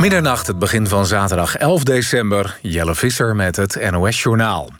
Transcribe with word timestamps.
Middernacht, 0.00 0.46
het 0.46 0.58
begin 0.58 0.86
van 0.86 1.06
zaterdag 1.06 1.56
11 1.56 1.82
december. 1.82 2.58
Jelle 2.62 2.94
Visser 2.94 3.36
met 3.36 3.56
het 3.56 3.90
NOS-journaal. 3.90 4.70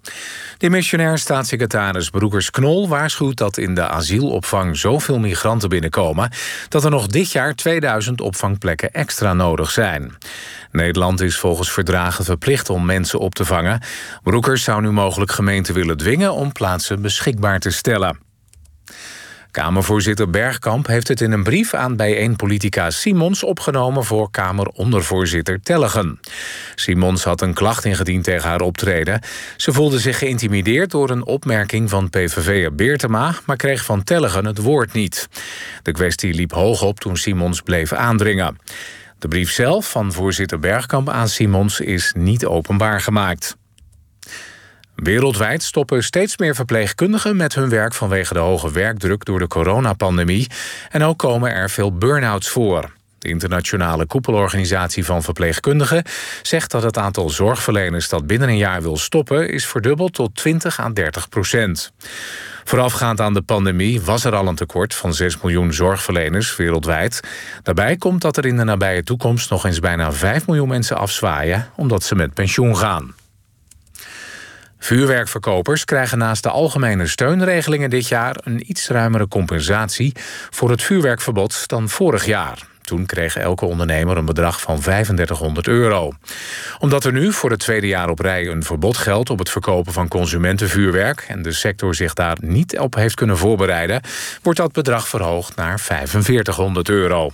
Demissionair 0.58 1.18
staatssecretaris 1.18 2.10
Broekers-Knol 2.10 2.88
waarschuwt 2.88 3.36
dat 3.36 3.56
in 3.56 3.74
de 3.74 3.88
asielopvang 3.88 4.76
zoveel 4.76 5.18
migranten 5.18 5.68
binnenkomen 5.68 6.30
dat 6.68 6.84
er 6.84 6.90
nog 6.90 7.06
dit 7.06 7.32
jaar 7.32 7.54
2000 7.54 8.20
opvangplekken 8.20 8.92
extra 8.92 9.32
nodig 9.32 9.70
zijn. 9.70 10.16
Nederland 10.72 11.20
is 11.20 11.38
volgens 11.38 11.72
verdragen 11.72 12.24
verplicht 12.24 12.70
om 12.70 12.84
mensen 12.84 13.18
op 13.18 13.34
te 13.34 13.44
vangen. 13.44 13.80
Broekers 14.22 14.62
zou 14.62 14.80
nu 14.80 14.90
mogelijk 14.90 15.30
gemeenten 15.32 15.74
willen 15.74 15.96
dwingen 15.96 16.32
om 16.32 16.52
plaatsen 16.52 17.02
beschikbaar 17.02 17.58
te 17.58 17.70
stellen. 17.70 18.27
Kamervoorzitter 19.50 20.30
Bergkamp 20.30 20.86
heeft 20.86 21.08
het 21.08 21.20
in 21.20 21.32
een 21.32 21.42
brief 21.42 21.74
aan 21.74 21.96
bijeenpolitica 21.96 22.90
Simons 22.90 23.42
opgenomen 23.42 24.04
voor 24.04 24.30
Kamerondervoorzitter 24.30 25.60
Tellegen. 25.62 26.20
Simons 26.74 27.24
had 27.24 27.40
een 27.40 27.54
klacht 27.54 27.84
ingediend 27.84 28.24
tegen 28.24 28.48
haar 28.48 28.60
optreden. 28.60 29.20
Ze 29.56 29.72
voelde 29.72 29.98
zich 29.98 30.18
geïntimideerd 30.18 30.90
door 30.90 31.10
een 31.10 31.26
opmerking 31.26 31.90
van 31.90 32.10
PVV'er 32.10 32.74
Beertema, 32.74 33.34
maar 33.46 33.56
kreeg 33.56 33.84
van 33.84 34.04
Tellegen 34.04 34.44
het 34.44 34.58
woord 34.58 34.92
niet. 34.92 35.28
De 35.82 35.92
kwestie 35.92 36.34
liep 36.34 36.52
hoog 36.52 36.82
op 36.82 37.00
toen 37.00 37.16
Simons 37.16 37.62
bleef 37.62 37.92
aandringen. 37.92 38.58
De 39.18 39.28
brief 39.28 39.52
zelf 39.52 39.90
van 39.90 40.12
voorzitter 40.12 40.58
Bergkamp 40.58 41.08
aan 41.08 41.28
Simons 41.28 41.80
is 41.80 42.12
niet 42.16 42.46
openbaar 42.46 43.00
gemaakt. 43.00 43.56
Wereldwijd 45.02 45.62
stoppen 45.62 46.04
steeds 46.04 46.36
meer 46.36 46.54
verpleegkundigen 46.54 47.36
met 47.36 47.54
hun 47.54 47.68
werk 47.68 47.94
vanwege 47.94 48.34
de 48.34 48.38
hoge 48.38 48.70
werkdruk 48.70 49.24
door 49.24 49.38
de 49.38 49.46
coronapandemie. 49.46 50.50
En 50.90 51.02
ook 51.02 51.18
komen 51.18 51.52
er 51.52 51.70
veel 51.70 51.92
burn-outs 51.96 52.48
voor. 52.48 52.90
De 53.18 53.28
internationale 53.28 54.06
koepelorganisatie 54.06 55.04
van 55.04 55.22
verpleegkundigen 55.22 56.02
zegt 56.42 56.70
dat 56.70 56.82
het 56.82 56.98
aantal 56.98 57.30
zorgverleners 57.30 58.08
dat 58.08 58.26
binnen 58.26 58.48
een 58.48 58.56
jaar 58.56 58.82
wil 58.82 58.96
stoppen 58.96 59.48
is 59.48 59.66
verdubbeld 59.66 60.12
tot 60.12 60.34
20 60.34 60.80
à 60.80 60.90
30 60.92 61.28
procent. 61.28 61.92
Voorafgaand 62.64 63.20
aan 63.20 63.34
de 63.34 63.42
pandemie 63.42 64.00
was 64.00 64.24
er 64.24 64.34
al 64.34 64.46
een 64.46 64.54
tekort 64.54 64.94
van 64.94 65.14
6 65.14 65.40
miljoen 65.40 65.72
zorgverleners 65.72 66.56
wereldwijd. 66.56 67.20
Daarbij 67.62 67.96
komt 67.96 68.20
dat 68.20 68.36
er 68.36 68.46
in 68.46 68.56
de 68.56 68.64
nabije 68.64 69.02
toekomst 69.02 69.50
nog 69.50 69.64
eens 69.64 69.80
bijna 69.80 70.12
5 70.12 70.46
miljoen 70.46 70.68
mensen 70.68 70.96
afzwaaien 70.96 71.70
omdat 71.76 72.02
ze 72.02 72.14
met 72.14 72.34
pensioen 72.34 72.76
gaan. 72.76 73.14
Vuurwerkverkopers 74.78 75.84
krijgen 75.84 76.18
naast 76.18 76.42
de 76.42 76.50
algemene 76.50 77.06
steunregelingen 77.06 77.90
dit 77.90 78.08
jaar 78.08 78.36
een 78.44 78.70
iets 78.70 78.88
ruimere 78.88 79.28
compensatie 79.28 80.12
voor 80.50 80.70
het 80.70 80.82
vuurwerkverbod 80.82 81.68
dan 81.68 81.88
vorig 81.88 82.24
jaar. 82.24 82.66
Toen 82.82 83.06
kreeg 83.06 83.36
elke 83.36 83.64
ondernemer 83.64 84.16
een 84.16 84.24
bedrag 84.24 84.60
van 84.60 84.80
3500 84.80 85.66
euro. 85.66 86.12
Omdat 86.78 87.04
er 87.04 87.12
nu 87.12 87.32
voor 87.32 87.50
het 87.50 87.60
tweede 87.60 87.86
jaar 87.86 88.08
op 88.08 88.18
rij 88.18 88.48
een 88.48 88.62
verbod 88.62 88.96
geldt 88.96 89.30
op 89.30 89.38
het 89.38 89.50
verkopen 89.50 89.92
van 89.92 90.08
consumentenvuurwerk 90.08 91.24
en 91.28 91.42
de 91.42 91.52
sector 91.52 91.94
zich 91.94 92.12
daar 92.12 92.36
niet 92.40 92.78
op 92.78 92.94
heeft 92.94 93.14
kunnen 93.14 93.38
voorbereiden, 93.38 94.00
wordt 94.42 94.58
dat 94.58 94.72
bedrag 94.72 95.08
verhoogd 95.08 95.56
naar 95.56 95.80
4500 95.80 96.88
euro. 96.88 97.30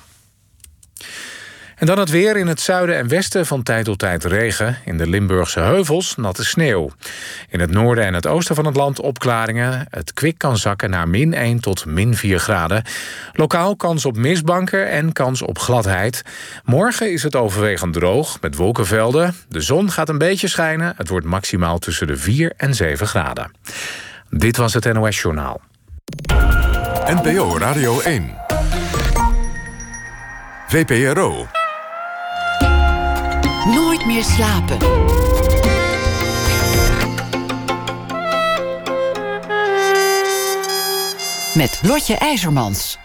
En 1.84 1.90
dan 1.90 1.98
het 1.98 2.10
weer 2.10 2.36
in 2.36 2.46
het 2.46 2.60
zuiden 2.60 2.96
en 2.96 3.08
westen 3.08 3.46
van 3.46 3.62
tijd 3.62 3.84
tot 3.84 3.98
tijd 3.98 4.24
regen. 4.24 4.76
In 4.84 4.98
de 4.98 5.06
Limburgse 5.06 5.60
heuvels 5.60 6.16
natte 6.16 6.44
sneeuw. 6.44 6.90
In 7.48 7.60
het 7.60 7.70
noorden 7.70 8.04
en 8.04 8.14
het 8.14 8.26
oosten 8.26 8.54
van 8.54 8.66
het 8.66 8.76
land 8.76 9.00
opklaringen. 9.00 9.86
Het 9.90 10.12
kwik 10.12 10.38
kan 10.38 10.56
zakken 10.56 10.90
naar 10.90 11.08
min 11.08 11.34
1 11.34 11.60
tot 11.60 11.86
min 11.86 12.14
4 12.14 12.38
graden. 12.38 12.84
Lokaal 13.32 13.76
kans 13.76 14.04
op 14.04 14.16
mistbanken 14.16 14.90
en 14.90 15.12
kans 15.12 15.42
op 15.42 15.58
gladheid. 15.58 16.22
Morgen 16.64 17.12
is 17.12 17.22
het 17.22 17.36
overwegend 17.36 17.92
droog 17.92 18.40
met 18.40 18.56
wolkenvelden. 18.56 19.34
De 19.48 19.60
zon 19.60 19.90
gaat 19.90 20.08
een 20.08 20.18
beetje 20.18 20.48
schijnen. 20.48 20.94
Het 20.96 21.08
wordt 21.08 21.26
maximaal 21.26 21.78
tussen 21.78 22.06
de 22.06 22.16
4 22.16 22.52
en 22.56 22.74
7 22.74 23.06
graden. 23.06 23.50
Dit 24.30 24.56
was 24.56 24.74
het 24.74 24.92
NOS 24.92 25.20
Journaal. 25.20 25.60
NPO 27.06 27.58
Radio 27.58 28.00
1. 28.00 28.34
VPRO. 30.68 31.46
Meer 34.06 34.24
slapen. 34.24 34.78
Met 41.54 41.80
Lotje 41.82 42.16
IJzermans. 42.18 42.98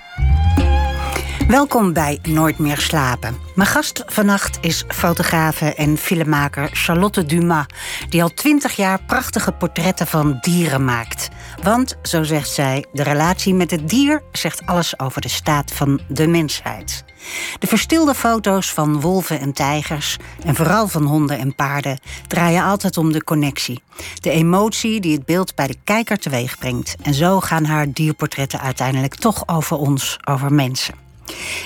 Welkom 1.48 1.94
bij 1.94 2.20
Nooit 2.24 2.58
meer 2.58 2.78
slapen. 2.78 3.38
Mijn 3.56 3.68
gast 3.70 4.04
vannacht 4.06 4.58
is 4.62 4.84
fotografe 4.88 5.74
en 5.74 5.98
filmmaker 5.98 6.70
Charlotte 6.74 7.26
Dumas, 7.26 7.66
die 8.10 8.24
al 8.24 8.34
twintig 8.34 8.76
jaar 8.76 9.00
prachtige 9.08 9.52
portretten 9.52 10.08
van 10.08 10.38
dieren 10.42 10.86
maakt. 10.86 11.30
Want, 11.64 11.96
zo 12.02 12.24
zegt 12.24 12.50
zij, 12.50 12.86
de 12.92 13.04
relatie 13.04 13.54
met 13.54 13.72
het 13.72 13.90
dier 13.90 14.24
zegt 14.32 14.66
alles 14.66 15.00
over 15.00 15.22
de 15.22 15.30
staat 15.30 15.72
van 15.72 16.00
de 16.08 16.28
mensheid. 16.28 17.04
De 17.60 17.68
verstilde 17.68 18.14
foto's 18.14 18.74
van 18.74 19.02
wolven 19.02 19.40
en 19.40 19.54
tijgers, 19.54 20.18
en 20.46 20.56
vooral 20.56 20.88
van 20.88 21.04
honden 21.04 21.40
en 21.40 21.56
paarden, 21.56 22.00
draaien 22.28 22.64
altijd 22.64 22.98
om 22.98 23.12
de 23.12 23.24
connectie. 23.24 23.84
De 24.20 24.30
emotie 24.30 25.00
die 25.00 25.16
het 25.16 25.26
beeld 25.26 25.56
bij 25.56 25.68
de 25.68 25.78
kijker 25.84 26.18
teweeg 26.18 26.58
brengt. 26.58 26.96
En 27.02 27.14
zo 27.14 27.40
gaan 27.40 27.66
haar 27.66 27.92
dierportretten 27.94 28.60
uiteindelijk 28.60 29.16
toch 29.16 29.48
over 29.48 29.78
ons, 29.78 30.18
over 30.24 30.54
mensen. 30.54 30.96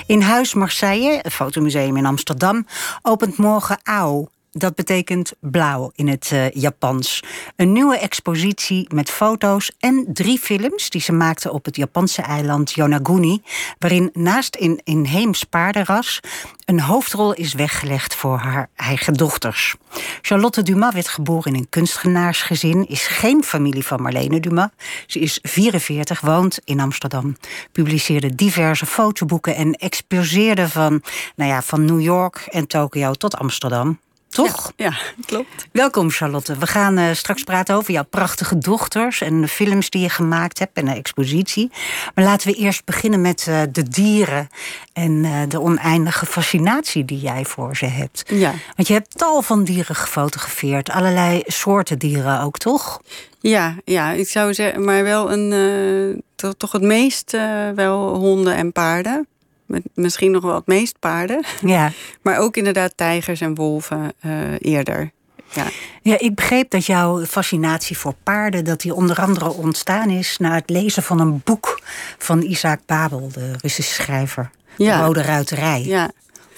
In 0.06 0.20
Huis 0.20 0.54
Marseille, 0.54 1.18
het 1.22 1.32
fotomuseum 1.32 1.96
in 1.96 2.06
Amsterdam, 2.06 2.66
opent 3.02 3.36
morgen 3.36 3.78
Au, 3.82 4.28
dat 4.54 4.74
betekent 4.74 5.32
blauw 5.40 5.90
in 5.94 6.08
het 6.08 6.30
uh, 6.32 6.50
Japans. 6.50 7.22
Een 7.56 7.72
nieuwe 7.72 7.98
expositie 7.98 8.94
met 8.94 9.10
foto's 9.10 9.72
en 9.78 10.06
drie 10.12 10.38
films 10.38 10.90
die 10.90 11.00
ze 11.00 11.12
maakte 11.12 11.52
op 11.52 11.64
het 11.64 11.76
Japanse 11.76 12.22
eiland 12.22 12.72
Yonaguni, 12.72 13.42
waarin 13.78 14.10
naast 14.12 14.56
een 14.60 14.80
inheems 14.84 15.44
paardenras 15.44 16.20
een 16.64 16.80
hoofdrol 16.80 17.32
is 17.32 17.54
weggelegd 17.54 18.14
voor 18.14 18.38
haar 18.38 18.68
eigen 18.76 19.14
dochters. 19.14 19.74
Charlotte 20.20 20.62
Dumas 20.62 20.94
werd 20.94 21.08
geboren 21.08 21.52
in 21.52 21.58
een 21.58 21.68
kunstenaarsgezin, 21.68 22.88
is 22.88 23.06
geen 23.06 23.44
familie 23.44 23.86
van 23.86 24.02
Marlene 24.02 24.40
Dumas. 24.40 24.68
Ze 25.06 25.18
is 25.18 25.38
44, 25.42 26.20
woont 26.20 26.60
in 26.64 26.80
Amsterdam, 26.80 27.36
publiceerde 27.72 28.34
diverse 28.34 28.86
fotoboeken 28.86 29.54
en 29.54 29.72
exposeerde 29.72 30.68
van, 30.68 31.02
nou 31.36 31.50
ja, 31.50 31.62
van 31.62 31.84
New 31.84 32.00
York 32.00 32.46
en 32.50 32.66
Tokio 32.66 33.12
tot 33.12 33.36
Amsterdam. 33.36 33.98
Toch? 34.34 34.72
Ja, 34.76 34.84
ja, 34.84 34.96
klopt. 35.26 35.66
Welkom 35.72 36.10
Charlotte. 36.10 36.58
We 36.58 36.66
gaan 36.66 36.98
uh, 36.98 37.12
straks 37.12 37.42
praten 37.42 37.74
over 37.74 37.92
jouw 37.92 38.04
prachtige 38.04 38.58
dochters 38.58 39.20
en 39.20 39.40
de 39.40 39.48
films 39.48 39.90
die 39.90 40.02
je 40.02 40.08
gemaakt 40.08 40.58
hebt 40.58 40.76
en 40.76 40.84
de 40.84 40.94
expositie. 40.94 41.70
Maar 42.14 42.24
laten 42.24 42.48
we 42.50 42.54
eerst 42.54 42.84
beginnen 42.84 43.20
met 43.20 43.46
uh, 43.48 43.62
de 43.72 43.82
dieren 43.82 44.48
en 44.92 45.24
uh, 45.24 45.40
de 45.48 45.60
oneindige 45.60 46.26
fascinatie 46.26 47.04
die 47.04 47.18
jij 47.18 47.44
voor 47.44 47.76
ze 47.76 47.86
hebt. 47.86 48.24
Ja. 48.26 48.52
Want 48.76 48.88
je 48.88 48.94
hebt 48.94 49.18
tal 49.18 49.42
van 49.42 49.64
dieren 49.64 49.96
gefotografeerd, 49.96 50.90
allerlei 50.90 51.42
soorten 51.46 51.98
dieren 51.98 52.40
ook, 52.40 52.58
toch? 52.58 53.00
Ja, 53.40 53.74
ja 53.84 54.10
ik 54.10 54.28
zou 54.28 54.54
zeggen, 54.54 54.84
maar 54.84 55.02
wel 55.02 55.32
een, 55.32 56.22
toch, 56.36 56.54
toch 56.56 56.72
het 56.72 56.82
meest 56.82 57.30
wel 57.74 58.14
honden 58.14 58.54
en 58.54 58.72
paarden. 58.72 59.26
Met 59.74 59.82
misschien 59.94 60.30
nog 60.30 60.42
wel 60.42 60.54
het 60.54 60.66
meest 60.66 60.98
paarden. 60.98 61.44
Ja. 61.60 61.92
maar 62.22 62.38
ook 62.38 62.56
inderdaad 62.56 62.92
tijgers 62.96 63.40
en 63.40 63.54
wolven 63.54 64.12
uh, 64.26 64.32
eerder. 64.58 65.10
Ja. 65.52 65.66
ja, 66.02 66.18
ik 66.18 66.34
begreep 66.34 66.70
dat 66.70 66.86
jouw 66.86 67.24
fascinatie 67.24 67.98
voor 67.98 68.14
paarden... 68.22 68.64
dat 68.64 68.80
die 68.80 68.94
onder 68.94 69.20
andere 69.20 69.52
ontstaan 69.52 70.10
is... 70.10 70.38
na 70.38 70.54
het 70.54 70.70
lezen 70.70 71.02
van 71.02 71.20
een 71.20 71.40
boek 71.44 71.80
van 72.18 72.42
Isaac 72.42 72.80
Babel, 72.86 73.30
de 73.32 73.52
Russische 73.60 74.02
schrijver. 74.02 74.50
Ja. 74.76 74.98
De 74.98 75.04
Rode 75.04 75.22
Ruiterij. 75.22 75.82
Ja. 75.82 76.10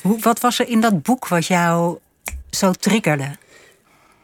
Hoe, 0.03 0.21
wat 0.21 0.41
was 0.41 0.59
er 0.59 0.69
in 0.69 0.81
dat 0.81 1.03
boek 1.03 1.29
wat 1.29 1.47
jou 1.47 1.99
zo 2.51 2.73
triggerde? 2.73 3.31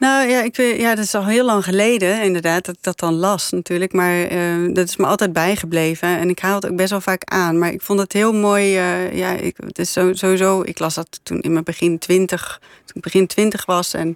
Nou 0.02 0.28
ja, 0.28 0.42
ik 0.42 0.56
ja, 0.56 0.94
dat 0.94 1.04
is 1.04 1.14
al 1.14 1.26
heel 1.26 1.44
lang 1.44 1.64
geleden 1.64 2.22
inderdaad 2.22 2.64
dat 2.64 2.74
ik 2.74 2.82
dat 2.82 2.98
dan 2.98 3.14
las 3.14 3.50
natuurlijk. 3.50 3.92
Maar 3.92 4.32
uh, 4.32 4.74
dat 4.74 4.88
is 4.88 4.96
me 4.96 5.06
altijd 5.06 5.32
bijgebleven. 5.32 6.08
En 6.08 6.28
ik 6.28 6.38
haal 6.38 6.54
het 6.54 6.66
ook 6.70 6.76
best 6.76 6.90
wel 6.90 7.00
vaak 7.00 7.22
aan. 7.24 7.58
Maar 7.58 7.72
ik 7.72 7.82
vond 7.82 8.00
het 8.00 8.12
heel 8.12 8.32
mooi. 8.32 8.78
Uh, 8.78 9.16
ja, 9.16 9.30
ik, 9.30 9.56
het 9.66 9.78
is 9.78 9.92
sowieso, 9.92 10.62
ik 10.62 10.78
las 10.78 10.94
dat 10.94 11.20
toen 11.22 11.40
in 11.40 11.52
mijn 11.52 11.64
begin 11.64 11.98
twintig, 11.98 12.60
toen 12.84 12.96
ik 12.96 13.02
begin 13.02 13.26
twintig 13.26 13.64
was. 13.64 13.94
En 13.94 14.14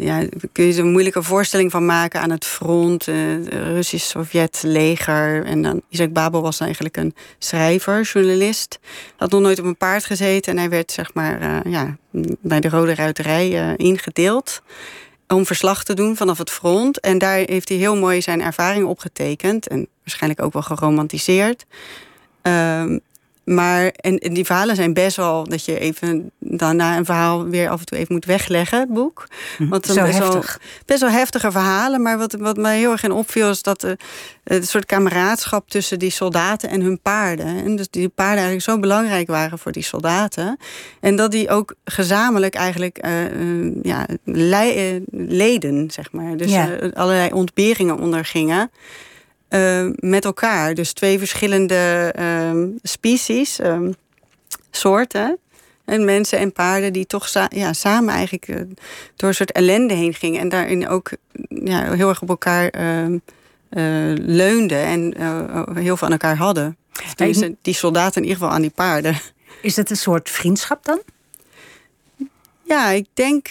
ja, 0.00 0.24
kun 0.52 0.64
je 0.64 0.72
er 0.72 0.78
een 0.78 0.90
moeilijke 0.90 1.22
voorstelling 1.22 1.70
van 1.70 1.86
maken 1.86 2.20
aan 2.20 2.30
het 2.30 2.44
front, 2.44 3.06
uh, 3.06 3.46
Russisch-Sovjet 3.46 4.62
leger. 4.62 5.44
En 5.44 5.62
dan 5.62 5.82
Isaac 5.88 6.12
Babel 6.12 6.42
was 6.42 6.60
eigenlijk 6.60 6.96
een 6.96 7.14
schrijver, 7.38 8.02
journalist. 8.02 8.78
Had 9.16 9.30
nog 9.30 9.40
nooit 9.40 9.58
op 9.58 9.64
een 9.64 9.76
paard 9.76 10.04
gezeten 10.04 10.52
en 10.52 10.58
hij 10.58 10.68
werd 10.68 10.92
zeg 10.92 11.14
maar 11.14 11.42
uh, 11.42 11.72
ja, 11.72 11.96
bij 12.40 12.60
de 12.60 12.68
Rode 12.68 12.94
Ruiterij 12.94 13.50
uh, 13.50 13.72
ingedeeld 13.76 14.62
om 15.28 15.46
verslag 15.46 15.84
te 15.84 15.94
doen 15.94 16.16
vanaf 16.16 16.38
het 16.38 16.50
front. 16.50 17.00
En 17.00 17.18
daar 17.18 17.36
heeft 17.36 17.68
hij 17.68 17.78
heel 17.78 17.96
mooi 17.96 18.22
zijn 18.22 18.42
ervaring 18.42 18.86
opgetekend 18.86 19.66
en 19.66 19.88
waarschijnlijk 20.02 20.42
ook 20.42 20.52
wel 20.52 20.62
geromantiseerd. 20.62 21.66
Uh, 22.42 22.96
Maar, 23.48 23.86
en, 23.86 24.18
en, 24.18 24.34
die 24.34 24.44
verhalen 24.44 24.76
zijn 24.76 24.92
best 24.92 25.16
wel 25.16 25.44
dat 25.44 25.64
je 25.64 25.78
even 25.78 26.30
daarna 26.38 26.96
een 26.96 27.04
verhaal 27.04 27.44
weer 27.44 27.68
af 27.68 27.80
en 27.80 27.86
toe 27.86 27.98
even 27.98 28.14
moet 28.14 28.24
wegleggen, 28.24 28.80
het 28.80 28.92
boek. 28.92 29.26
Hm, 29.56 29.68
Want 29.68 29.86
Zo 29.86 30.02
best, 30.02 30.18
heftig. 30.18 30.58
Wel, 30.60 30.68
best 30.86 31.00
wel 31.00 31.10
heftige 31.10 31.50
verhalen. 31.50 32.02
Maar 32.02 32.18
wat, 32.18 32.32
wat 32.32 32.56
mij 32.56 32.78
heel 32.78 32.90
erg 32.90 33.02
in 33.02 33.12
opviel 33.12 33.50
is 33.50 33.62
dat 33.62 33.86
het 34.44 34.68
soort 34.68 34.86
kameraadschap 34.86 35.70
tussen 35.70 35.98
die 35.98 36.10
soldaten 36.10 36.68
en 36.68 36.80
hun 36.80 37.00
paarden. 37.00 37.46
En 37.46 37.76
dus 37.76 37.90
die 37.90 38.08
paarden 38.08 38.36
eigenlijk 38.36 38.64
zo 38.64 38.78
belangrijk 38.78 39.28
waren 39.28 39.58
voor 39.58 39.72
die 39.72 39.82
soldaten. 39.82 40.58
En 41.00 41.16
dat 41.16 41.30
die 41.30 41.50
ook 41.50 41.74
gezamenlijk 41.84 42.54
eigenlijk 42.54 43.06
uh, 43.06 43.82
ja, 43.82 44.06
leden, 45.12 45.90
zeg 45.90 46.12
maar. 46.12 46.36
Dus 46.36 46.50
ja. 46.50 46.78
allerlei 46.94 47.32
ontberingen 47.32 47.98
ondergingen. 47.98 48.70
Uh, 49.50 49.90
met 49.94 50.24
elkaar. 50.24 50.74
Dus 50.74 50.92
twee 50.92 51.18
verschillende 51.18 52.14
uh, 52.18 52.64
species, 52.82 53.60
um, 53.60 53.94
soorten. 54.70 55.38
En 55.84 56.04
mensen 56.04 56.38
en 56.38 56.52
paarden 56.52 56.92
die 56.92 57.06
toch 57.06 57.28
ja, 57.48 57.72
samen 57.72 58.14
eigenlijk 58.14 58.48
uh, 58.48 58.56
door 59.16 59.28
een 59.28 59.34
soort 59.34 59.52
ellende 59.52 59.94
heen 59.94 60.14
gingen. 60.14 60.40
En 60.40 60.48
daarin 60.48 60.88
ook 60.88 61.10
ja, 61.48 61.94
heel 61.94 62.08
erg 62.08 62.22
op 62.22 62.28
elkaar 62.28 62.68
ehm, 62.68 63.18
leunden 64.20 64.84
en 64.84 65.14
heel 65.74 65.96
veel 65.96 66.06
aan 66.06 66.12
elkaar 66.12 66.36
hadden. 66.36 66.76
Dus 67.16 67.42
die 67.62 67.74
soldaten 67.74 68.22
in 68.22 68.28
ieder 68.28 68.38
geval 68.38 68.54
aan 68.54 68.62
die 68.62 68.70
paarden. 68.70 69.16
Is 69.62 69.76
het 69.76 69.90
een 69.90 69.96
soort 69.96 70.30
vriendschap 70.30 70.84
dan? 70.84 71.02
Ja, 72.68 72.90
ik 72.90 73.06
denk, 73.14 73.48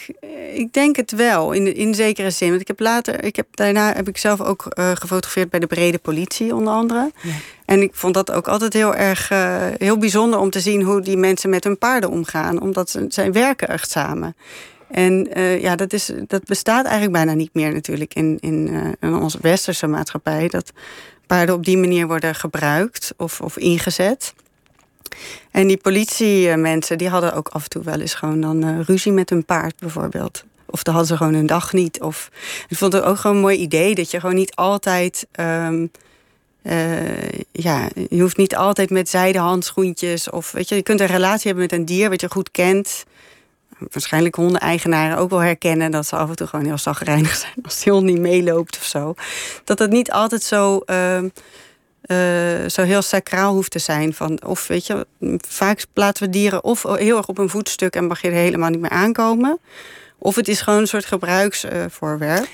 ik 0.53 0.73
denk 0.73 0.95
het 0.95 1.11
wel, 1.11 1.51
in, 1.51 1.75
in 1.75 1.95
zekere 1.95 2.31
zin. 2.31 2.49
Want 2.49 2.61
ik 2.61 2.67
heb 2.67 2.79
later, 2.79 3.23
ik 3.23 3.35
heb, 3.35 3.47
daarna 3.51 3.93
heb 3.93 4.07
ik 4.07 4.17
zelf 4.17 4.41
ook 4.41 4.65
uh, 4.79 4.91
gefotografeerd 4.91 5.49
bij 5.49 5.59
de 5.59 5.67
brede 5.67 5.97
politie, 5.97 6.55
onder 6.55 6.73
andere. 6.73 7.11
Ja. 7.21 7.31
En 7.65 7.81
ik 7.81 7.89
vond 7.93 8.13
dat 8.13 8.31
ook 8.31 8.47
altijd 8.47 8.73
heel 8.73 8.95
erg 8.95 9.31
uh, 9.31 9.65
heel 9.77 9.97
bijzonder 9.97 10.39
om 10.39 10.49
te 10.49 10.59
zien 10.59 10.81
hoe 10.81 11.01
die 11.01 11.17
mensen 11.17 11.49
met 11.49 11.63
hun 11.63 11.77
paarden 11.77 12.09
omgaan. 12.09 12.61
Omdat 12.61 12.89
ze, 12.89 13.05
zij 13.09 13.31
werken 13.31 13.67
echt 13.67 13.91
samen. 13.91 14.35
En 14.91 15.27
uh, 15.37 15.61
ja, 15.61 15.75
dat, 15.75 15.93
is, 15.93 16.11
dat 16.27 16.43
bestaat 16.43 16.83
eigenlijk 16.83 17.13
bijna 17.13 17.33
niet 17.33 17.53
meer 17.53 17.73
natuurlijk 17.73 18.13
in, 18.13 18.37
in, 18.39 18.69
in 18.99 19.15
onze 19.15 19.37
westerse 19.41 19.87
maatschappij. 19.87 20.47
Dat 20.47 20.71
paarden 21.27 21.55
op 21.55 21.65
die 21.65 21.77
manier 21.77 22.07
worden 22.07 22.35
gebruikt 22.35 23.13
of, 23.17 23.41
of 23.41 23.57
ingezet. 23.57 24.33
En 25.51 25.67
die 25.67 25.77
politiemensen 25.77 26.97
die 26.97 27.09
hadden 27.09 27.33
ook 27.33 27.47
af 27.47 27.63
en 27.63 27.69
toe 27.69 27.83
wel 27.83 27.99
eens 27.99 28.13
gewoon 28.13 28.41
dan 28.41 28.65
uh, 28.65 28.79
ruzie 28.85 29.11
met 29.11 29.29
hun 29.29 29.45
paard 29.45 29.75
bijvoorbeeld. 29.79 30.43
Of 30.65 30.83
dan 30.83 30.93
hadden 30.93 31.11
ze 31.11 31.17
gewoon 31.17 31.33
hun 31.37 31.45
dag 31.45 31.73
niet. 31.73 32.01
Of, 32.01 32.29
ik 32.67 32.77
vond 32.77 32.93
het 32.93 33.03
ook 33.03 33.17
gewoon 33.17 33.35
een 33.35 33.41
mooi 33.41 33.57
idee 33.57 33.95
dat 33.95 34.11
je 34.11 34.19
gewoon 34.19 34.35
niet 34.35 34.55
altijd. 34.55 35.27
Um, 35.39 35.91
uh, 36.63 37.29
ja, 37.51 37.89
je 38.09 38.21
hoeft 38.21 38.37
niet 38.37 38.55
altijd 38.55 38.89
met 38.89 39.09
zijde 39.09 39.39
handschoentjes. 39.39 40.29
Of 40.29 40.51
weet 40.51 40.69
je, 40.69 40.75
je 40.75 40.83
kunt 40.83 40.99
een 40.99 41.07
relatie 41.07 41.45
hebben 41.45 41.63
met 41.63 41.79
een 41.79 41.85
dier 41.85 42.09
wat 42.09 42.21
je 42.21 42.29
goed 42.29 42.51
kent. 42.51 43.03
Waarschijnlijk 43.91 44.35
hondeneigenaren 44.35 45.17
ook 45.17 45.29
wel 45.29 45.39
herkennen 45.39 45.91
dat 45.91 46.07
ze 46.07 46.15
af 46.15 46.29
en 46.29 46.35
toe 46.35 46.47
gewoon 46.47 46.65
heel 46.65 46.77
zagrijnig 46.77 47.35
zijn 47.35 47.53
als 47.63 47.83
die 47.83 47.93
hond 47.93 48.05
niet 48.05 48.19
meeloopt 48.19 48.77
of 48.77 48.83
zo. 48.83 49.13
Dat 49.63 49.79
het 49.79 49.91
niet 49.91 50.11
altijd 50.11 50.43
zo. 50.43 50.81
Uh, 50.85 51.19
uh, 52.07 52.69
zo 52.69 52.83
heel 52.83 53.01
sacraal 53.01 53.53
hoeft 53.53 53.71
te 53.71 53.79
zijn. 53.79 54.13
Van, 54.13 54.43
of 54.45 54.67
weet 54.67 54.85
je, 54.87 55.07
vaak 55.47 55.85
plaatsen 55.93 56.25
we 56.25 56.31
dieren 56.31 56.63
of 56.63 56.83
heel 56.83 57.17
erg 57.17 57.27
op 57.27 57.37
een 57.37 57.49
voetstuk 57.49 57.95
en 57.95 58.07
mag 58.07 58.21
je 58.21 58.27
er 58.27 58.33
helemaal 58.33 58.69
niet 58.69 58.79
meer 58.79 58.89
aankomen. 58.89 59.59
Of 60.17 60.35
het 60.35 60.47
is 60.47 60.61
gewoon 60.61 60.79
een 60.79 60.87
soort 60.87 61.05
gebruiksvoorwerp. 61.05 62.47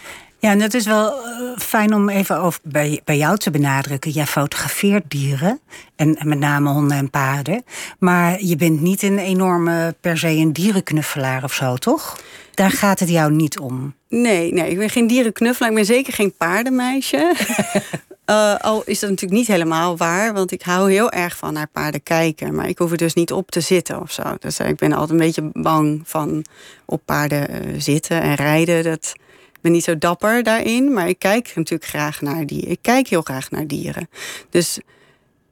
Ja, 0.44 0.50
en 0.52 0.60
dat 0.60 0.74
is 0.74 0.86
wel 0.86 1.14
eh, 1.14 1.58
fijn 1.58 1.94
om 1.94 2.10
even 2.10 2.38
over 2.38 2.60
bij, 2.64 3.02
bij 3.04 3.18
jou 3.18 3.38
te 3.38 3.52
benadrukken. 3.52 4.12
Jij 4.12 4.26
fotografeert 4.26 5.04
dieren, 5.08 5.60
en, 5.96 6.18
met 6.24 6.40
name 6.40 6.70
honden 6.70 6.98
en 6.98 7.10
paarden. 7.10 7.64
Maar 8.00 8.44
je 8.44 8.56
bent 8.56 8.82
niet 8.82 9.02
een 9.02 9.18
enorme, 9.18 9.96
per 10.02 10.18
se 10.18 10.28
een 10.28 10.54
dierenknuffelaar 10.54 11.44
of 11.44 11.54
zo, 11.54 11.76
toch? 11.76 12.20
Daar 12.54 12.72
gaat 12.72 13.00
het 13.00 13.10
jou 13.10 13.32
niet 13.32 13.60
om. 13.60 13.96
Nee, 14.10 14.54
nee, 14.54 14.70
ik 14.70 14.78
ben 14.78 14.90
geen 14.90 15.08
dierenknuffelaar. 15.08 15.70
Ik 15.70 15.76
ben 15.76 15.86
zeker 15.86 16.14
geen 16.14 16.34
paardenmeisje. 16.38 17.34
Uh, 18.26 18.56
al 18.56 18.84
is 18.86 19.00
dat 19.00 19.10
natuurlijk 19.10 19.40
niet 19.40 19.48
helemaal 19.48 19.98
waar, 19.98 20.34
want 20.34 20.52
ik 20.52 20.62
hou 20.62 20.92
heel 20.92 21.12
erg 21.12 21.38
van 21.38 21.54
naar 21.54 21.68
paarden 21.72 22.04
kijken. 22.04 22.56
Maar 22.56 22.68
ik 22.68 22.78
hoef 22.78 22.92
er 22.92 22.98
dus 22.98 23.14
niet 23.14 23.32
op 23.32 23.52
te 23.52 23.62
zitten 23.62 24.02
of 24.02 24.12
zo. 24.12 24.24
Dus 24.40 24.60
ik 24.60 24.76
ben 24.76 24.92
altijd 24.92 25.10
een 25.10 25.26
beetje 25.26 25.50
bang 25.54 26.02
van 26.06 26.46
op 26.86 27.02
paarden 27.06 27.50
uh, 27.52 27.82
zitten 27.82 28.22
en 28.22 28.36
rijden. 28.36 28.84
Dat, 28.84 29.14
ik 29.52 29.60
ben 29.62 29.72
niet 29.72 29.84
zo 29.84 29.98
dapper 29.98 30.44
daarin, 30.44 30.94
maar 30.94 31.08
ik 31.08 31.20
kijk 31.20 31.52
natuurlijk 31.56 31.90
graag 31.90 32.22
naar 32.22 32.46
dieren. 32.46 32.72
Ik 32.72 32.80
kijk 32.82 33.08
heel 33.08 33.22
graag 33.22 33.52
naar 33.52 33.68
dieren. 33.68 34.10
Dus 34.50 34.80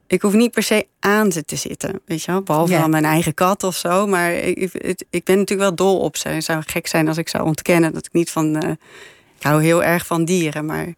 ik 0.08 0.22
hoef 0.22 0.34
niet 0.34 0.52
per 0.52 0.64
se 0.64 0.88
aan 1.00 1.32
ze 1.32 1.46
te 1.46 1.56
zitten, 1.56 2.02
weet 2.06 2.24
je 2.24 2.32
wel. 2.32 2.42
Behalve 2.42 2.74
ja. 2.74 2.88
mijn 2.88 3.06
eigen 3.06 3.34
kat 3.34 3.64
of 3.64 3.76
zo. 3.76 4.08
Maar 4.08 4.34
ik, 4.34 4.58
ik, 4.74 5.04
ik, 5.10 5.24
ben 5.24 5.38
natuurlijk 5.38 5.70
wel 5.70 5.76
dol 5.76 6.00
op 6.00 6.18
ze. 6.18 6.28
Het 6.28 6.44
zou 6.44 6.64
gek 6.66 6.88
zijn 6.88 7.08
als 7.08 7.18
ik 7.18 7.30
zou 7.30 7.44
ontkennen 7.46 7.94
dat 7.94 8.06
ik 8.06 8.14
niet 8.14 8.32
van... 8.32 8.56
Ik 9.38 9.48
hou 9.48 9.64
heel 9.64 9.84
erg 9.84 10.06
van 10.06 10.26
dieren, 10.26 10.66
maar... 10.66 10.94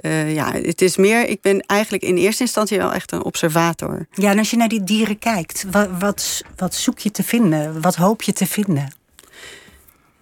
Uh, 0.00 0.34
ja, 0.34 0.52
het 0.52 0.82
is 0.82 0.96
meer, 0.96 1.28
ik 1.28 1.40
ben 1.40 1.60
eigenlijk 1.60 2.02
in 2.02 2.16
eerste 2.16 2.42
instantie 2.42 2.78
wel 2.78 2.92
echt 2.92 3.12
een 3.12 3.24
observator. 3.24 4.06
Ja, 4.12 4.30
en 4.30 4.38
als 4.38 4.50
je 4.50 4.56
naar 4.56 4.68
die 4.68 4.84
dieren 4.84 5.18
kijkt, 5.18 5.64
wat, 5.70 5.88
wat, 5.98 6.42
wat 6.56 6.74
zoek 6.74 6.98
je 6.98 7.10
te 7.10 7.22
vinden? 7.22 7.80
Wat 7.80 7.94
hoop 7.94 8.22
je 8.22 8.32
te 8.32 8.46
vinden? 8.46 8.96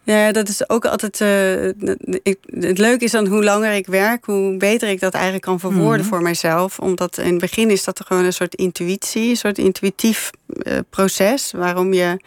Ja, 0.02 0.32
dat 0.32 0.48
is 0.48 0.68
ook 0.68 0.84
altijd. 0.84 1.20
Uh, 1.20 1.66
ik, 2.22 2.38
het 2.50 2.78
leuke 2.78 3.04
is 3.04 3.10
dan 3.10 3.26
hoe 3.26 3.44
langer 3.44 3.72
ik 3.72 3.86
werk, 3.86 4.24
hoe 4.24 4.56
beter 4.56 4.88
ik 4.88 5.00
dat 5.00 5.14
eigenlijk 5.14 5.44
kan 5.44 5.60
verwoorden 5.60 6.00
mm. 6.00 6.08
voor 6.08 6.22
mijzelf. 6.22 6.78
Omdat 6.78 7.18
in 7.18 7.30
het 7.30 7.40
begin 7.40 7.70
is 7.70 7.84
dat 7.84 8.00
gewoon 8.06 8.24
een 8.24 8.32
soort 8.32 8.54
intuïtie, 8.54 9.30
een 9.30 9.36
soort 9.36 9.58
intuïtief 9.58 10.30
uh, 10.48 10.78
proces. 10.90 11.52
Waarom 11.52 11.92
je, 11.92 12.20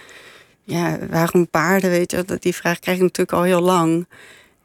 ja, 0.63 0.98
waarom 1.10 1.50
paarden, 1.50 1.90
weet 1.90 2.12
je, 2.12 2.24
dat 2.25 2.42
die 2.42 2.56
vraag 2.56 2.80
krijg 2.80 2.98
ik 2.98 3.04
natuurlijk 3.04 3.38
al 3.38 3.44
heel 3.44 3.62
lang. 3.62 4.07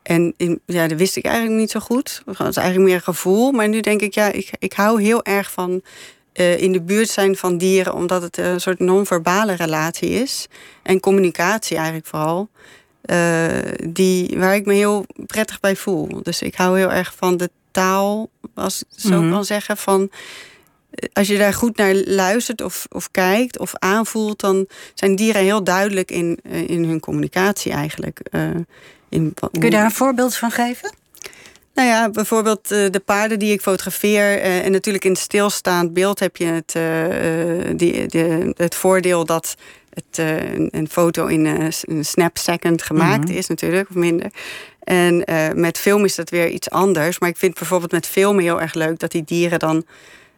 En 0.04 0.34
in, 0.36 0.60
ja, 0.66 0.88
dat 0.88 0.98
wist 0.98 1.16
ik 1.16 1.24
eigenlijk 1.24 1.56
niet 1.56 1.70
zo 1.70 1.80
goed. 1.80 2.22
Het 2.26 2.38
was 2.38 2.56
eigenlijk 2.56 2.88
meer 2.90 3.00
gevoel. 3.00 3.52
Maar 3.52 3.68
nu 3.68 3.80
denk 3.80 4.00
ik, 4.00 4.14
ja, 4.14 4.32
ik, 4.32 4.50
ik 4.58 4.72
hou 4.72 5.02
heel 5.02 5.24
erg 5.24 5.50
van 5.50 5.82
uh, 6.34 6.62
in 6.62 6.72
de 6.72 6.80
buurt 6.80 7.08
zijn 7.08 7.36
van 7.36 7.58
dieren, 7.58 7.94
omdat 7.94 8.22
het 8.22 8.38
een 8.38 8.60
soort 8.60 8.78
non-verbale 8.78 9.52
relatie 9.52 10.08
is. 10.10 10.46
En 10.82 11.00
communicatie 11.00 11.76
eigenlijk 11.76 12.06
vooral. 12.06 12.48
Uh, 13.04 13.48
die, 13.88 14.38
waar 14.38 14.54
ik 14.54 14.66
me 14.66 14.74
heel 14.74 15.06
prettig 15.26 15.60
bij 15.60 15.76
voel. 15.76 16.22
Dus 16.22 16.42
ik 16.42 16.54
hou 16.54 16.78
heel 16.78 16.92
erg 16.92 17.14
van 17.16 17.36
de 17.36 17.50
taal, 17.70 18.30
als 18.54 18.82
ik 18.82 19.00
zo 19.00 19.08
mm 19.08 19.22
-hmm. 19.22 19.30
kan 19.30 19.44
zeggen. 19.44 19.76
Van, 19.76 20.10
als 21.12 21.28
je 21.28 21.38
daar 21.38 21.54
goed 21.54 21.76
naar 21.76 21.94
luistert 21.94 22.60
of, 22.62 22.86
of 22.90 23.10
kijkt 23.10 23.58
of 23.58 23.72
aanvoelt, 23.74 24.40
dan 24.40 24.66
zijn 24.94 25.16
dieren 25.16 25.42
heel 25.42 25.64
duidelijk 25.64 26.10
in, 26.10 26.38
in 26.66 26.84
hun 26.84 27.00
communicatie 27.00 27.72
eigenlijk. 27.72 28.20
Uh, 28.30 28.50
in, 29.14 29.34
Kun 29.34 29.62
je 29.62 29.70
daar 29.70 29.84
een 29.84 29.90
voorbeeld 29.90 30.36
van 30.36 30.50
geven? 30.50 30.94
Nou 31.74 31.88
ja, 31.88 32.10
bijvoorbeeld 32.10 32.72
uh, 32.72 32.90
de 32.90 33.02
paarden 33.04 33.38
die 33.38 33.52
ik 33.52 33.60
fotografeer. 33.60 34.36
Uh, 34.36 34.64
en 34.64 34.72
natuurlijk 34.72 35.04
in 35.04 35.10
het 35.10 35.20
stilstaand 35.20 35.92
beeld 35.92 36.18
heb 36.18 36.36
je 36.36 36.44
het, 36.44 36.74
uh, 36.76 37.76
die, 37.76 38.06
de, 38.06 38.52
het 38.56 38.74
voordeel 38.74 39.24
dat 39.24 39.56
het 39.90 40.18
een, 40.18 40.68
een, 40.70 40.88
foto 40.88 41.26
in 41.26 41.46
een 41.46 42.04
snap 42.04 42.38
second 42.38 42.82
gemaakt 42.82 43.24
mm 43.24 43.28
-hmm. 43.28 43.36
is, 43.36 43.46
natuurlijk, 43.46 43.88
of 43.88 43.94
minder. 43.94 44.30
En 44.78 45.24
met 45.54 45.78
film 45.78 46.04
is 46.04 46.14
dat 46.14 46.30
weer 46.30 46.48
iets 46.48 46.70
anders. 46.70 47.18
Maar 47.18 47.28
ik 47.28 47.36
vind 47.36 47.54
bijvoorbeeld 47.54 47.92
met 47.92 48.06
filmen 48.06 48.44
heel 48.44 48.60
erg 48.60 48.74
leuk 48.74 48.98
dat 48.98 49.10
die 49.10 49.24
dieren 49.24 49.58
dan 49.58 49.84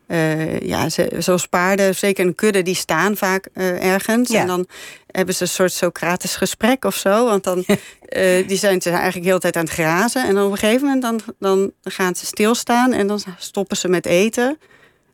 uh, 0.09 0.61
ja, 0.61 0.89
ze, 0.89 1.13
zoals 1.19 1.47
paarden, 1.47 1.95
zeker 1.95 2.27
een 2.27 2.35
kudde, 2.35 2.63
die 2.63 2.75
staan 2.75 3.17
vaak 3.17 3.49
uh, 3.55 3.93
ergens. 3.93 4.31
Ja. 4.31 4.41
En 4.41 4.47
dan 4.47 4.67
hebben 5.07 5.35
ze 5.35 5.43
een 5.43 5.49
soort 5.49 5.73
Socratisch 5.73 6.37
gesprek 6.37 6.85
of 6.85 6.95
zo. 6.95 7.25
Want 7.25 7.45
dan 7.45 7.65
uh, 7.69 8.49
die 8.49 8.57
zijn 8.57 8.83
ze 8.83 8.91
eigenlijk 8.91 9.25
heel 9.25 9.35
de 9.35 9.41
tijd 9.41 9.57
aan 9.57 9.65
het 9.65 9.73
grazen. 9.73 10.27
En 10.27 10.35
dan 10.35 10.47
op 10.47 10.53
een 10.53 10.59
gegeven 10.59 10.83
moment 10.83 11.03
dan, 11.03 11.21
dan 11.39 11.73
gaan 11.83 12.15
ze 12.15 12.27
stilstaan 12.27 12.93
en 12.93 13.07
dan 13.07 13.21
stoppen 13.39 13.77
ze 13.77 13.89
met 13.89 14.07
eten. 14.07 14.59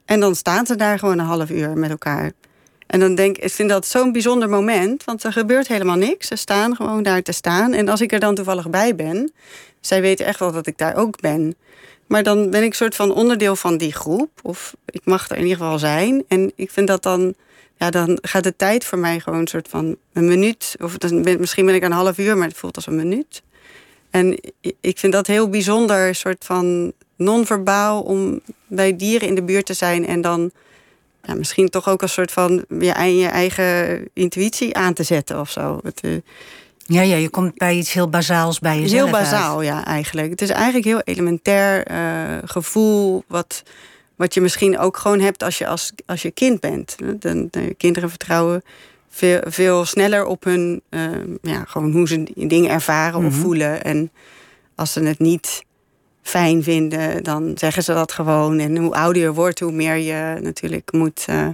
En 0.05 0.21
dan 0.21 0.35
staan 0.35 0.67
ze 0.67 0.77
daar 0.77 0.99
gewoon 0.99 1.19
een 1.19 1.25
half 1.25 1.51
uur 1.51 1.79
met 1.79 1.91
elkaar. 1.91 2.33
En 2.87 3.01
dan 3.01 3.15
denk 3.15 3.39
ik, 3.39 3.53
vind 3.53 3.69
dat 3.69 3.87
zo'n 3.87 4.13
bijzonder 4.13 4.49
moment, 4.49 5.05
want 5.05 5.25
er 5.25 5.33
gebeurt 5.33 5.69
helemaal 5.69 5.97
niks. 5.97 6.27
Ze 6.27 6.37
staan 6.37 6.77
gewoon 6.77 7.03
daar 7.03 7.23
te 7.23 7.33
staan. 7.33 7.73
En 7.73 7.89
als 7.89 8.01
ik 8.01 8.13
er 8.13 8.21
dan 8.21 8.35
toevallig 8.35 8.71
bij 8.71 8.95
ben, 8.95 9.33
zij 9.81 10.01
weten 10.01 10.27
echt 10.27 10.39
wel 10.39 10.53
dat 10.53 10.67
ik 10.67 10.79
daar 10.79 10.97
ook 10.97 11.21
ben. 11.21 11.57
Maar 12.13 12.23
dan 12.23 12.51
ben 12.51 12.63
ik 12.63 12.75
soort 12.75 12.95
van 12.95 13.15
onderdeel 13.15 13.57
van 13.57 13.77
die 13.77 13.93
groep. 13.93 14.31
Of 14.43 14.75
ik 14.85 15.01
mag 15.05 15.29
er 15.29 15.37
in 15.37 15.43
ieder 15.43 15.57
geval 15.57 15.79
zijn. 15.79 16.25
En 16.29 16.53
ik 16.55 16.71
vind 16.71 16.89
dat 16.89 17.03
dan. 17.03 17.35
Ja, 17.77 17.91
dan 17.91 18.19
gaat 18.23 18.45
de 18.45 18.57
tijd 18.57 18.85
voor 18.85 18.99
mij 18.99 19.21
gewoon 19.21 19.39
een 19.39 19.47
soort 19.47 19.69
van 19.69 19.97
een 20.13 20.29
minuut. 20.29 20.77
Of 20.81 20.99
dan 20.99 21.21
misschien 21.21 21.67
ben 21.67 21.75
ik 21.75 21.83
een 21.83 21.93
half 21.93 22.19
uur, 22.19 22.37
maar 22.37 22.49
het 22.49 22.57
voelt 22.57 22.77
als 22.77 22.87
een 22.87 22.97
minuut. 22.97 23.43
En 24.11 24.41
ik 24.81 24.99
vind 24.99 25.13
dat 25.13 25.27
heel 25.27 25.49
bijzonder, 25.49 26.09
een 26.09 26.15
soort 26.15 26.45
van 26.45 26.93
non-verbaal 27.17 28.03
om 28.03 28.41
bij 28.67 28.97
dieren 28.97 29.29
in 29.29 29.35
de 29.35 29.43
buurt 29.43 29.67
te 29.67 29.75
zijn 29.75 30.07
en 30.07 30.21
dan 30.21 30.51
ja, 31.23 31.35
misschien 31.35 31.69
toch 31.69 31.89
ook 31.89 32.03
een 32.03 32.09
soort 32.09 32.33
van 32.33 32.65
je, 32.69 33.17
je 33.17 33.27
eigen 33.27 34.09
intuïtie 34.13 34.77
aan 34.77 34.95
te 34.95 35.03
zetten 35.03 35.41
of 35.41 35.51
zo. 35.51 35.81
Uh, 36.03 36.17
ja, 36.87 37.03
ja, 37.03 37.17
je 37.17 37.29
komt 37.29 37.55
bij 37.55 37.77
iets 37.77 37.93
heel 37.93 38.09
bazaals 38.09 38.59
bij 38.59 38.81
jezelf 38.81 39.11
Heel 39.11 39.21
bazaal, 39.21 39.63
ja, 39.63 39.85
eigenlijk. 39.85 40.31
Het 40.31 40.43
is 40.43 40.51
eigenlijk 40.51 40.85
heel 40.85 41.01
elementair 41.01 41.91
uh, 41.91 42.39
gevoel... 42.45 43.25
wat, 43.29 43.63
wat 44.17 44.35
je 44.35 44.41
misschien 44.41 44.79
ook 44.79 44.97
gewoon 44.97 45.21
hebt 45.21 45.43
als 45.43 45.59
je, 45.59 45.67
als, 45.67 45.93
als 46.07 46.23
je 46.23 46.31
kind 46.31 46.61
bent. 46.61 46.97
De, 47.19 47.49
de 47.51 47.75
kinderen 47.75 48.09
vertrouwen 48.09 48.63
veel, 49.13 49.41
veel 49.45 49.85
sneller 49.85 50.25
op 50.25 50.45
hun, 50.45 50.83
uh, 50.91 51.11
ja, 51.43 51.65
gewoon 51.67 51.93
hoe 51.93 52.09
ze 52.09 52.33
dingen 52.35 52.71
ervaren 52.71 53.25
of 53.25 53.33
mhm. 53.33 53.41
voelen. 53.41 53.85
En 53.85 54.11
als 54.75 54.93
ze 54.93 55.01
het 55.03 55.19
niet 55.19 55.65
fijn 56.23 56.63
vinden, 56.63 57.23
dan 57.23 57.53
zeggen 57.55 57.83
ze 57.83 57.93
dat 57.93 58.13
gewoon. 58.13 58.59
En 58.59 58.77
hoe 58.77 58.95
ouder 58.95 59.23
je 59.23 59.33
wordt, 59.33 59.61
hoe 59.61 59.73
meer 59.73 59.97
je 59.97 60.39
natuurlijk 60.43 60.93
moet. 60.93 61.27
Uh, 61.31 61.49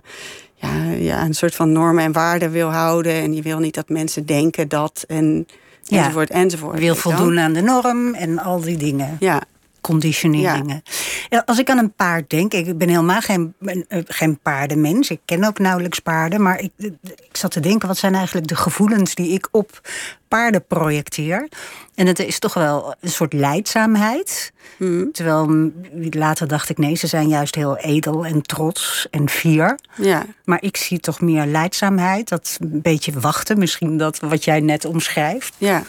ja, 0.61 0.91
ja, 0.91 1.25
een 1.25 1.35
soort 1.35 1.55
van 1.55 1.73
normen 1.73 2.05
en 2.05 2.13
waarden 2.13 2.51
wil 2.51 2.69
houden. 2.69 3.13
En 3.13 3.35
je 3.35 3.43
wil 3.43 3.59
niet 3.59 3.75
dat 3.75 3.89
mensen 3.89 4.27
denken 4.27 4.69
dat. 4.69 5.05
En 5.09 5.47
enzovoort, 5.89 6.31
enzovoort. 6.31 6.75
Je 6.75 6.85
wil 6.85 6.95
voldoen 6.95 7.39
aan 7.39 7.53
de 7.53 7.61
norm 7.61 8.15
en 8.15 8.39
al 8.39 8.61
die 8.61 8.77
dingen. 8.77 9.17
Ja, 9.21 9.43
conditioneringen. 9.89 10.83
Ja. 11.29 11.43
Als 11.47 11.59
ik 11.59 11.71
aan 11.71 11.79
een 11.79 11.93
paard 11.93 12.31
denk, 12.31 12.53
ik 12.53 12.79
ben 12.79 12.89
helemaal 12.89 13.21
geen, 13.21 13.55
eh, 13.59 14.01
geen 14.07 14.39
paardenmens. 14.39 15.11
Ik 15.11 15.21
ken 15.25 15.45
ook 15.45 15.59
nauwelijks 15.59 15.99
paarden. 15.99 16.43
Maar 16.43 16.61
ik, 16.61 16.73
ik 16.77 17.37
zat 17.37 17.51
te 17.51 17.61
denken, 17.61 17.89
wat 17.89 17.99
zijn 17.99 18.15
eigenlijk 18.15 18.47
de 18.47 18.57
gevoelens 18.57 19.15
die 19.15 19.33
ik 19.33 19.49
op 19.51 19.81
paarden 20.29 20.67
projecteer? 20.67 21.49
En 21.95 22.07
het 22.07 22.19
is 22.19 22.39
toch 22.39 22.55
wel 22.55 22.95
een 23.01 23.11
soort 23.11 23.33
leidzaamheid. 23.33 24.53
Hmm. 24.77 25.13
Terwijl 25.13 25.73
later 26.11 26.49
dacht 26.49 26.69
ik, 26.69 26.79
nee, 26.79 26.95
ze 26.95 27.07
zijn 27.07 27.29
juist 27.29 27.55
heel 27.55 27.77
edel 27.77 28.27
en 28.27 28.43
trots 28.43 29.07
en 29.11 29.29
fier. 29.29 29.79
Ja. 29.97 30.27
Maar 30.45 30.63
ik 30.63 30.77
zie 30.77 31.01
toch 31.01 31.21
meer 31.21 31.47
leidzaamheid, 31.47 32.29
dat 32.29 32.57
een 32.61 32.83
beetje 32.83 33.21
wachten. 33.21 33.59
Misschien 33.59 33.97
dat 33.97 34.19
wat 34.19 34.45
jij 34.45 34.61
net 34.61 34.85
omschrijft. 34.85 35.55
Ja. 35.59 35.83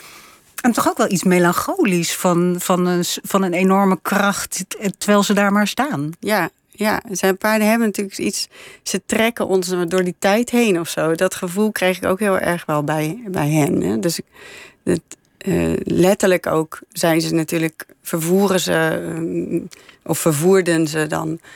En 0.62 0.72
toch 0.72 0.90
ook 0.90 0.98
wel 0.98 1.12
iets 1.12 1.24
melancholisch 1.24 2.16
van, 2.16 2.56
van, 2.60 2.86
een, 2.86 3.04
van 3.06 3.44
een 3.44 3.54
enorme 3.54 4.00
kracht, 4.02 4.66
terwijl 4.98 5.24
ze 5.24 5.34
daar 5.34 5.52
maar 5.52 5.68
staan. 5.68 6.12
Ja, 6.20 6.50
ja, 6.80 7.02
zijn 7.12 7.38
paarden 7.38 7.68
hebben 7.70 7.88
natuurlijk 7.88 8.18
iets. 8.18 8.48
Ze 8.84 9.02
trekken 9.06 9.48
ons 9.48 9.68
door 9.88 10.04
die 10.04 10.16
tijd 10.20 10.50
heen 10.50 10.80
of 10.80 10.90
zo. 10.90 11.16
Dat 11.16 11.36
gevoel 11.36 11.72
krijg 11.72 11.98
ik 11.98 12.06
ook 12.06 12.20
heel 12.20 12.40
erg 12.40 12.66
wel 12.66 12.84
bij, 12.84 13.24
bij 13.28 13.50
hen. 13.50 13.82
Hè. 13.82 14.00
Dus 14.00 14.20
het, 14.84 15.02
uh, 15.46 15.74
letterlijk 15.84 16.48
ook 16.48 16.80
zijn 16.92 17.22
ze 17.22 17.34
natuurlijk, 17.34 17.86
vervoeren 18.02 18.60
ze, 18.60 19.10
uh, 19.20 19.62
of 20.04 20.20
vervoerden 20.20 20.88
ze 20.88 21.08
dan 21.08 21.30
eh, 21.32 21.48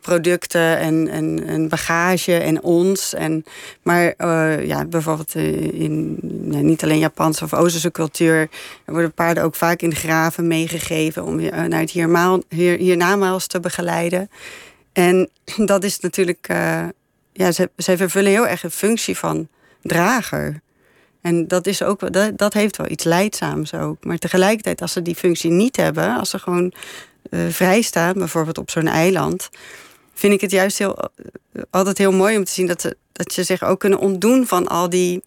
producten 0.00 0.78
en, 0.78 1.08
en, 1.08 1.46
en, 1.46 1.68
bagage 1.68 2.36
en 2.36 2.62
ons. 2.62 3.14
En, 3.14 3.44
maar 3.82 4.14
uh, 4.18 4.66
ja, 4.66 4.84
bijvoorbeeld 4.84 5.34
eh, 5.34 5.80
in 5.80 6.18
niet 6.66 6.82
alleen 6.82 6.98
Japanse 6.98 7.44
of 7.44 7.54
Oosterse 7.54 7.90
cultuur 7.90 8.48
worden 8.84 9.12
paarden 9.12 9.42
ook 9.42 9.54
vaak 9.54 9.82
in 9.82 9.94
graven 9.94 10.46
meegegeven 10.46 11.24
om 11.24 11.40
naar 11.40 11.80
het 11.80 11.90
hiermaal, 11.90 12.42
hier, 12.48 12.98
te 13.46 13.60
begeleiden. 13.60 14.30
En 14.92 15.30
dat 15.72 15.84
is 15.84 16.00
natuurlijk, 16.00 16.48
uh, 16.50 16.84
ja, 17.32 17.52
ze, 17.52 17.70
ze 17.76 17.96
vervullen 17.96 18.30
heel 18.30 18.48
erg 18.48 18.62
een 18.62 18.70
functie 18.70 19.16
van 19.16 19.48
drager. 19.82 20.62
En 21.20 21.48
dat, 21.48 21.66
is 21.66 21.82
ook, 21.82 22.12
dat, 22.12 22.38
dat 22.38 22.52
heeft 22.52 22.76
wel 22.76 22.90
iets 22.90 23.04
leidzaams 23.04 23.74
ook. 23.74 24.04
Maar 24.04 24.18
tegelijkertijd, 24.18 24.80
als 24.80 24.92
ze 24.92 25.02
die 25.02 25.14
functie 25.14 25.50
niet 25.50 25.76
hebben, 25.76 26.16
als 26.16 26.30
ze 26.30 26.38
gewoon 26.38 26.72
uh, 27.30 27.48
vrijstaan, 27.48 28.12
bijvoorbeeld 28.12 28.58
op 28.58 28.70
zo'n 28.70 28.86
eiland, 28.86 29.50
vind 30.14 30.32
ik 30.32 30.40
het 30.40 30.50
juist 30.50 30.78
heel, 30.78 30.96
eh, 30.98 31.62
altijd 31.70 31.98
heel 31.98 32.12
mooi 32.12 32.36
om 32.36 32.44
te 32.44 32.52
zien 32.52 32.66
dat 32.66 32.80
ze, 32.80 32.96
dat 33.12 33.32
ze 33.32 33.42
zich 33.42 33.62
ook 33.62 33.80
kunnen 33.80 33.98
ontdoen 33.98 34.46
van 34.46 34.68
al 34.68 34.88
die, 34.88 35.22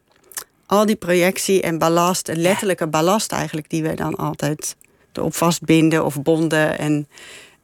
al 0.65 0.85
die 0.85 0.95
projectie 0.95 1.61
en 1.61 1.77
ballast, 1.77 2.29
en 2.29 2.41
letterlijke 2.41 2.87
ballast 2.87 3.31
eigenlijk, 3.31 3.69
die 3.69 3.83
wij 3.83 3.95
dan 3.95 4.15
altijd 4.15 4.75
erop 5.13 5.35
vastbinden 5.35 6.05
of 6.05 6.21
bonden 6.21 6.77
en, 6.77 7.07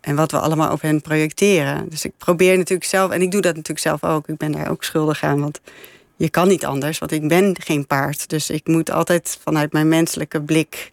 en 0.01 0.15
wat 0.15 0.31
we 0.31 0.39
allemaal 0.39 0.71
op 0.71 0.81
hen 0.81 1.01
projecteren. 1.01 1.89
Dus 1.89 2.05
ik 2.05 2.13
probeer 2.17 2.57
natuurlijk 2.57 2.89
zelf, 2.89 3.11
en 3.11 3.21
ik 3.21 3.31
doe 3.31 3.41
dat 3.41 3.55
natuurlijk 3.55 3.85
zelf 3.85 4.03
ook, 4.03 4.27
ik 4.27 4.37
ben 4.37 4.51
daar 4.51 4.69
ook 4.69 4.83
schuldig 4.83 5.23
aan, 5.23 5.39
want 5.39 5.59
je 6.15 6.29
kan 6.29 6.47
niet 6.47 6.65
anders, 6.65 6.99
want 6.99 7.11
ik 7.11 7.27
ben 7.27 7.55
geen 7.59 7.87
paard. 7.87 8.29
Dus 8.29 8.49
ik 8.49 8.67
moet 8.67 8.91
altijd 8.91 9.39
vanuit 9.43 9.71
mijn 9.71 9.87
menselijke 9.87 10.41
blik 10.41 10.91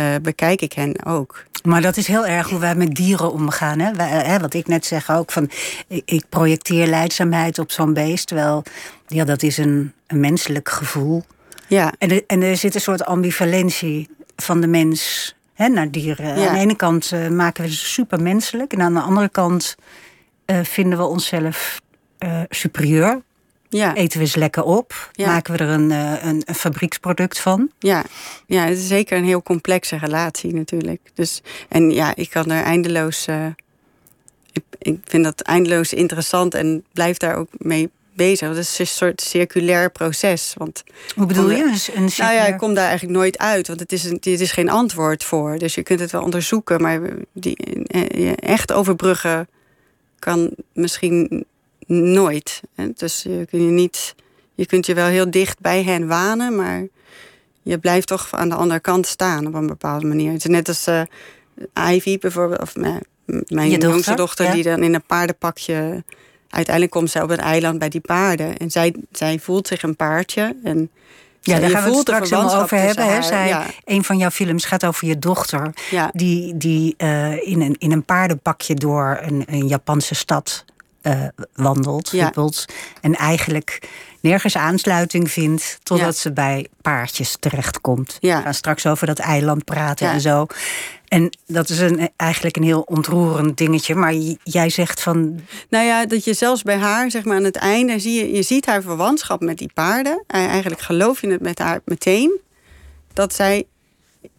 uh, 0.00 0.14
bekijk 0.22 0.60
ik 0.60 0.72
hen 0.72 1.04
ook. 1.04 1.44
Maar 1.62 1.82
dat 1.82 1.96
is 1.96 2.06
heel 2.06 2.26
erg 2.26 2.48
hoe 2.48 2.58
wij 2.58 2.74
met 2.74 2.94
dieren 2.94 3.32
omgaan. 3.32 3.78
Hè? 3.78 3.92
Wij, 3.92 4.08
hè, 4.08 4.38
wat 4.38 4.54
ik 4.54 4.66
net 4.66 4.86
zeg 4.86 5.10
ook, 5.10 5.32
van, 5.32 5.50
ik 6.04 6.24
projecteer 6.28 6.86
leidzaamheid 6.86 7.58
op 7.58 7.70
zo'n 7.70 7.92
beest. 7.92 8.26
Terwijl, 8.26 8.62
ja, 9.06 9.24
dat 9.24 9.42
is 9.42 9.58
een, 9.58 9.92
een 10.06 10.20
menselijk 10.20 10.68
gevoel. 10.68 11.24
Ja. 11.66 11.92
En, 11.98 12.26
en 12.26 12.42
er 12.42 12.56
zit 12.56 12.74
een 12.74 12.80
soort 12.80 13.04
ambivalentie 13.04 14.08
van 14.36 14.60
de 14.60 14.66
mens 14.66 15.34
hè, 15.54 15.68
naar 15.68 15.90
dieren. 15.90 16.34
Aan 16.34 16.54
de 16.54 16.60
ene 16.60 16.76
kant 16.76 17.10
uh, 17.14 17.28
maken 17.28 17.64
we 17.64 17.70
ze 17.70 17.86
super 17.86 18.22
menselijk. 18.22 18.72
En 18.72 18.80
aan 18.80 18.94
de 18.94 19.00
andere 19.00 19.28
kant 19.28 19.76
uh, 20.46 20.58
vinden 20.62 20.98
we 20.98 21.04
onszelf 21.04 21.80
superieur. 22.48 23.22
Ja. 23.70 23.94
Eten 23.94 24.18
we 24.18 24.24
eens 24.24 24.34
lekker 24.34 24.62
op? 24.62 25.10
Maken 25.16 25.52
we 25.56 25.58
er 25.58 25.68
een, 25.68 25.90
eh, 25.90 26.24
een, 26.24 26.42
een, 26.44 26.54
fabrieksproduct 26.54 27.38
van? 27.38 27.70
Ja. 27.78 28.04
ja, 28.46 28.64
het 28.64 28.78
is 28.78 28.86
zeker 28.86 29.18
een 29.18 29.24
heel 29.24 29.42
complexe 29.42 29.96
relatie 29.96 30.54
natuurlijk. 30.54 31.00
Dus, 31.14 31.42
en 31.68 31.90
ja, 31.90 32.16
ik 32.16 32.30
kan 32.30 32.50
er 32.50 32.64
eindeloos. 32.64 33.26
Uh, 33.28 33.46
ik, 34.52 34.62
ik 34.78 34.98
vind 35.04 35.24
dat 35.24 35.40
eindeloos 35.40 35.92
interessant 35.92 36.54
en 36.54 36.84
blijf 36.92 37.16
daar 37.16 37.36
ook 37.36 37.48
mee 37.58 37.90
bezig. 38.14 38.48
Dat 38.48 38.56
is 38.56 38.78
een 38.78 38.86
soort 38.86 39.20
circulair 39.20 39.90
proces. 39.90 40.54
Want 40.56 40.82
Hoe 41.14 41.26
bedoel 41.26 41.50
je? 41.50 41.90
Een 41.94 42.10
nou 42.16 42.34
ja, 42.34 42.46
ik 42.46 42.58
kom 42.58 42.74
daar 42.74 42.88
eigenlijk 42.88 43.18
nooit 43.18 43.38
uit, 43.38 43.66
want 43.66 43.80
het 43.80 43.92
is, 43.92 44.04
een, 44.04 44.14
het 44.14 44.26
is 44.26 44.52
geen 44.52 44.70
antwoord 44.70 45.24
voor. 45.24 45.58
Dus 45.58 45.74
je 45.74 45.82
kunt 45.82 46.00
het 46.00 46.10
wel 46.10 46.22
onderzoeken, 46.22 46.82
maar 46.82 47.00
die, 47.32 47.56
eh, 47.86 48.32
echt 48.36 48.72
overbruggen 48.72 49.48
kan 50.18 50.50
misschien 50.72 51.44
nooit. 51.90 52.60
Dus 52.94 53.22
je, 53.22 53.46
kun 53.50 53.64
je, 53.64 53.70
niet, 53.70 54.14
je 54.54 54.66
kunt 54.66 54.86
je 54.86 54.94
wel 54.94 55.06
heel 55.06 55.30
dicht 55.30 55.60
bij 55.60 55.82
hen 55.82 56.06
wanen, 56.06 56.56
maar 56.56 56.86
je 57.62 57.78
blijft 57.78 58.06
toch 58.06 58.28
aan 58.30 58.48
de 58.48 58.54
andere 58.54 58.80
kant 58.80 59.06
staan 59.06 59.46
op 59.46 59.54
een 59.54 59.66
bepaalde 59.66 60.06
manier. 60.06 60.32
Het 60.32 60.44
is 60.44 60.50
net 60.50 60.68
als 60.68 60.88
uh, 60.88 61.02
Ivy 61.94 62.18
bijvoorbeeld, 62.18 62.60
of 62.60 62.76
mijn, 62.76 63.02
mijn 63.46 63.70
jongste 63.70 64.14
dochter, 64.14 64.52
die 64.52 64.62
dan 64.62 64.82
in 64.82 64.94
een 64.94 65.02
paardenpakje. 65.06 66.04
Uiteindelijk 66.48 66.94
komt 66.94 67.10
zij 67.10 67.22
op 67.22 67.28
het 67.28 67.40
eiland 67.40 67.78
bij 67.78 67.88
die 67.88 68.00
paarden. 68.00 68.56
En 68.56 68.70
zij, 68.70 68.94
zij 69.12 69.38
voelt 69.38 69.66
zich 69.66 69.82
een 69.82 69.96
paardje. 69.96 70.56
En 70.64 70.90
ja, 71.40 71.58
daar 71.58 71.70
gaan 71.70 71.84
we 71.84 71.90
het 71.90 72.00
straks 72.00 72.30
helemaal 72.30 72.62
over 72.62 72.78
hebben. 72.78 73.06
Hè? 73.06 73.22
Zij, 73.22 73.66
Een 73.84 74.04
van 74.04 74.18
jouw 74.18 74.30
films 74.30 74.64
gaat 74.64 74.84
over 74.84 75.06
je 75.06 75.18
dochter. 75.18 75.74
Die, 76.12 76.56
die 76.56 76.94
uh, 76.98 77.46
in, 77.48 77.60
een, 77.60 77.76
in 77.78 77.92
een 77.92 78.04
paardenpakje 78.04 78.74
door 78.74 79.18
een, 79.22 79.42
een 79.46 79.66
Japanse 79.66 80.14
stad 80.14 80.64
uh, 81.02 81.24
wandelt, 81.54 82.10
ja. 82.10 82.32
en 83.00 83.14
eigenlijk 83.14 83.88
nergens 84.20 84.56
aansluiting 84.56 85.30
vindt 85.30 85.78
totdat 85.82 86.16
ze 86.16 86.32
bij 86.32 86.66
paardjes 86.82 87.36
terechtkomt. 87.40 88.16
Ja. 88.20 88.36
We 88.36 88.42
gaan 88.42 88.54
straks 88.54 88.86
over 88.86 89.06
dat 89.06 89.18
eiland 89.18 89.64
praten 89.64 90.10
en 90.10 90.20
zo. 90.20 90.46
En 91.08 91.36
dat 91.46 91.68
is 91.68 91.78
een, 91.78 92.10
eigenlijk 92.16 92.56
een 92.56 92.62
heel 92.62 92.80
ontroerend 92.80 93.58
dingetje. 93.58 93.94
Maar 93.94 94.14
jij 94.42 94.70
zegt 94.70 95.00
van. 95.02 95.40
Nou 95.68 95.84
ja, 95.84 96.06
dat 96.06 96.24
je 96.24 96.34
zelfs 96.34 96.62
bij 96.62 96.76
haar, 96.76 97.10
zeg 97.10 97.24
maar 97.24 97.36
aan 97.36 97.44
het 97.44 97.56
einde, 97.56 97.98
zie 97.98 98.12
je, 98.12 98.32
je 98.32 98.42
ziet 98.42 98.66
haar 98.66 98.82
verwantschap 98.82 99.40
met 99.40 99.58
die 99.58 99.70
paarden. 99.74 100.24
Eigenlijk 100.26 100.80
geloof 100.80 101.20
je 101.20 101.30
het 101.30 101.40
met 101.40 101.58
haar 101.58 101.80
meteen. 101.84 102.40
Dat 103.12 103.34
zij 103.34 103.64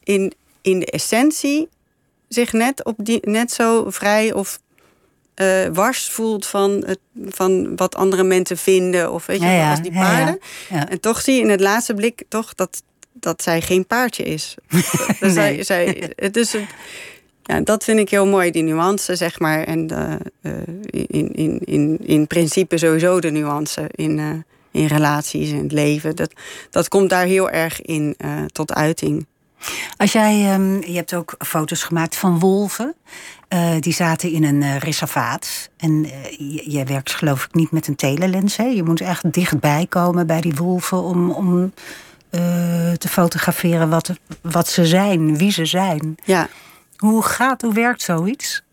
in, 0.03 0.33
in 0.61 0.79
de 0.79 0.85
essentie 0.85 1.69
zich 2.27 2.53
net, 2.53 2.85
op 2.85 2.95
die, 2.97 3.19
net 3.21 3.51
zo 3.51 3.89
vrij 3.89 4.33
of 4.33 4.59
uh, 5.35 5.65
wars 5.73 6.09
voelt 6.09 6.45
van, 6.45 6.83
het, 6.85 6.99
van 7.27 7.75
wat 7.75 7.95
andere 7.95 8.23
mensen 8.23 8.57
vinden. 8.57 9.11
Of 9.11 9.25
weet 9.25 9.41
je, 9.41 9.67
als 9.69 9.81
die 9.81 9.91
paarden. 9.91 10.39
en 10.69 10.99
toch 10.99 11.21
zie 11.21 11.35
je 11.35 11.41
in 11.41 11.49
het 11.49 11.61
laatste 11.61 11.93
blik 11.93 12.23
toch 12.27 12.55
dat, 12.55 12.83
dat 13.13 13.43
zij 13.43 13.61
geen 13.61 13.87
paardje 13.87 14.23
is. 14.23 14.55
nee. 15.19 15.31
zij, 15.31 15.63
zij, 15.63 16.11
het 16.15 16.37
is 16.37 16.53
een, 16.53 16.67
ja, 17.43 17.61
dat 17.61 17.83
vind 17.83 17.99
ik 17.99 18.09
heel 18.09 18.27
mooi, 18.27 18.51
die 18.51 18.63
nuance, 18.63 19.15
zeg 19.15 19.39
maar. 19.39 19.63
En 19.63 19.91
uh, 20.41 20.53
in, 21.07 21.31
in, 21.33 21.59
in, 21.59 21.97
in 22.01 22.27
principe 22.27 22.77
sowieso 22.77 23.19
de 23.19 23.31
nuance 23.31 23.89
in, 23.91 24.17
uh, 24.17 24.29
in 24.71 24.85
relaties 24.85 25.51
en 25.51 25.57
het 25.57 25.71
leven. 25.71 26.15
Dat, 26.15 26.33
dat 26.69 26.87
komt 26.87 27.09
daar 27.09 27.25
heel 27.25 27.49
erg 27.49 27.81
in 27.81 28.15
tot 28.51 28.73
uiting. 28.73 29.25
Als 29.97 30.11
jij, 30.11 30.53
um, 30.53 30.83
je 30.83 30.95
hebt 30.95 31.13
ook 31.13 31.35
foto's 31.39 31.83
gemaakt 31.83 32.15
van 32.15 32.39
wolven. 32.39 32.95
Uh, 33.49 33.71
die 33.79 33.93
zaten 33.93 34.31
in 34.31 34.43
een 34.43 34.61
uh, 34.61 34.77
reservaat. 34.77 35.69
En 35.77 36.05
uh, 36.05 36.11
jij 36.73 36.85
werkt 36.85 37.11
geloof 37.11 37.43
ik 37.43 37.53
niet 37.53 37.71
met 37.71 37.87
een 37.87 37.95
telelens. 37.95 38.57
Hè? 38.57 38.63
Je 38.63 38.83
moet 38.83 39.01
echt 39.01 39.33
dichtbij 39.33 39.85
komen 39.89 40.27
bij 40.27 40.41
die 40.41 40.55
wolven 40.55 41.03
om, 41.03 41.31
om 41.31 41.73
te 42.97 43.07
fotograferen 43.09 43.89
wat, 43.89 44.11
wat 44.41 44.67
ze 44.67 44.85
zijn, 44.85 45.37
wie 45.37 45.51
ze 45.51 45.65
zijn. 45.65 46.15
Ja. 46.23 46.49
Hoe 46.97 47.23
gaat, 47.23 47.61
hoe 47.61 47.73
werkt 47.73 48.01
zoiets? 48.01 48.63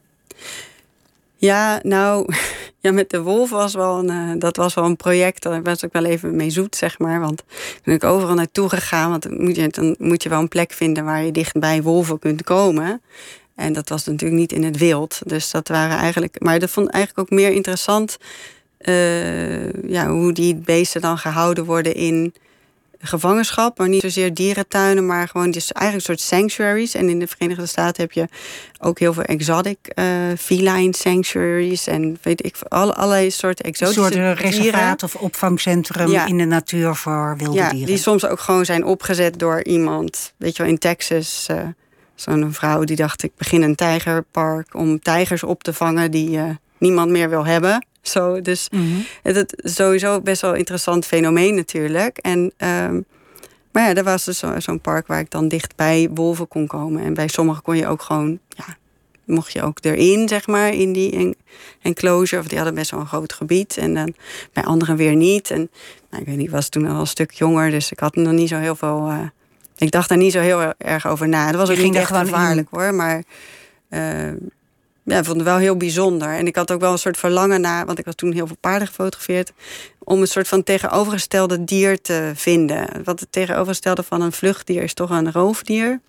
Ja, 1.40 1.80
nou, 1.83 2.35
ja, 2.80 2.92
met 2.92 3.11
de 3.11 3.23
wolf 3.23 3.50
was 3.50 3.75
wel 3.75 4.09
een, 4.09 4.38
dat 4.38 4.57
was 4.57 4.75
wel 4.75 4.85
een 4.85 4.97
project. 4.97 5.42
Daar 5.42 5.62
was 5.62 5.83
ik 5.83 5.92
wel 5.92 6.04
even 6.04 6.37
mee 6.37 6.50
zoet, 6.50 6.76
zeg 6.76 6.99
maar. 6.99 7.21
Want 7.21 7.45
ben 7.85 7.95
ik 7.95 8.04
overal 8.04 8.35
naartoe 8.35 8.68
gegaan. 8.68 9.11
Want 9.11 9.23
dan 9.23 9.45
moet, 9.45 9.57
je, 9.57 9.68
dan 9.68 9.95
moet 9.99 10.23
je 10.23 10.28
wel 10.28 10.40
een 10.40 10.49
plek 10.49 10.73
vinden 10.73 11.04
waar 11.04 11.23
je 11.23 11.33
dichtbij 11.33 11.83
wolven 11.83 12.18
kunt 12.18 12.42
komen. 12.45 13.02
En 13.54 13.73
dat 13.73 13.88
was 13.88 14.04
natuurlijk 14.04 14.40
niet 14.40 14.52
in 14.52 14.64
het 14.64 14.76
wild. 14.76 15.21
Dus 15.26 15.50
dat 15.50 15.68
waren 15.68 15.97
eigenlijk. 15.97 16.40
Maar 16.40 16.59
dat 16.59 16.71
vond 16.71 16.88
ik 16.88 16.95
eigenlijk 16.95 17.30
ook 17.30 17.38
meer 17.38 17.50
interessant. 17.50 18.18
ja, 19.87 20.09
hoe 20.09 20.33
die 20.33 20.54
beesten 20.54 21.00
dan 21.00 21.18
gehouden 21.18 21.64
worden 21.64 21.95
in 21.95 22.35
gevangenschap, 23.00 23.78
maar 23.78 23.88
niet 23.88 24.00
zozeer 24.00 24.35
dierentuinen, 24.35 25.07
maar 25.07 25.28
gewoon 25.28 25.50
dus 25.50 25.73
eigenlijk 25.73 26.09
een 26.09 26.17
soort 26.17 26.28
sanctuaries. 26.28 26.95
En 26.95 27.09
in 27.09 27.19
de 27.19 27.26
Verenigde 27.26 27.67
Staten 27.67 28.02
heb 28.02 28.12
je 28.12 28.28
ook 28.78 28.99
heel 28.99 29.12
veel 29.12 29.23
exotic 29.23 29.78
uh, 29.95 30.05
feline 30.38 30.95
sanctuaries 30.97 31.87
en 31.87 32.19
weet 32.23 32.45
ik 32.45 32.57
alle, 32.69 32.95
allerlei 32.95 33.31
soorten 33.31 33.64
exotische 33.64 34.00
Een 34.00 34.12
soort 34.12 34.40
reservaat 34.40 35.02
of 35.02 35.14
opvangcentrum 35.14 36.12
in 36.12 36.38
de 36.38 36.45
natuur 36.45 36.95
voor 36.95 37.37
wilde 37.37 37.57
ja, 37.57 37.71
dieren. 37.71 37.88
Die 37.88 37.99
soms 37.99 38.26
ook 38.26 38.40
gewoon 38.40 38.64
zijn 38.64 38.85
opgezet 38.85 39.38
door 39.38 39.64
iemand. 39.64 40.33
Weet 40.37 40.57
je 40.57 40.62
wel, 40.62 40.73
in 40.73 40.78
Texas. 40.78 41.47
Uh, 41.50 41.61
Zo'n 42.21 42.52
vrouw 42.52 42.85
die 42.85 42.97
dacht: 42.97 43.23
ik 43.23 43.33
begin 43.37 43.62
een 43.62 43.75
tijgerpark 43.75 44.75
om 44.75 45.00
tijgers 45.00 45.43
op 45.43 45.62
te 45.62 45.73
vangen 45.73 46.11
die 46.11 46.31
uh, 46.31 46.45
niemand 46.78 47.11
meer 47.11 47.28
wil 47.31 47.47
hebben. 47.47 47.87
Zo, 48.11 48.41
dus 48.43 48.69
mm 48.71 49.05
het 49.23 49.62
is 49.62 49.75
sowieso 49.75 50.21
best 50.21 50.41
wel 50.41 50.50
een 50.50 50.59
interessant 50.59 51.07
fenomeen 51.07 51.55
natuurlijk. 51.55 52.19
En, 52.19 52.38
um, 52.38 53.05
maar 53.73 53.88
ja, 53.88 53.95
er 53.95 54.05
was 54.05 54.25
dus 54.25 54.43
zo'n 54.59 54.81
park 54.81 55.07
waar 55.07 55.21
ik 55.21 55.31
dan 55.31 55.49
dichtbij 55.49 56.09
wolven 56.15 56.49
kon 56.49 56.67
komen. 56.67 57.05
En 57.05 57.15
bij 57.15 57.29
sommigen 57.29 57.62
kon 57.62 57.77
je 57.77 57.87
ook 57.87 58.03
gewoon, 58.03 58.38
ja, 58.49 58.77
mocht 59.25 59.53
je 59.53 59.62
ook 59.62 59.79
erin, 59.81 60.29
zeg 60.29 60.47
maar, 60.47 60.75
in 60.75 60.93
die 60.93 61.37
enclosure. 61.83 62.43
Of 62.43 62.49
die 62.49 62.57
hadden 62.57 62.75
best 62.75 62.91
wel 62.91 63.00
een 63.00 63.07
groot 63.07 63.33
gebied. 63.33 63.77
En 63.77 63.95
dan 63.95 64.15
bij 64.53 64.65
anderen 64.65 64.97
weer 64.97 65.15
niet. 65.15 65.50
En 65.50 65.71
nou, 66.11 66.23
ik 66.23 66.29
weet 66.29 66.37
niet, 66.37 66.47
ik 66.47 66.53
was 66.53 66.69
toen 66.69 66.87
al 66.87 67.00
een 67.00 67.07
stuk 67.07 67.31
jonger, 67.31 67.71
dus 67.71 67.91
ik 67.91 67.99
had 68.00 68.15
nog 68.15 68.33
niet 68.33 68.49
zo 68.49 68.57
heel 68.57 68.77
veel. 68.77 69.09
Uh, 69.11 69.21
ik 69.77 69.91
dacht 69.91 70.09
daar 70.09 70.19
niet 70.19 70.33
zo 70.33 70.41
heel 70.41 70.75
erg 70.79 71.07
over 71.07 71.29
na. 71.29 71.47
Dat 71.47 71.61
was 71.61 71.71
ook 71.71 71.85
niet 71.85 71.95
echt 71.95 72.17
gevaarlijk 72.17 72.69
hoor, 72.71 72.95
maar. 72.95 73.23
Uh, 73.91 74.33
ja, 75.09 75.25
vond 75.25 75.37
het 75.37 75.47
wel 75.47 75.57
heel 75.57 75.77
bijzonder. 75.77 76.29
En 76.29 76.47
ik 76.47 76.57
had 76.57 76.71
ook 76.71 76.81
wel 76.81 76.93
een 76.93 76.99
soort 76.99 77.17
verlangen 77.17 77.61
naar, 77.61 77.87
want 77.87 77.99
ik 77.99 78.05
had 78.05 78.17
toen 78.17 78.33
heel 78.33 78.47
veel 78.47 78.57
paarden 78.61 78.88
gefotografeerd, 78.88 79.53
om 79.99 80.21
een 80.21 80.27
soort 80.27 80.49
van 80.49 80.62
tegenovergestelde 80.62 81.65
dier 81.65 82.00
te 82.00 82.33
vinden. 82.35 82.88
Wat 83.05 83.21
het 83.21 83.33
tegenovergestelde 83.33 84.03
van 84.03 84.21
een 84.21 84.33
vluchtdier 84.33 84.83
is 84.83 84.95
toch 84.95 85.11
een 85.11 85.33
roofdier. 85.33 86.00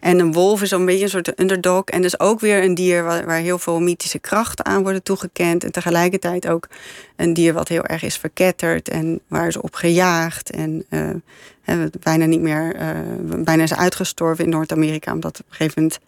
En 0.00 0.18
een 0.18 0.32
wolf 0.32 0.62
is 0.62 0.70
een 0.70 0.84
beetje 0.84 1.02
een 1.02 1.10
soort 1.10 1.40
underdog. 1.40 1.84
En 1.84 2.02
dus 2.02 2.20
ook 2.20 2.40
weer 2.40 2.64
een 2.64 2.74
dier 2.74 3.04
waar, 3.04 3.26
waar, 3.26 3.38
heel 3.38 3.58
veel 3.58 3.80
mythische 3.80 4.18
krachten 4.18 4.64
aan 4.64 4.82
worden 4.82 5.02
toegekend. 5.02 5.64
En 5.64 5.72
tegelijkertijd 5.72 6.48
ook 6.48 6.68
een 7.16 7.34
dier 7.34 7.52
wat 7.52 7.68
heel 7.68 7.84
erg 7.84 8.02
is 8.02 8.16
verketterd 8.16 8.88
en 8.88 9.20
waar 9.26 9.46
is 9.46 9.56
op 9.56 9.74
gejaagd. 9.74 10.50
En 10.50 10.84
uh, 10.90 11.84
bijna 12.00 12.24
niet 12.24 12.40
meer, 12.40 12.76
uh, 12.76 13.42
bijna 13.44 13.62
is 13.62 13.74
uitgestorven 13.74 14.44
in 14.44 14.50
Noord-Amerika. 14.50 15.12
Omdat 15.12 15.40
op 15.40 15.46
een 15.48 15.54
gegeven 15.54 15.82
moment 15.82 16.00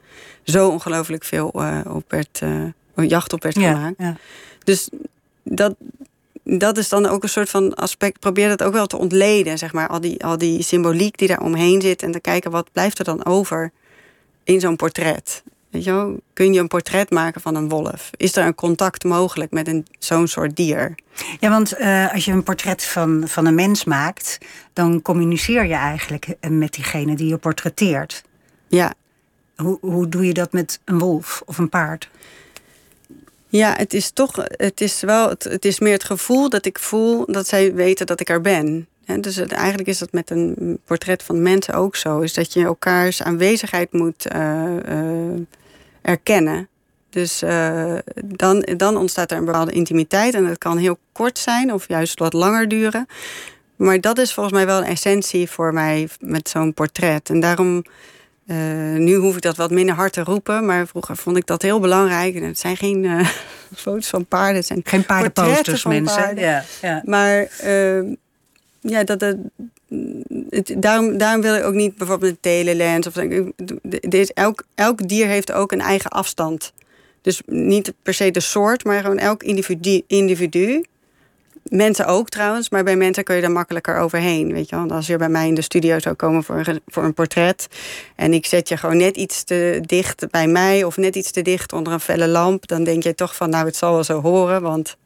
zo 0.42 0.68
ongelooflijk 0.68 1.24
veel 1.24 1.52
uh, 1.54 1.80
op 1.88 2.04
werd, 2.08 2.42
jacht 2.94 3.32
op 3.32 3.42
werd 3.42 3.58
gemaakt. 3.58 3.94
Ja. 3.98 4.16
Dus 4.64 4.88
dat, 5.42 5.74
dat 6.58 6.78
is 6.78 6.88
dan 6.88 7.06
ook 7.06 7.22
een 7.22 7.28
soort 7.28 7.50
van 7.50 7.74
aspect. 7.74 8.18
Probeer 8.18 8.48
dat 8.48 8.62
ook 8.62 8.72
wel 8.72 8.86
te 8.86 8.98
ontleden, 8.98 9.58
zeg 9.58 9.72
maar. 9.72 9.88
Al 9.88 10.00
die, 10.00 10.24
al 10.24 10.38
die 10.38 10.62
symboliek 10.62 11.18
die 11.18 11.28
daar 11.28 11.40
omheen 11.40 11.80
zit. 11.80 12.02
En 12.02 12.12
te 12.12 12.20
kijken 12.20 12.50
wat 12.50 12.72
blijft 12.72 12.98
er 12.98 13.04
dan 13.04 13.24
over 13.24 13.72
in 14.44 14.60
zo'n 14.60 14.76
portret. 14.76 15.42
Weet 15.70 15.84
je 15.84 15.92
wel? 15.92 16.20
Kun 16.32 16.52
je 16.52 16.60
een 16.60 16.68
portret 16.68 17.10
maken 17.10 17.40
van 17.40 17.54
een 17.54 17.68
wolf? 17.68 18.10
Is 18.16 18.36
er 18.36 18.46
een 18.46 18.54
contact 18.54 19.04
mogelijk 19.04 19.50
met 19.50 19.68
een, 19.68 19.86
zo'n 19.98 20.26
soort 20.26 20.56
dier? 20.56 20.94
Ja, 21.40 21.50
want 21.50 21.78
uh, 21.78 22.12
als 22.12 22.24
je 22.24 22.32
een 22.32 22.42
portret 22.42 22.84
van, 22.84 23.22
van 23.26 23.46
een 23.46 23.54
mens 23.54 23.84
maakt, 23.84 24.38
dan 24.72 25.02
communiceer 25.02 25.66
je 25.66 25.74
eigenlijk 25.74 26.34
eh, 26.40 26.50
met 26.50 26.72
diegene 26.72 27.16
die 27.16 27.28
je 27.28 27.36
portretteert. 27.36 28.22
Ja. 28.68 28.94
Hoe, 29.56 29.78
hoe 29.80 30.08
doe 30.08 30.26
je 30.26 30.34
dat 30.34 30.52
met 30.52 30.80
een 30.84 30.98
wolf 30.98 31.42
of 31.44 31.58
een 31.58 31.68
paard? 31.68 32.10
Ja, 33.50 33.74
het 33.76 33.94
is 33.94 34.10
toch, 34.10 34.32
het 34.50 34.80
is 34.80 35.00
wel, 35.00 35.28
het, 35.28 35.64
is 35.64 35.78
meer 35.78 35.92
het 35.92 36.04
gevoel 36.04 36.48
dat 36.48 36.66
ik 36.66 36.78
voel 36.78 37.24
dat 37.26 37.48
zij 37.48 37.74
weten 37.74 38.06
dat 38.06 38.20
ik 38.20 38.28
er 38.28 38.40
ben. 38.40 38.88
dus 39.20 39.36
eigenlijk 39.38 39.88
is 39.88 39.98
dat 39.98 40.12
met 40.12 40.30
een 40.30 40.78
portret 40.84 41.22
van 41.22 41.42
mensen 41.42 41.74
ook 41.74 41.96
zo. 41.96 42.20
Is 42.20 42.34
dat 42.34 42.52
je 42.52 42.64
elkaars 42.64 43.22
aanwezigheid 43.22 43.92
moet 43.92 44.26
uh, 44.34 44.76
uh, 44.88 45.40
erkennen. 46.02 46.68
Dus 47.10 47.42
uh, 47.42 47.94
dan, 48.24 48.60
dan 48.76 48.96
ontstaat 48.96 49.30
er 49.30 49.36
een 49.36 49.44
bepaalde 49.44 49.72
intimiteit. 49.72 50.34
En 50.34 50.46
dat 50.46 50.58
kan 50.58 50.76
heel 50.76 50.98
kort 51.12 51.38
zijn 51.38 51.72
of 51.72 51.88
juist 51.88 52.18
wat 52.18 52.32
langer 52.32 52.68
duren. 52.68 53.06
Maar 53.76 54.00
dat 54.00 54.18
is 54.18 54.34
volgens 54.34 54.54
mij 54.54 54.66
wel 54.66 54.78
een 54.78 54.84
essentie 54.84 55.50
voor 55.50 55.72
mij 55.72 56.08
met 56.20 56.48
zo'n 56.48 56.74
portret. 56.74 57.30
En 57.30 57.40
daarom 57.40 57.84
uh, 58.50 58.56
nu 58.98 59.14
hoef 59.14 59.36
ik 59.36 59.42
dat 59.42 59.56
wat 59.56 59.70
minder 59.70 59.94
hard 59.94 60.12
te 60.12 60.24
roepen, 60.24 60.66
maar 60.66 60.86
vroeger 60.86 61.16
vond 61.16 61.36
ik 61.36 61.46
dat 61.46 61.62
heel 61.62 61.80
belangrijk. 61.80 62.34
En 62.34 62.42
het 62.42 62.58
zijn 62.58 62.76
geen 62.76 63.04
uh, 63.04 63.28
foto's 63.76 64.08
van 64.08 64.26
paarden, 64.26 64.56
het 64.56 64.66
zijn 64.66 64.80
geen 64.84 65.06
paardenposters, 65.06 65.84
mensen. 65.84 66.36
Ja, 66.36 66.64
ja. 66.82 67.02
Maar 67.04 67.48
uh, 67.64 68.02
ja, 68.80 69.04
dat, 69.04 69.18
dat, 69.18 69.36
het, 70.48 70.74
daarom, 70.76 71.18
daarom 71.18 71.42
wil 71.42 71.54
ik 71.54 71.64
ook 71.64 71.74
niet 71.74 71.96
bijvoorbeeld 71.96 72.32
een 72.32 72.40
telelens. 72.40 73.06
Of, 73.06 73.12
dit, 74.00 74.32
elk, 74.32 74.64
elk 74.74 75.08
dier 75.08 75.26
heeft 75.26 75.52
ook 75.52 75.72
een 75.72 75.80
eigen 75.80 76.10
afstand. 76.10 76.72
Dus 77.22 77.42
niet 77.46 77.92
per 78.02 78.14
se 78.14 78.30
de 78.30 78.40
soort, 78.40 78.84
maar 78.84 79.00
gewoon 79.00 79.18
elk 79.18 79.42
individu, 79.42 80.02
individu 80.06 80.84
Mensen 81.70 82.06
ook 82.06 82.28
trouwens, 82.28 82.70
maar 82.70 82.84
bij 82.84 82.96
mensen 82.96 83.24
kun 83.24 83.36
je 83.36 83.42
er 83.42 83.50
makkelijker 83.50 83.98
overheen. 83.98 84.52
Weet 84.52 84.68
je 84.68 84.76
wel? 84.76 84.90
Als 84.90 85.06
je 85.06 85.16
bij 85.16 85.28
mij 85.28 85.48
in 85.48 85.54
de 85.54 85.62
studio 85.62 85.98
zou 85.98 86.14
komen 86.14 86.44
voor 86.44 86.62
een, 86.66 86.80
voor 86.86 87.04
een 87.04 87.14
portret. 87.14 87.68
en 88.16 88.32
ik 88.32 88.46
zet 88.46 88.68
je 88.68 88.76
gewoon 88.76 88.96
net 88.96 89.16
iets 89.16 89.44
te 89.44 89.82
dicht 89.86 90.30
bij 90.30 90.46
mij. 90.46 90.84
of 90.84 90.96
net 90.96 91.16
iets 91.16 91.30
te 91.30 91.42
dicht 91.42 91.72
onder 91.72 91.92
een 91.92 92.00
felle 92.00 92.28
lamp. 92.28 92.66
dan 92.66 92.84
denk 92.84 93.02
je 93.02 93.14
toch 93.14 93.36
van, 93.36 93.50
nou, 93.50 93.66
het 93.66 93.76
zal 93.76 93.92
wel 93.92 94.04
zo 94.04 94.20
horen. 94.20 94.62
Want 94.62 94.96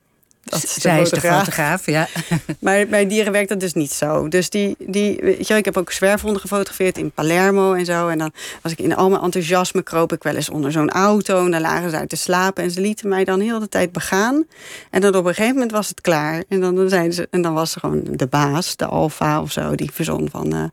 dat 0.44 0.62
is 0.62 0.74
Zij 0.74 1.00
is 1.00 1.10
de 1.10 1.20
fotograaf, 1.20 1.86
ja. 1.86 2.08
Maar 2.58 2.86
bij 2.86 3.06
dieren 3.06 3.32
werkt 3.32 3.48
dat 3.48 3.60
dus 3.60 3.72
niet 3.72 3.92
zo. 3.92 4.28
Dus 4.28 4.50
die, 4.50 4.76
die, 4.78 5.18
weet 5.22 5.48
je, 5.48 5.54
ik 5.54 5.64
heb 5.64 5.76
ook 5.76 5.92
zwerfhonden 5.92 6.40
gefotografeerd 6.40 6.98
in 6.98 7.10
Palermo 7.10 7.72
en 7.72 7.84
zo. 7.84 8.08
En 8.08 8.18
dan 8.18 8.32
was 8.62 8.72
ik 8.72 8.78
in 8.78 8.96
al 8.96 9.10
mijn 9.10 9.22
enthousiasme, 9.22 9.82
kroop 9.82 10.12
ik 10.12 10.22
wel 10.22 10.34
eens 10.34 10.50
onder 10.50 10.72
zo'n 10.72 10.90
auto. 10.90 11.44
En 11.44 11.50
dan 11.50 11.60
lagen 11.60 11.90
ze 11.90 11.96
uit 11.96 12.08
te 12.08 12.16
slapen. 12.16 12.64
En 12.64 12.70
ze 12.70 12.80
lieten 12.80 13.08
mij 13.08 13.24
dan 13.24 13.40
heel 13.40 13.58
de 13.58 13.68
tijd 13.68 13.92
begaan. 13.92 14.44
En 14.90 15.00
dan 15.00 15.14
op 15.14 15.24
een 15.24 15.34
gegeven 15.34 15.54
moment 15.54 15.72
was 15.72 15.88
het 15.88 16.00
klaar. 16.00 16.44
En 16.48 16.60
dan, 16.60 16.88
zeiden 16.88 17.12
ze, 17.12 17.28
en 17.30 17.42
dan 17.42 17.54
was 17.54 17.74
er 17.74 17.80
gewoon 17.80 18.02
de 18.10 18.26
baas, 18.26 18.76
de 18.76 18.86
alfa 18.86 19.40
of 19.42 19.52
zo, 19.52 19.74
die 19.74 19.90
verzon 19.92 20.28
van... 20.30 20.54
Uh, 20.54 20.64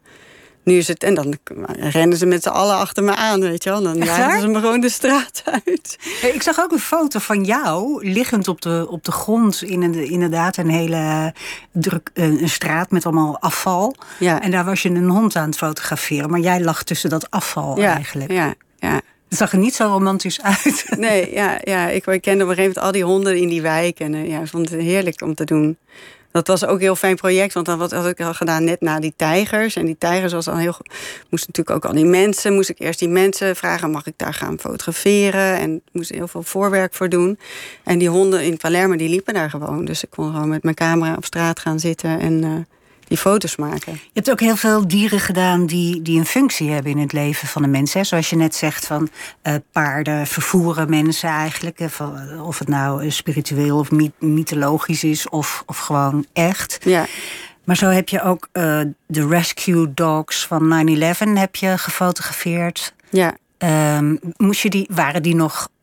nu 0.64 0.78
is 0.78 0.88
het, 0.88 1.04
en 1.04 1.14
dan 1.14 1.38
rennen 1.80 2.18
ze 2.18 2.26
met 2.26 2.44
z'n 2.44 2.50
allen 2.50 2.76
achter 2.76 3.04
me 3.04 3.16
aan, 3.16 3.40
weet 3.40 3.64
je 3.64 3.70
wel. 3.70 3.82
Dan 3.82 3.98
jagen 3.98 4.42
ze 4.42 4.48
me 4.48 4.60
gewoon 4.60 4.80
de 4.80 4.90
straat 4.90 5.44
uit. 5.46 5.98
Ik 6.34 6.42
zag 6.42 6.60
ook 6.60 6.72
een 6.72 6.80
foto 6.80 7.20
van 7.20 7.44
jou 7.44 8.08
liggend 8.10 8.48
op 8.48 8.62
de, 8.62 8.88
op 8.90 9.04
de 9.04 9.12
grond 9.12 9.62
in 9.62 9.82
een, 9.82 10.10
inderdaad 10.10 10.58
een 10.58 10.70
hele 10.70 11.34
druk, 11.72 12.10
een 12.14 12.50
straat 12.50 12.92
met 12.92 13.06
allemaal 13.06 13.40
afval. 13.40 13.96
Ja. 14.20 14.42
En 14.42 14.52
daar 14.52 14.66
was 14.66 14.82
je 14.82 14.90
een 14.90 15.10
hond 15.10 15.36
aan 15.36 15.50
het 15.50 15.58
fotograferen, 15.58 16.30
maar 16.30 16.40
jij 16.40 16.62
lag 16.62 16.84
tussen 16.84 17.10
dat 17.10 17.32
afval 17.32 17.80
ja, 17.80 17.96
eigenlijk. 17.96 18.32
Ja, 18.32 18.54
ja. 18.80 19.02
Het 19.30 19.40
zag 19.40 19.52
er 19.52 19.58
niet 19.58 19.76
zo 19.76 19.88
romantisch 19.88 20.42
uit. 20.42 20.86
Nee, 20.98 21.34
ja, 21.34 21.58
ja 21.64 21.88
ik, 21.88 22.06
ik 22.06 22.22
kende 22.22 22.44
op 22.44 22.50
een 22.50 22.56
gegeven 22.56 22.64
moment 22.64 22.78
al 22.78 22.92
die 22.92 23.04
honden 23.04 23.38
in 23.38 23.48
die 23.48 23.62
wijk. 23.62 24.00
En 24.00 24.14
uh, 24.14 24.30
ja, 24.30 24.40
ik 24.40 24.48
vond 24.48 24.70
het 24.70 24.82
heerlijk 24.82 25.22
om 25.22 25.36
te 25.36 25.44
doen. 25.44 25.78
Dat 26.32 26.48
was 26.48 26.66
ook 26.66 26.76
een 26.76 26.82
heel 26.82 26.96
fijn 26.96 27.16
project, 27.16 27.54
want 27.54 27.66
dat 27.66 27.92
had 27.92 28.08
ik 28.08 28.22
al 28.22 28.34
gedaan 28.34 28.64
net 28.64 28.82
na 28.82 29.00
die 29.00 29.14
tijgers. 29.16 29.76
En 29.76 29.86
die 29.86 29.98
tijgers 29.98 30.34
was 30.34 30.46
dan 30.46 30.58
heel. 30.58 30.76
Moest 31.30 31.48
natuurlijk 31.48 31.76
ook 31.76 31.86
al 31.86 31.94
die 31.94 32.06
mensen. 32.06 32.54
Moest 32.54 32.70
ik 32.70 32.80
eerst 32.80 33.00
die 33.00 33.10
mensen 33.10 33.56
vragen: 33.56 33.92
mag 33.92 34.06
ik 34.06 34.14
daar 34.16 34.34
gaan 34.34 34.60
fotograferen? 34.60 35.60
En 35.60 35.82
moest 35.92 36.10
heel 36.10 36.28
veel 36.28 36.44
voorwerk 36.44 36.94
voor 36.94 37.10
doen. 37.10 37.40
En 37.84 37.98
die 37.98 38.10
honden 38.10 38.44
in 38.44 38.58
Palermo 38.58 38.96
die 38.96 39.10
liepen 39.10 39.34
daar 39.34 39.50
gewoon. 39.50 39.86
Dus 39.86 40.04
ik 40.04 40.10
kon 40.10 40.34
gewoon 40.34 40.50
met 40.50 40.64
mijn 40.64 40.76
camera 40.76 41.16
op 41.16 41.26
straat 41.26 41.60
gaan 41.60 41.80
zitten 41.80 42.20
en. 42.20 42.44
Uh, 42.44 42.56
die 43.12 43.20
foto's 43.20 43.56
maken. 43.56 43.94
Je 43.94 44.10
hebt 44.14 44.32
ook 44.32 44.40
heel 44.40 44.56
veel 44.56 44.88
dieren 44.88 45.20
gedaan 45.20 45.66
die, 45.66 46.02
die 46.02 46.20
een 46.20 46.26
functie 46.26 46.70
hebben 46.70 46.92
in 46.92 46.98
het 46.98 47.14
leven 47.14 47.48
van 47.48 47.62
de 47.62 47.68
mens. 47.68 47.94
Hè? 47.94 48.04
Zoals 48.04 48.30
je 48.30 48.36
net 48.36 48.56
zegt, 48.56 48.86
van 48.86 49.10
uh, 49.44 49.54
paarden 49.72 50.28
vervoeren 50.28 50.90
mensen 50.90 51.30
eigenlijk. 51.30 51.80
Of 52.44 52.60
het 52.60 52.68
nou 52.68 53.12
spiritueel 53.12 53.78
of 53.78 53.90
mythologisch 54.20 55.04
is 55.04 55.30
of, 55.30 55.64
of 55.66 55.78
gewoon 55.78 56.26
echt. 56.34 56.78
Ja. 56.84 57.06
Maar 57.64 57.78
zo 57.78 57.90
heb 57.90 58.10
je 58.10 58.22
ook 58.22 58.48
uh, 58.54 58.82
de 59.08 59.28
rescue 59.28 59.94
dogs 59.94 60.48
van 60.48 60.88
9-11 60.98 61.02
heb 61.34 61.56
je 61.56 61.78
gefotografeerd. 61.78 62.94
Ja. 63.10 63.38
Um, 63.98 64.20
moest 64.38 64.62
je 64.62 64.70
die, 64.70 64.88
waren 64.92 65.24
die 65.24 65.36
nog 65.36 65.54
eh, 65.64 65.81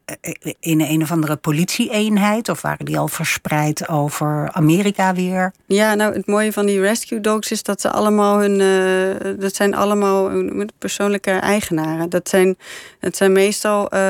in 0.61 0.81
een 0.81 1.03
of 1.03 1.11
andere 1.11 1.37
politieeenheid? 1.37 2.49
Of 2.49 2.63
waren 2.63 2.85
die 2.85 2.99
al 2.99 3.09
verspreid 3.09 3.89
over 3.89 4.51
Amerika 4.53 5.15
weer? 5.15 5.53
Ja, 5.67 5.95
nou 5.95 6.15
het 6.15 6.27
mooie 6.27 6.53
van 6.53 6.67
die 6.67 6.81
rescue 6.81 7.21
dogs 7.21 7.51
is 7.51 7.63
dat 7.63 7.81
ze 7.81 7.91
allemaal 7.91 8.39
hun. 8.39 8.61
Uh, 8.61 9.41
dat 9.41 9.55
zijn 9.55 9.75
allemaal 9.75 10.31
persoonlijke 10.79 11.31
eigenaren. 11.31 12.11
Dat 12.11 12.29
zijn, 12.29 12.57
dat 13.01 13.17
zijn 13.17 13.33
meestal 13.33 13.95
uh, 13.95 14.01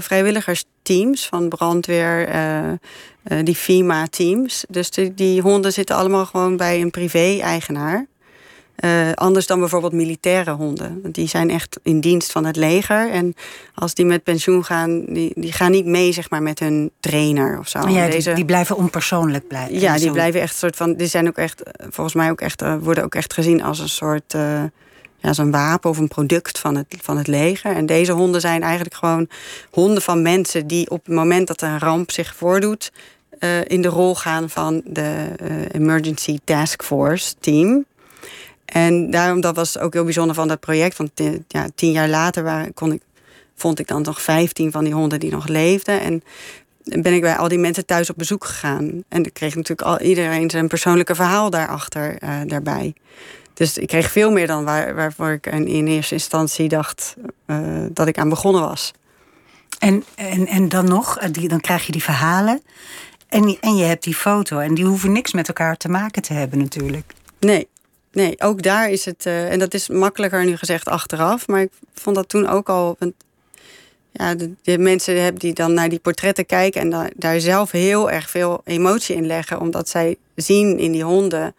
vrijwilligersteams 0.00 1.26
van 1.26 1.48
brandweer, 1.48 2.28
die 3.42 3.54
FEMA-teams. 3.56 4.64
Dus 4.68 4.90
die, 4.90 5.14
die 5.14 5.40
honden 5.40 5.72
zitten 5.72 5.96
allemaal 5.96 6.26
gewoon 6.26 6.56
bij 6.56 6.80
een 6.80 6.90
privé-eigenaar. 6.90 8.06
Uh, 8.80 9.12
anders 9.14 9.46
dan 9.46 9.58
bijvoorbeeld 9.58 9.92
militaire 9.92 10.50
honden. 10.50 11.02
Die 11.12 11.28
zijn 11.28 11.50
echt 11.50 11.78
in 11.82 12.00
dienst 12.00 12.32
van 12.32 12.44
het 12.44 12.56
leger. 12.56 13.10
En 13.10 13.34
als 13.74 13.94
die 13.94 14.04
met 14.04 14.22
pensioen 14.22 14.64
gaan, 14.64 15.04
die, 15.04 15.32
die 15.34 15.52
gaan 15.52 15.70
niet 15.70 15.86
mee 15.86 16.12
zeg 16.12 16.30
maar, 16.30 16.42
met 16.42 16.58
hun 16.58 16.90
trainer 17.00 17.58
of 17.58 17.68
zo. 17.68 17.88
Ja, 17.88 18.06
Deze... 18.06 18.26
die, 18.26 18.34
die, 18.34 18.44
blijven 18.44 18.76
onpersoonlijk 18.76 19.48
blijven. 19.48 19.80
Ja, 19.80 19.96
die 19.96 20.10
blijven 20.10 20.40
echt 20.40 20.56
soort 20.56 20.76
van. 20.76 20.94
Die 20.94 21.06
zijn 21.06 21.28
ook 21.28 21.36
echt, 21.36 21.62
volgens 21.90 22.14
mij 22.14 22.30
ook 22.30 22.40
echt, 22.40 22.62
uh, 22.62 22.76
worden 22.80 23.04
ook 23.04 23.14
echt 23.14 23.32
gezien 23.32 23.62
als 23.62 23.78
een 23.78 23.88
soort. 23.88 24.34
Uh, 24.34 24.62
ja, 25.16 25.32
zo'n 25.32 25.50
wapen 25.50 25.90
of 25.90 25.98
een 25.98 26.08
product 26.08 26.58
van 26.58 26.76
het, 26.76 26.96
van 27.02 27.16
het 27.16 27.26
leger. 27.26 27.76
En 27.76 27.86
deze 27.86 28.12
honden 28.12 28.40
zijn 28.40 28.62
eigenlijk 28.62 28.94
gewoon 28.94 29.28
honden 29.70 30.02
van 30.02 30.22
mensen 30.22 30.66
die 30.66 30.90
op 30.90 31.04
het 31.04 31.14
moment 31.14 31.46
dat 31.46 31.62
een 31.62 31.78
ramp 31.78 32.10
zich 32.10 32.34
voordoet, 32.36 32.92
in 33.66 33.82
de 33.82 33.88
rol 33.88 34.14
gaan 34.14 34.50
van 34.50 34.82
de 34.84 35.26
Emergency 35.72 36.38
Task 36.44 36.82
Force 36.82 37.34
team. 37.40 37.84
En 38.64 39.10
daarom 39.10 39.40
dat 39.40 39.56
was 39.56 39.78
ook 39.78 39.92
heel 39.92 40.04
bijzonder 40.04 40.34
van 40.34 40.48
dat 40.48 40.60
project. 40.60 40.96
Want 40.96 41.10
ja, 41.48 41.66
tien 41.74 41.92
jaar 41.92 42.08
later 42.08 42.72
kon 42.72 42.92
ik, 42.92 43.02
vond 43.54 43.78
ik 43.78 43.86
dan 43.86 44.02
nog 44.02 44.22
vijftien 44.22 44.72
van 44.72 44.84
die 44.84 44.92
honden 44.92 45.20
die 45.20 45.30
nog 45.30 45.46
leefden. 45.46 46.00
En 46.00 46.22
ben 46.84 47.14
ik 47.14 47.20
bij 47.20 47.36
al 47.36 47.48
die 47.48 47.58
mensen 47.58 47.86
thuis 47.86 48.10
op 48.10 48.16
bezoek 48.16 48.44
gegaan. 48.44 49.04
En 49.08 49.24
ik 49.24 49.34
kreeg 49.34 49.54
natuurlijk 49.54 49.88
al 49.88 50.00
iedereen 50.00 50.50
zijn 50.50 50.68
persoonlijke 50.68 51.14
verhaal 51.14 51.50
daarachter, 51.50 52.22
uh, 52.22 52.40
daarbij. 52.46 52.94
Dus 53.54 53.78
ik 53.78 53.88
kreeg 53.88 54.10
veel 54.10 54.30
meer 54.30 54.46
dan 54.46 54.64
waar, 54.64 54.94
waarvoor 54.94 55.30
ik 55.30 55.46
in 55.46 55.86
eerste 55.86 56.14
instantie 56.14 56.68
dacht 56.68 57.14
uh, 57.46 57.58
dat 57.90 58.06
ik 58.06 58.18
aan 58.18 58.28
begonnen 58.28 58.62
was. 58.62 58.92
En, 59.78 60.04
en, 60.14 60.46
en 60.46 60.68
dan 60.68 60.84
nog, 60.84 61.18
eh, 61.18 61.28
die, 61.32 61.48
dan 61.48 61.60
krijg 61.60 61.86
je 61.86 61.92
die 61.92 62.02
verhalen. 62.02 62.62
En, 63.28 63.56
en 63.60 63.76
je 63.76 63.84
hebt 63.84 64.04
die 64.04 64.14
foto. 64.14 64.58
En 64.58 64.74
die 64.74 64.84
hoeven 64.84 65.12
niks 65.12 65.32
met 65.32 65.48
elkaar 65.48 65.76
te 65.76 65.88
maken 65.88 66.22
te 66.22 66.32
hebben 66.32 66.58
natuurlijk. 66.58 67.12
Nee, 67.40 67.68
Nee, 68.14 68.40
ook 68.40 68.62
daar 68.62 68.90
is 68.90 69.04
het, 69.04 69.26
uh, 69.26 69.52
en 69.52 69.58
dat 69.58 69.74
is 69.74 69.88
makkelijker 69.88 70.44
nu 70.44 70.56
gezegd 70.56 70.88
achteraf, 70.88 71.46
maar 71.46 71.60
ik 71.60 71.72
vond 71.94 72.16
dat 72.16 72.28
toen 72.28 72.48
ook 72.48 72.68
al. 72.68 72.96
Want, 72.98 73.12
ja, 74.12 74.34
de, 74.34 74.50
de, 74.62 74.78
mensen 74.78 75.22
hebben 75.22 75.40
die 75.40 75.52
dan 75.52 75.74
naar 75.74 75.88
die 75.88 75.98
portretten 75.98 76.46
kijken 76.46 76.80
en 76.80 76.90
daar, 76.90 77.10
daar 77.16 77.40
zelf 77.40 77.70
heel 77.70 78.10
erg 78.10 78.30
veel 78.30 78.60
emotie 78.64 79.16
in 79.16 79.26
leggen, 79.26 79.60
omdat 79.60 79.88
zij 79.88 80.16
zien 80.34 80.78
in 80.78 80.92
die 80.92 81.04
honden 81.04 81.54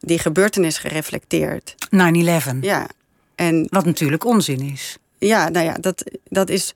die 0.00 0.18
gebeurtenis 0.18 0.78
gereflecteerd. 0.78 1.74
9-11. 1.96 2.58
Ja. 2.60 2.88
En, 3.34 3.66
Wat 3.70 3.84
natuurlijk 3.84 4.24
onzin 4.24 4.60
is. 4.60 4.98
Ja, 5.18 5.48
nou 5.48 5.66
ja, 5.66 5.74
dat, 5.74 6.04
dat 6.28 6.48
is. 6.48 6.74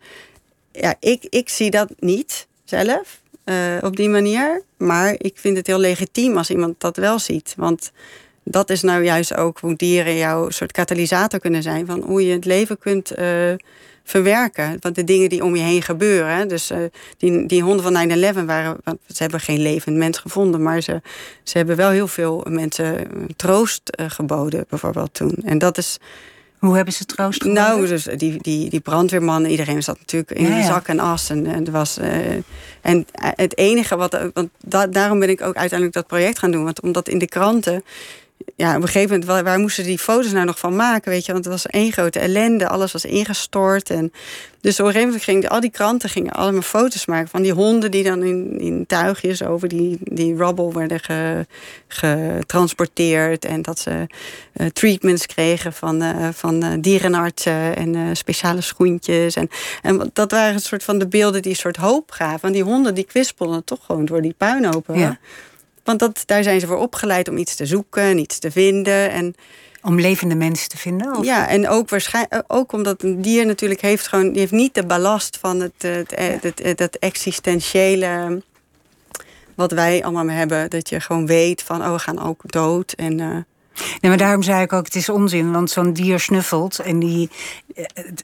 Ja, 0.72 0.94
ik, 1.00 1.26
ik 1.28 1.48
zie 1.48 1.70
dat 1.70 1.92
niet 1.98 2.46
zelf 2.64 3.20
uh, 3.44 3.76
op 3.82 3.96
die 3.96 4.08
manier. 4.08 4.62
Maar 4.76 5.14
ik 5.18 5.32
vind 5.38 5.56
het 5.56 5.66
heel 5.66 5.78
legitiem 5.78 6.36
als 6.36 6.50
iemand 6.50 6.80
dat 6.80 6.96
wel 6.96 7.18
ziet. 7.18 7.54
Want 7.56 7.92
dat 8.44 8.70
is 8.70 8.82
nou 8.82 9.04
juist 9.04 9.34
ook 9.34 9.58
hoe 9.58 9.74
dieren 9.76 10.16
jouw 10.16 10.50
soort 10.50 10.72
katalysator 10.72 11.40
kunnen 11.40 11.62
zijn. 11.62 11.86
Van 11.86 12.00
hoe 12.00 12.26
je 12.26 12.32
het 12.32 12.44
leven 12.44 12.78
kunt 12.78 13.18
uh, 13.18 13.52
verwerken. 14.04 14.76
Want 14.80 14.94
de 14.94 15.04
dingen 15.04 15.28
die 15.28 15.44
om 15.44 15.56
je 15.56 15.62
heen 15.62 15.82
gebeuren. 15.82 16.48
Dus 16.48 16.70
uh, 16.70 16.78
die, 17.16 17.46
die 17.46 17.62
honden 17.62 17.82
van 17.82 18.42
9-11 18.42 18.44
waren. 18.44 18.78
Ze 18.84 19.22
hebben 19.22 19.40
geen 19.40 19.60
levend 19.60 19.96
mens 19.96 20.18
gevonden. 20.18 20.62
Maar 20.62 20.80
ze, 20.80 21.00
ze 21.42 21.56
hebben 21.56 21.76
wel 21.76 21.90
heel 21.90 22.08
veel 22.08 22.46
mensen 22.48 23.08
troost 23.36 23.82
uh, 24.00 24.06
geboden, 24.10 24.64
bijvoorbeeld 24.68 25.14
toen. 25.14 25.34
En 25.44 25.58
dat 25.58 25.78
is. 25.78 25.98
Hoe 26.58 26.76
hebben 26.76 26.94
ze 26.94 27.04
troost 27.04 27.42
geboden? 27.42 27.62
Nou, 27.62 27.86
dus 27.86 28.04
die, 28.04 28.42
die, 28.42 28.70
die 28.70 28.80
brandweermannen, 28.80 29.50
iedereen 29.50 29.82
zat 29.82 29.98
natuurlijk 29.98 30.30
in 30.30 30.48
ja, 30.48 30.56
ja. 30.56 30.66
zak 30.66 30.88
en 30.88 30.98
as. 30.98 31.30
En, 31.30 31.46
en, 31.46 31.66
er 31.66 31.72
was, 31.72 31.98
en 32.80 33.06
het 33.20 33.58
enige 33.58 33.96
wat. 33.96 34.30
Want 34.32 34.50
da, 34.64 34.86
daarom 34.86 35.18
ben 35.18 35.28
ik 35.28 35.40
ook 35.40 35.56
uiteindelijk 35.56 35.92
dat 35.92 36.06
project 36.06 36.38
gaan 36.38 36.50
doen. 36.50 36.64
Want 36.64 36.80
omdat 36.80 37.08
in 37.08 37.18
de 37.18 37.28
kranten 37.28 37.84
ja, 38.56 38.76
op 38.76 38.82
een 38.82 38.88
gegeven 38.88 39.08
moment, 39.10 39.24
waar, 39.24 39.44
waar, 39.44 39.58
moesten 39.58 39.84
die 39.84 39.98
foto's 39.98 40.32
nou 40.32 40.46
nog 40.46 40.58
van 40.58 40.76
maken? 40.76 41.10
Weet 41.10 41.26
je, 41.26 41.32
want 41.32 41.44
het 41.44 41.54
was 41.54 41.66
één 41.66 41.92
grote 41.92 42.18
ellende, 42.18 42.68
alles 42.68 42.92
was 42.92 43.04
ingestort. 43.04 43.90
En 43.90 44.12
dus 44.60 44.80
op 44.80 44.86
een 44.86 44.92
gegeven 44.92 45.06
moment 45.06 45.22
gingen 45.22 45.48
al 45.48 45.60
die 45.60 45.70
kranten 45.70 46.08
gingen 46.08 46.32
allemaal 46.32 46.62
foto's 46.62 47.06
maken 47.06 47.28
van 47.28 47.42
die 47.42 47.52
honden 47.52 47.90
die 47.90 48.02
dan 48.02 48.22
in, 48.22 48.60
in 48.60 48.86
tuigjes 48.86 49.42
over 49.42 49.68
die, 49.68 49.98
die 50.00 50.36
rubble 50.36 50.72
werden 50.72 51.00
ge, 51.00 51.46
getransporteerd. 51.88 53.44
En 53.44 53.62
dat 53.62 53.78
ze 53.78 54.06
uh, 54.56 54.66
treatments 54.66 55.26
kregen 55.26 55.72
van, 55.72 56.02
uh, 56.02 56.28
van 56.32 56.64
uh, 56.64 56.72
dierenartsen 56.80 57.76
en 57.76 58.16
speciale 58.16 58.60
schoentjes. 58.60 59.36
En, 59.36 59.50
en 59.82 60.10
dat 60.12 60.30
waren 60.30 60.54
een 60.54 60.60
soort 60.60 60.84
van 60.84 60.98
de 60.98 61.08
beelden 61.08 61.42
die 61.42 61.50
een 61.50 61.56
soort 61.56 61.76
hoop 61.76 62.10
gaven. 62.10 62.40
Want 62.40 62.54
die 62.54 62.64
honden 62.64 62.94
die 62.94 63.04
kwispelden 63.04 63.64
toch 63.64 63.84
gewoon 63.84 64.04
door 64.04 64.22
die 64.22 64.34
puinhopen. 64.36 64.98
Ja. 64.98 65.18
Want 65.84 65.98
dat, 65.98 66.22
daar 66.26 66.42
zijn 66.42 66.60
ze 66.60 66.66
voor 66.66 66.78
opgeleid 66.78 67.28
om 67.28 67.36
iets 67.36 67.54
te 67.54 67.66
zoeken, 67.66 68.18
iets 68.18 68.38
te 68.38 68.50
vinden. 68.50 69.10
En, 69.10 69.34
om 69.82 70.00
levende 70.00 70.34
mensen 70.34 70.68
te 70.68 70.76
vinden? 70.76 71.16
Of? 71.16 71.24
Ja, 71.24 71.48
en 71.48 71.68
ook, 71.68 71.88
waarschijnlijk, 71.88 72.42
ook 72.46 72.72
omdat 72.72 73.02
een 73.02 73.22
dier 73.22 73.46
natuurlijk 73.46 73.80
heeft 73.80 74.08
gewoon, 74.08 74.30
die 74.30 74.40
heeft 74.40 74.52
niet 74.52 74.74
de 74.74 74.86
ballast 74.86 75.38
van 75.40 75.60
het, 75.60 75.72
het, 75.78 76.12
het, 76.42 76.62
het, 76.62 76.78
het 76.78 76.98
existentiële 76.98 78.42
wat 79.54 79.72
wij 79.72 80.04
allemaal 80.04 80.28
hebben. 80.28 80.70
Dat 80.70 80.88
je 80.88 81.00
gewoon 81.00 81.26
weet 81.26 81.62
van, 81.62 81.82
oh, 81.82 81.92
we 81.92 81.98
gaan 81.98 82.22
ook 82.22 82.42
dood. 82.46 82.92
En, 82.92 83.18
uh, 83.18 83.36
Nee, 84.00 84.10
maar 84.10 84.16
daarom 84.16 84.42
zei 84.42 84.62
ik 84.62 84.72
ook, 84.72 84.84
het 84.84 84.94
is 84.94 85.08
onzin. 85.08 85.52
Want 85.52 85.70
zo'n 85.70 85.92
dier 85.92 86.20
snuffelt 86.20 86.78
en 86.78 86.98
die... 86.98 87.30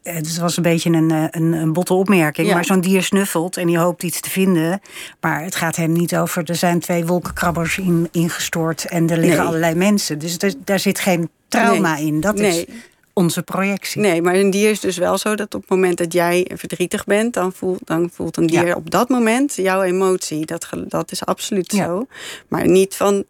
Het 0.02 0.38
was 0.38 0.56
een 0.56 0.62
beetje 0.62 0.90
een, 0.90 1.10
een, 1.10 1.52
een 1.52 1.72
botte 1.72 1.94
opmerking. 1.94 2.48
Ja. 2.48 2.54
Maar 2.54 2.64
zo'n 2.64 2.80
dier 2.80 3.02
snuffelt 3.02 3.56
en 3.56 3.66
die 3.66 3.78
hoopt 3.78 4.02
iets 4.02 4.20
te 4.20 4.30
vinden. 4.30 4.80
Maar 5.20 5.42
het 5.42 5.54
gaat 5.54 5.76
hem 5.76 5.92
niet 5.92 6.16
over... 6.16 6.44
Er 6.44 6.54
zijn 6.54 6.80
twee 6.80 7.06
wolkenkrabbers 7.06 7.78
in, 7.78 8.08
ingestort 8.12 8.84
en 8.84 9.10
er 9.10 9.18
liggen 9.18 9.38
nee. 9.38 9.46
allerlei 9.46 9.74
mensen. 9.74 10.18
Dus 10.18 10.38
er, 10.38 10.54
daar 10.64 10.78
zit 10.78 10.98
geen 10.98 11.28
trauma 11.48 11.94
nee. 11.94 12.06
in. 12.06 12.20
Dat 12.20 12.34
nee. 12.34 12.66
is 12.66 12.74
onze 13.12 13.42
projectie. 13.42 14.00
Nee, 14.00 14.22
maar 14.22 14.34
een 14.34 14.50
dier 14.50 14.70
is 14.70 14.80
dus 14.80 14.96
wel 14.96 15.18
zo 15.18 15.34
dat 15.34 15.54
op 15.54 15.60
het 15.60 15.70
moment 15.70 15.98
dat 15.98 16.12
jij 16.12 16.50
verdrietig 16.54 17.04
bent... 17.04 17.34
dan 17.34 17.52
voelt, 17.52 17.80
dan 17.84 18.10
voelt 18.12 18.36
een 18.36 18.46
dier 18.46 18.66
ja. 18.66 18.74
op 18.74 18.90
dat 18.90 19.08
moment 19.08 19.54
jouw 19.54 19.82
emotie. 19.82 20.46
Dat, 20.46 20.68
dat 20.88 21.10
is 21.10 21.24
absoluut 21.24 21.72
ja. 21.72 21.84
zo. 21.84 22.06
Maar 22.48 22.68
niet 22.68 22.94
van... 22.94 23.24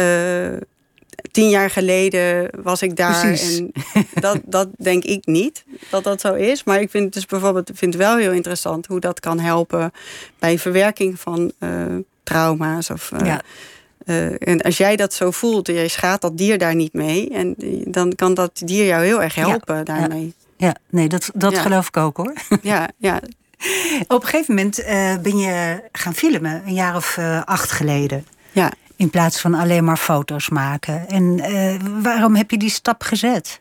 Uh, 0.00 0.56
tien 1.30 1.48
jaar 1.48 1.70
geleden 1.70 2.50
was 2.62 2.82
ik 2.82 2.96
daar. 2.96 3.26
Precies. 3.26 3.58
En 3.58 3.72
dat, 4.14 4.40
dat 4.44 4.68
denk 4.78 5.04
ik 5.04 5.26
niet 5.26 5.64
dat 5.90 6.04
dat 6.04 6.20
zo 6.20 6.34
is. 6.34 6.64
Maar 6.64 6.80
ik 6.80 6.90
vind 6.90 7.04
het 7.04 7.12
dus 7.12 7.26
bijvoorbeeld 7.26 7.70
vind 7.74 7.94
wel 7.94 8.16
heel 8.16 8.32
interessant 8.32 8.86
hoe 8.86 9.00
dat 9.00 9.20
kan 9.20 9.38
helpen 9.38 9.92
bij 10.38 10.58
verwerking 10.58 11.20
van 11.20 11.52
uh, 11.58 11.70
trauma's. 12.22 12.90
Of, 12.90 13.10
uh, 13.12 13.26
ja. 13.26 13.40
uh, 14.04 14.48
en 14.48 14.60
als 14.60 14.76
jij 14.76 14.96
dat 14.96 15.14
zo 15.14 15.30
voelt 15.30 15.66
jij 15.66 15.88
schaadt 15.88 16.22
dat 16.22 16.36
dier 16.36 16.58
daar 16.58 16.74
niet 16.74 16.92
mee, 16.92 17.30
en 17.30 17.54
dan 17.86 18.14
kan 18.14 18.34
dat 18.34 18.62
dier 18.64 18.86
jou 18.86 19.04
heel 19.04 19.22
erg 19.22 19.34
helpen 19.34 19.76
ja. 19.76 19.82
daarmee. 19.82 20.34
Ja. 20.56 20.66
ja, 20.66 20.76
nee, 20.90 21.08
dat, 21.08 21.30
dat 21.34 21.58
geloof 21.58 21.86
ik 21.86 21.96
ook 21.96 22.16
hoor. 22.16 22.32
Ja, 22.62 22.90
ja. 22.96 23.20
Op 24.08 24.22
een 24.22 24.28
gegeven 24.28 24.54
moment 24.54 24.78
eh, 24.78 25.16
ben 25.22 25.38
je 25.38 25.82
gaan 25.92 26.14
filmen, 26.14 26.62
een 26.66 26.74
jaar 26.74 26.96
of 26.96 27.16
eh, 27.16 27.42
acht 27.44 27.70
geleden. 27.70 28.26
ja. 28.52 28.72
In 29.02 29.10
plaats 29.10 29.40
van 29.40 29.54
alleen 29.54 29.84
maar 29.84 29.96
foto's 29.96 30.48
maken. 30.48 31.08
En 31.08 31.40
eh, 31.40 31.74
waarom 32.02 32.36
heb 32.36 32.50
je 32.50 32.58
die 32.58 32.70
stap 32.70 33.02
gezet? 33.02 33.60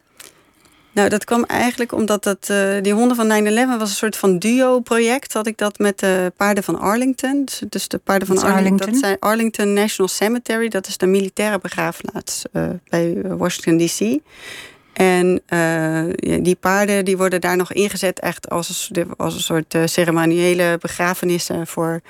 Nou, 0.91 1.09
dat 1.09 1.23
kwam 1.23 1.43
eigenlijk 1.43 1.91
omdat 1.91 2.23
dat, 2.23 2.47
uh, 2.51 2.81
die 2.81 2.93
honden 2.93 3.15
van 3.17 3.27
9-11 3.27 3.77
was 3.77 3.89
een 3.89 3.95
soort 3.95 4.17
van 4.17 4.39
duo-project. 4.39 5.33
Had 5.33 5.47
ik 5.47 5.57
dat 5.57 5.79
met 5.79 5.99
de 5.99 6.33
paarden 6.37 6.63
van 6.63 6.79
Arlington. 6.79 7.45
Dus, 7.45 7.61
dus 7.69 7.87
de 7.87 7.97
paarden 7.97 8.27
van 8.27 8.37
Arlington. 8.37 8.57
Arlington? 8.57 8.91
Dat 8.91 8.99
zijn 8.99 9.17
Arlington 9.19 9.73
National 9.73 10.07
Cemetery. 10.07 10.67
Dat 10.67 10.87
is 10.87 10.97
de 10.97 11.05
militaire 11.07 11.59
begraafplaats 11.59 12.43
uh, 12.53 12.69
bij 12.89 13.21
Washington 13.23 13.77
DC. 13.77 14.19
En 15.01 15.41
uh, 15.49 16.03
die 16.43 16.55
paarden 16.55 17.05
die 17.05 17.17
worden 17.17 17.41
daar 17.41 17.57
nog 17.57 17.73
ingezet 17.73 18.19
echt 18.19 18.49
als 18.49 18.89
een, 18.91 19.07
als 19.17 19.33
een 19.33 19.41
soort 19.41 19.73
uh, 19.73 19.81
ceremoniële 19.85 20.77
begrafenissen 20.79 21.67
voor 21.67 22.01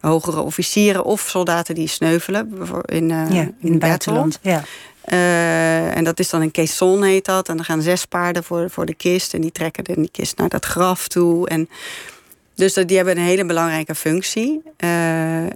hogere 0.00 0.40
officieren 0.40 1.04
of 1.04 1.20
soldaten 1.20 1.74
die 1.74 1.88
sneuvelen 1.88 2.52
in, 2.84 3.10
uh, 3.10 3.30
ja, 3.30 3.40
in, 3.40 3.54
in 3.60 3.70
het 3.70 3.78
buitenland. 3.78 4.38
Ja. 4.42 4.62
En 5.94 6.04
dat 6.04 6.18
is 6.18 6.30
dan 6.30 6.40
een 6.40 6.50
caisson 6.50 7.02
heet 7.02 7.24
dat. 7.24 7.48
En 7.48 7.56
dan 7.56 7.64
gaan 7.64 7.82
zes 7.82 8.04
paarden 8.04 8.44
voor, 8.44 8.70
voor 8.70 8.86
de 8.86 8.94
kist. 8.94 9.34
En 9.34 9.40
die 9.40 9.52
trekken 9.52 9.84
dan 9.84 9.94
die 9.94 10.10
kist 10.10 10.36
naar 10.36 10.48
dat 10.48 10.64
graf 10.64 11.08
toe. 11.08 11.48
En 11.48 11.68
dus 12.54 12.74
dat, 12.74 12.88
die 12.88 12.96
hebben 12.96 13.16
een 13.16 13.22
hele 13.22 13.46
belangrijke 13.46 13.94
functie. 13.94 14.62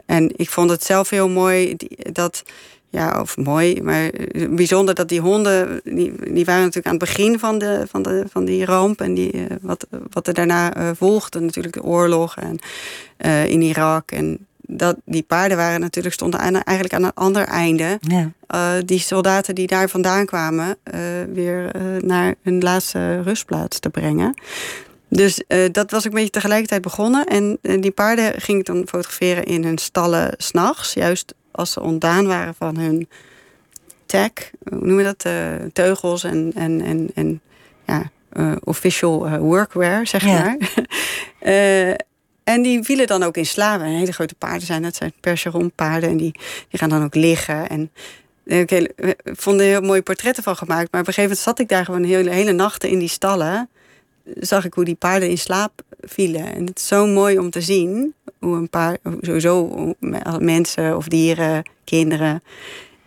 En 0.07 0.33
ik 0.37 0.51
vond 0.51 0.71
het 0.71 0.85
zelf 0.85 1.11
heel 1.11 1.29
mooi 1.29 1.77
dat 2.13 2.43
ja, 2.91 3.21
of 3.21 3.37
mooi, 3.37 3.83
maar 3.83 4.11
bijzonder 4.51 4.95
dat 4.95 5.09
die 5.09 5.21
honden, 5.21 5.81
die, 5.85 6.13
die 6.33 6.45
waren 6.45 6.61
natuurlijk 6.61 6.87
aan 6.87 6.99
het 6.99 7.05
begin 7.05 7.39
van, 7.39 7.59
de, 7.59 7.85
van, 7.89 8.03
de, 8.03 8.25
van 8.31 8.45
die 8.45 8.65
ramp. 8.65 9.01
En 9.01 9.15
die, 9.15 9.33
uh, 9.33 9.45
wat, 9.61 9.87
wat 10.11 10.27
er 10.27 10.35
daarna 10.35 10.77
uh, 10.77 10.91
volgde, 10.95 11.41
natuurlijk 11.41 11.75
de 11.75 11.83
oorlog 11.83 12.37
en, 12.37 12.59
uh, 13.19 13.47
in 13.47 13.63
Irak. 13.63 14.11
En 14.11 14.47
dat, 14.61 14.97
die 15.05 15.23
paarden 15.23 15.57
waren 15.57 15.81
natuurlijk, 15.81 16.15
stonden 16.15 16.41
aan, 16.41 16.63
eigenlijk 16.63 16.95
aan 16.95 17.05
een 17.05 17.15
ander 17.15 17.45
einde. 17.45 17.99
Ja. 18.01 18.81
die 18.85 18.99
soldaten 18.99 19.55
die 19.55 19.67
daar 19.67 19.89
vandaan 19.89 20.27
kwamen, 20.27 20.77
weer 21.33 21.71
naar 22.05 22.35
hun 22.43 22.61
laatste 22.61 23.23
rustplaats 23.23 23.79
te 23.79 23.91
brengen. 23.91 24.35
Dus 25.09 25.43
dat 25.73 25.91
was 25.91 26.05
ik 26.05 26.11
een 26.11 26.17
beetje 26.17 26.31
tegelijkertijd 26.31 26.83
begonnen. 26.83 27.27
En 27.27 27.59
die 27.61 27.91
paarden 27.91 28.41
ging 28.41 28.59
ik 28.59 28.67
dan 28.67 28.87
fotograferen 28.89 29.45
in 29.45 29.65
hun 29.65 29.79
stallen 29.79 30.35
s'nachts, 30.37 30.95
juist 30.95 31.35
als 31.51 31.73
ze 31.73 31.81
ontdaan 31.81 32.27
waren 32.27 32.55
van 32.55 32.77
hun 32.77 33.09
tag, 34.07 34.31
hoe 34.69 34.87
noem 34.87 34.99
je 34.99 35.15
dat? 35.15 35.27
teugels 35.73 36.25
en, 36.25 36.53
en, 36.55 36.81
en, 36.81 37.11
en 37.15 37.41
ja, 37.87 38.11
official 38.65 39.39
workwear, 39.39 40.07
zeg 40.07 40.25
Ja. 40.25 40.43
maar. 40.43 40.57
en 42.45 42.63
die 42.63 42.83
vielen 42.83 43.07
dan 43.07 43.23
ook 43.23 43.37
in 43.37 43.47
slaap. 43.47 43.81
En 43.81 43.87
hele 43.87 44.13
grote 44.13 44.35
paarden 44.35 44.67
zijn 44.67 44.83
dat, 44.83 44.97
zijn 44.97 45.13
percheronpaarden. 45.21 46.09
En 46.11 46.17
die, 46.17 46.33
die 46.69 46.79
gaan 46.79 46.89
dan 46.89 47.05
ook 47.05 47.15
liggen. 47.15 47.69
En 47.69 47.91
ik 48.45 48.93
vond 49.25 49.61
er 49.61 49.67
heel 49.67 49.81
mooie 49.81 50.03
portretten 50.03 50.43
van 50.43 50.57
gemaakt. 50.57 50.93
Maar 50.93 51.01
op 51.01 51.07
een 51.07 51.15
gegeven 51.15 51.23
moment 51.23 51.41
zat 51.41 51.59
ik 51.59 51.69
daar 51.69 51.85
gewoon 51.85 52.05
hele, 52.05 52.31
hele 52.31 52.53
nachten 52.53 52.89
in 52.89 52.99
die 52.99 53.09
stallen. 53.09 53.69
Zag 54.35 54.65
ik 54.65 54.75
hoe 54.75 54.85
die 54.85 54.95
paarden 54.95 55.29
in 55.29 55.39
slaap 55.39 55.83
vielen. 56.01 56.55
En 56.55 56.67
het 56.67 56.79
is 56.79 56.87
zo 56.87 57.07
mooi 57.07 57.39
om 57.39 57.51
te 57.51 57.61
zien 57.61 58.15
hoe 58.39 58.57
een 58.57 58.71
paar, 58.71 58.99
sowieso 59.21 59.95
mensen 60.39 60.97
of 60.97 61.09
dieren, 61.09 61.63
kinderen 61.85 62.43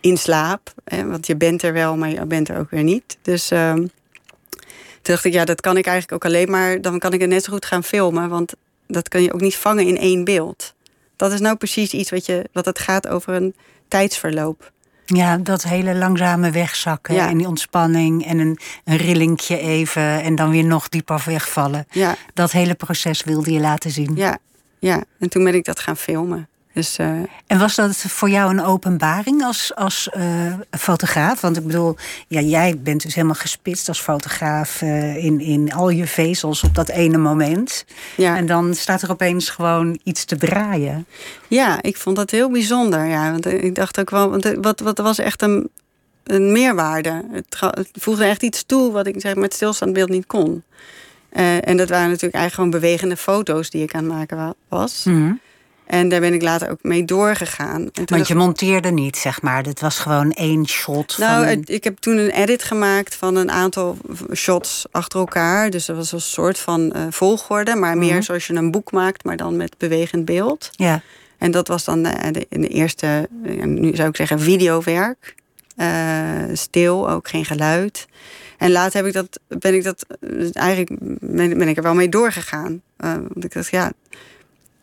in 0.00 0.16
slaap. 0.16 0.72
Hè, 0.84 1.06
want 1.06 1.26
je 1.26 1.36
bent 1.36 1.62
er 1.62 1.72
wel, 1.72 1.96
maar 1.96 2.10
je 2.10 2.26
bent 2.26 2.48
er 2.48 2.58
ook 2.58 2.70
weer 2.70 2.82
niet. 2.82 3.18
Dus 3.22 3.50
ehm, 3.50 3.76
toen 3.76 5.14
dacht 5.14 5.24
ik, 5.24 5.32
ja, 5.32 5.44
dat 5.44 5.60
kan 5.60 5.76
ik 5.76 5.86
eigenlijk 5.86 6.24
ook 6.24 6.30
alleen 6.30 6.50
maar. 6.50 6.80
Dan 6.80 6.98
kan 6.98 7.12
ik 7.12 7.20
het 7.20 7.30
net 7.30 7.44
zo 7.44 7.52
goed 7.52 7.64
gaan 7.64 7.84
filmen. 7.84 8.28
Want 8.28 8.54
dat 8.86 9.08
kan 9.08 9.22
je 9.22 9.32
ook 9.32 9.40
niet 9.40 9.56
vangen 9.56 9.86
in 9.86 9.98
één 9.98 10.24
beeld. 10.24 10.74
Dat 11.16 11.32
is 11.32 11.40
nou 11.40 11.56
precies 11.56 11.92
iets 11.92 12.10
wat, 12.10 12.26
je, 12.26 12.44
wat 12.52 12.64
het 12.64 12.78
gaat 12.78 13.08
over 13.08 13.34
een 13.34 13.54
tijdsverloop. 13.88 14.72
Ja, 15.06 15.36
dat 15.36 15.62
hele 15.62 15.94
langzame 15.94 16.50
wegzakken 16.50 17.14
Ja. 17.14 17.28
en 17.28 17.38
die 17.38 17.46
ontspanning 17.46 18.26
en 18.26 18.38
een, 18.38 18.58
een 18.84 18.96
rillingje 18.96 19.58
even 19.58 20.22
en 20.22 20.34
dan 20.34 20.50
weer 20.50 20.64
nog 20.64 20.88
dieper 20.88 21.22
wegvallen. 21.26 21.86
Ja, 21.90 22.14
Dat 22.34 22.52
hele 22.52 22.74
proces 22.74 23.24
wilde 23.24 23.52
je 23.52 23.60
laten 23.60 23.90
zien. 23.90 24.12
ja, 24.16 24.38
ja. 24.78 25.02
En 25.18 25.28
toen 25.28 25.44
ben 25.44 25.54
ik 25.54 25.64
dat 25.64 25.80
gaan 25.80 25.96
filmen. 25.96 26.48
Dus 26.74 26.98
eh, 26.98 27.08
En 27.46 27.58
was 27.58 27.74
dat 27.74 27.96
voor 27.96 28.30
jou 28.30 28.50
een 28.50 28.64
openbaring 28.64 29.42
als, 29.44 29.74
als 29.74 30.08
eh, 30.08 30.52
fotograaf? 30.70 31.40
Want 31.40 31.56
ik 31.56 31.66
bedoel, 31.66 31.96
ja, 32.28 32.40
jij 32.40 32.78
bent 32.78 33.02
dus 33.02 33.14
helemaal 33.14 33.34
gespitst 33.36 33.88
als 33.88 34.00
fotograaf 34.00 34.82
eh, 34.82 35.24
in, 35.24 35.40
in 35.40 35.72
al 35.72 35.90
je 35.90 36.06
vezels 36.06 36.62
op 36.62 36.74
dat 36.74 36.88
ene 36.88 37.18
moment. 37.18 37.84
ja. 38.16 38.36
En 38.36 38.46
dan 38.46 38.74
staat 38.74 39.02
er 39.02 39.10
opeens 39.10 39.50
gewoon 39.50 39.98
iets 40.04 40.24
te 40.24 40.36
draaien. 40.36 41.06
Ja, 41.48 41.82
ik 41.82 41.96
vond 41.96 42.16
dat 42.16 42.30
heel 42.30 42.50
bijzonder. 42.50 43.06
Ja, 43.06 43.30
want 43.30 43.46
ik 43.46 43.74
dacht 43.74 44.00
ook 44.00 44.10
wel, 44.10 44.30
want 44.30 44.54
wat, 44.60 44.80
wat 44.80 44.98
was 44.98 45.18
echt 45.18 45.42
een, 45.42 45.68
een 46.24 46.52
meerwaarde. 46.52 47.24
Het, 47.30 47.46
voegde 47.92 48.24
echt 48.24 48.42
iets 48.42 48.62
toe 48.66 48.92
wat 48.92 49.06
ik 49.06 49.14
zeg, 49.18 49.34
met 49.34 49.54
stilstaand 49.54 49.92
beeld 49.92 50.08
niet 50.08 50.26
kon. 50.26 50.62
En 51.60 51.76
dat 51.76 51.88
waren 51.88 52.08
natuurlijk 52.08 52.34
eigenlijk 52.34 52.54
gewoon 52.54 52.70
bewegende 52.70 53.16
foto's 53.16 53.70
die 53.70 53.82
ik 53.82 53.94
aan 53.94 54.04
het 54.04 54.12
maken 54.12 54.36
wa- 54.36 54.54
was. 54.68 55.04
En 55.86 56.08
daar 56.08 56.20
ben 56.20 56.34
ik 56.34 56.42
later 56.42 56.70
ook 56.70 56.82
mee 56.82 57.04
doorgegaan. 57.04 57.90
Want 58.04 58.28
je 58.28 58.34
monteerde 58.34 58.90
niet, 58.90 59.16
zeg 59.16 59.42
maar. 59.42 59.64
Het 59.64 59.80
was 59.80 59.98
gewoon 59.98 60.32
één 60.32 60.68
shot. 60.68 61.18
Nou, 61.18 61.46
van... 61.46 61.62
ik 61.64 61.84
heb 61.84 61.98
toen 61.98 62.16
een 62.16 62.30
edit 62.30 62.62
gemaakt 62.62 63.14
van 63.14 63.36
een 63.36 63.50
aantal 63.50 63.96
shots 64.34 64.86
achter 64.90 65.18
elkaar. 65.18 65.70
Dus 65.70 65.86
dat 65.86 65.96
was 65.96 66.12
een 66.12 66.20
soort 66.20 66.58
van 66.58 66.92
eh, 66.92 67.02
volgorde, 67.10 67.74
maar 67.74 67.98
meer 67.98 68.22
zoals 68.22 68.46
je 68.46 68.54
een 68.54 68.70
boek 68.70 68.92
maakt, 68.92 69.24
maar 69.24 69.36
dan 69.36 69.56
met 69.56 69.74
bewegend 69.78 70.24
beeld. 70.24 70.70
Ja. 70.72 71.02
En 71.38 71.50
dat 71.50 71.68
was 71.68 71.84
dan 71.84 72.02
de, 72.02 72.30
de, 72.30 72.46
de 72.48 72.68
eerste, 72.68 73.28
eh, 73.44 73.64
nu 73.64 73.94
zou 73.94 74.08
ik 74.08 74.16
zeggen, 74.16 74.40
videowerk. 74.40 75.34
Eh, 75.76 76.42
stil, 76.52 77.10
ook 77.10 77.28
geen 77.28 77.44
geluid. 77.44 78.06
En 78.58 78.70
later 78.70 78.96
heb 78.96 79.06
ik 79.06 79.12
dat, 79.12 79.40
ben 79.48 79.74
ik 79.74 79.84
dat, 79.84 80.06
eh, 80.20 80.48
eigenlijk 80.52 80.98
ben, 81.20 81.58
ben 81.58 81.68
ik 81.68 81.76
er 81.76 81.82
wel 81.82 81.94
mee 81.94 82.08
doorgegaan. 82.08 82.82
Eh, 82.96 83.12
want 83.12 83.44
ik 83.44 83.52
dacht, 83.52 83.70
ja, 83.70 83.92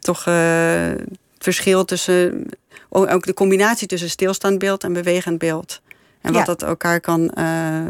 toch 0.02 0.26
eh, 0.26 0.92
verschil 1.38 1.86
tussen, 1.86 2.50
ook 2.90 3.12
ook 3.12 3.26
de 3.26 3.34
combinatie 3.34 3.88
tussen 3.88 4.10
stilstaand 4.10 4.60
beeld 4.60 4.84
en 4.84 4.94
bewegend 4.94 5.38
beeld. 5.38 5.82
En 6.22 6.32
wat 6.34 6.40
Ja. 6.40 6.46
dat 6.46 6.64
elkaar 6.64 7.00
kan 7.00 7.30
eh, 7.30 7.46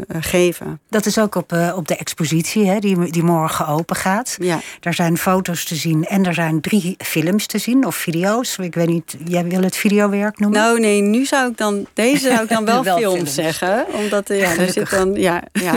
geven. 0.08 0.80
Dat 0.88 1.06
is 1.06 1.18
ook 1.18 1.34
op, 1.34 1.52
eh, 1.52 1.72
op 1.76 1.88
de 1.88 1.96
expositie 1.96 2.66
hè, 2.66 2.78
die, 2.78 3.10
die 3.10 3.22
morgen 3.22 3.66
open 3.66 3.96
gaat. 3.96 4.36
Ja. 4.40 4.58
Daar 4.80 4.94
zijn 4.94 5.18
foto's 5.18 5.64
te 5.64 5.74
zien 5.74 6.04
en 6.04 6.26
er 6.26 6.34
zijn 6.34 6.60
drie 6.60 6.94
films 6.98 7.46
te 7.46 7.58
zien 7.58 7.86
of 7.86 7.96
video's. 7.96 8.56
Ik 8.58 8.74
weet 8.74 8.88
niet, 8.88 9.16
jij 9.24 9.44
wil 9.44 9.62
het 9.62 9.76
videowerk 9.76 10.38
noemen? 10.38 10.60
Nou 10.60 10.80
nee, 10.80 11.00
nu 11.00 11.24
zou 11.24 11.50
ik 11.50 11.56
dan, 11.56 11.86
deze 11.94 12.28
zou 12.28 12.42
ik 12.42 12.48
dan 12.48 12.64
wel, 12.72 12.84
Wel 12.84 12.96
films 12.98 13.14
films. 13.14 13.34
zeggen. 13.34 13.86
Omdat 13.92 14.30
eh, 14.30 14.40
ja, 14.40 14.48
Gelukkig. 14.50 14.72
zit 14.88 14.90
dan, 14.98 15.14
ja, 15.14 15.42
ja. 15.52 15.74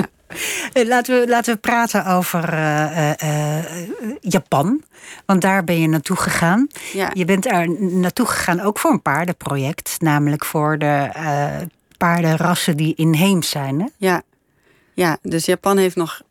Laten 0.84 1.20
we, 1.20 1.28
laten 1.28 1.54
we 1.54 1.60
praten 1.60 2.06
over 2.06 2.54
Japan. 4.22 4.82
Want 5.26 5.42
daar 5.42 5.64
ben 5.64 5.80
je 5.82 5.88
naartoe 5.88 6.16
gegaan. 6.18 6.68
Ja. 6.94 7.10
Je 7.14 7.26
bent 7.26 7.46
er 7.46 7.70
naartoe 7.82 8.26
gegaan 8.26 8.62
ook 8.62 8.80
voor 8.80 8.92
een 8.92 9.02
paardenproject. 9.02 9.96
Namelijk 10.00 10.46
voor 10.46 10.78
de 10.78 11.10
paardenrassen 11.98 12.78
die 12.78 12.96
inheems 12.96 13.50
zijn. 13.50 13.80
Hè? 13.80 13.88
Ja, 13.98 14.22
ja 14.94 15.18
dus 15.22 15.46
Japan 15.46 15.78
heeft 15.78 15.96
nog, 15.96 16.22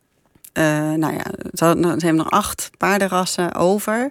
eh, 0.52 0.64
nou 0.92 1.12
ja, 1.12 1.24
ze, 1.52 1.64
hebben 1.64 2.14
nog 2.14 2.30
acht 2.30 2.70
paardenrassen 2.78 3.54
over. 3.54 4.10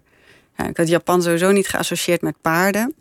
Ja, 0.58 0.68
ik 0.68 0.78
had 0.78 0.88
Japan 0.88 1.22
sowieso 1.22 1.52
niet 1.52 1.68
geassocieerd 1.68 2.22
met 2.22 2.36
paarden. 2.42 2.94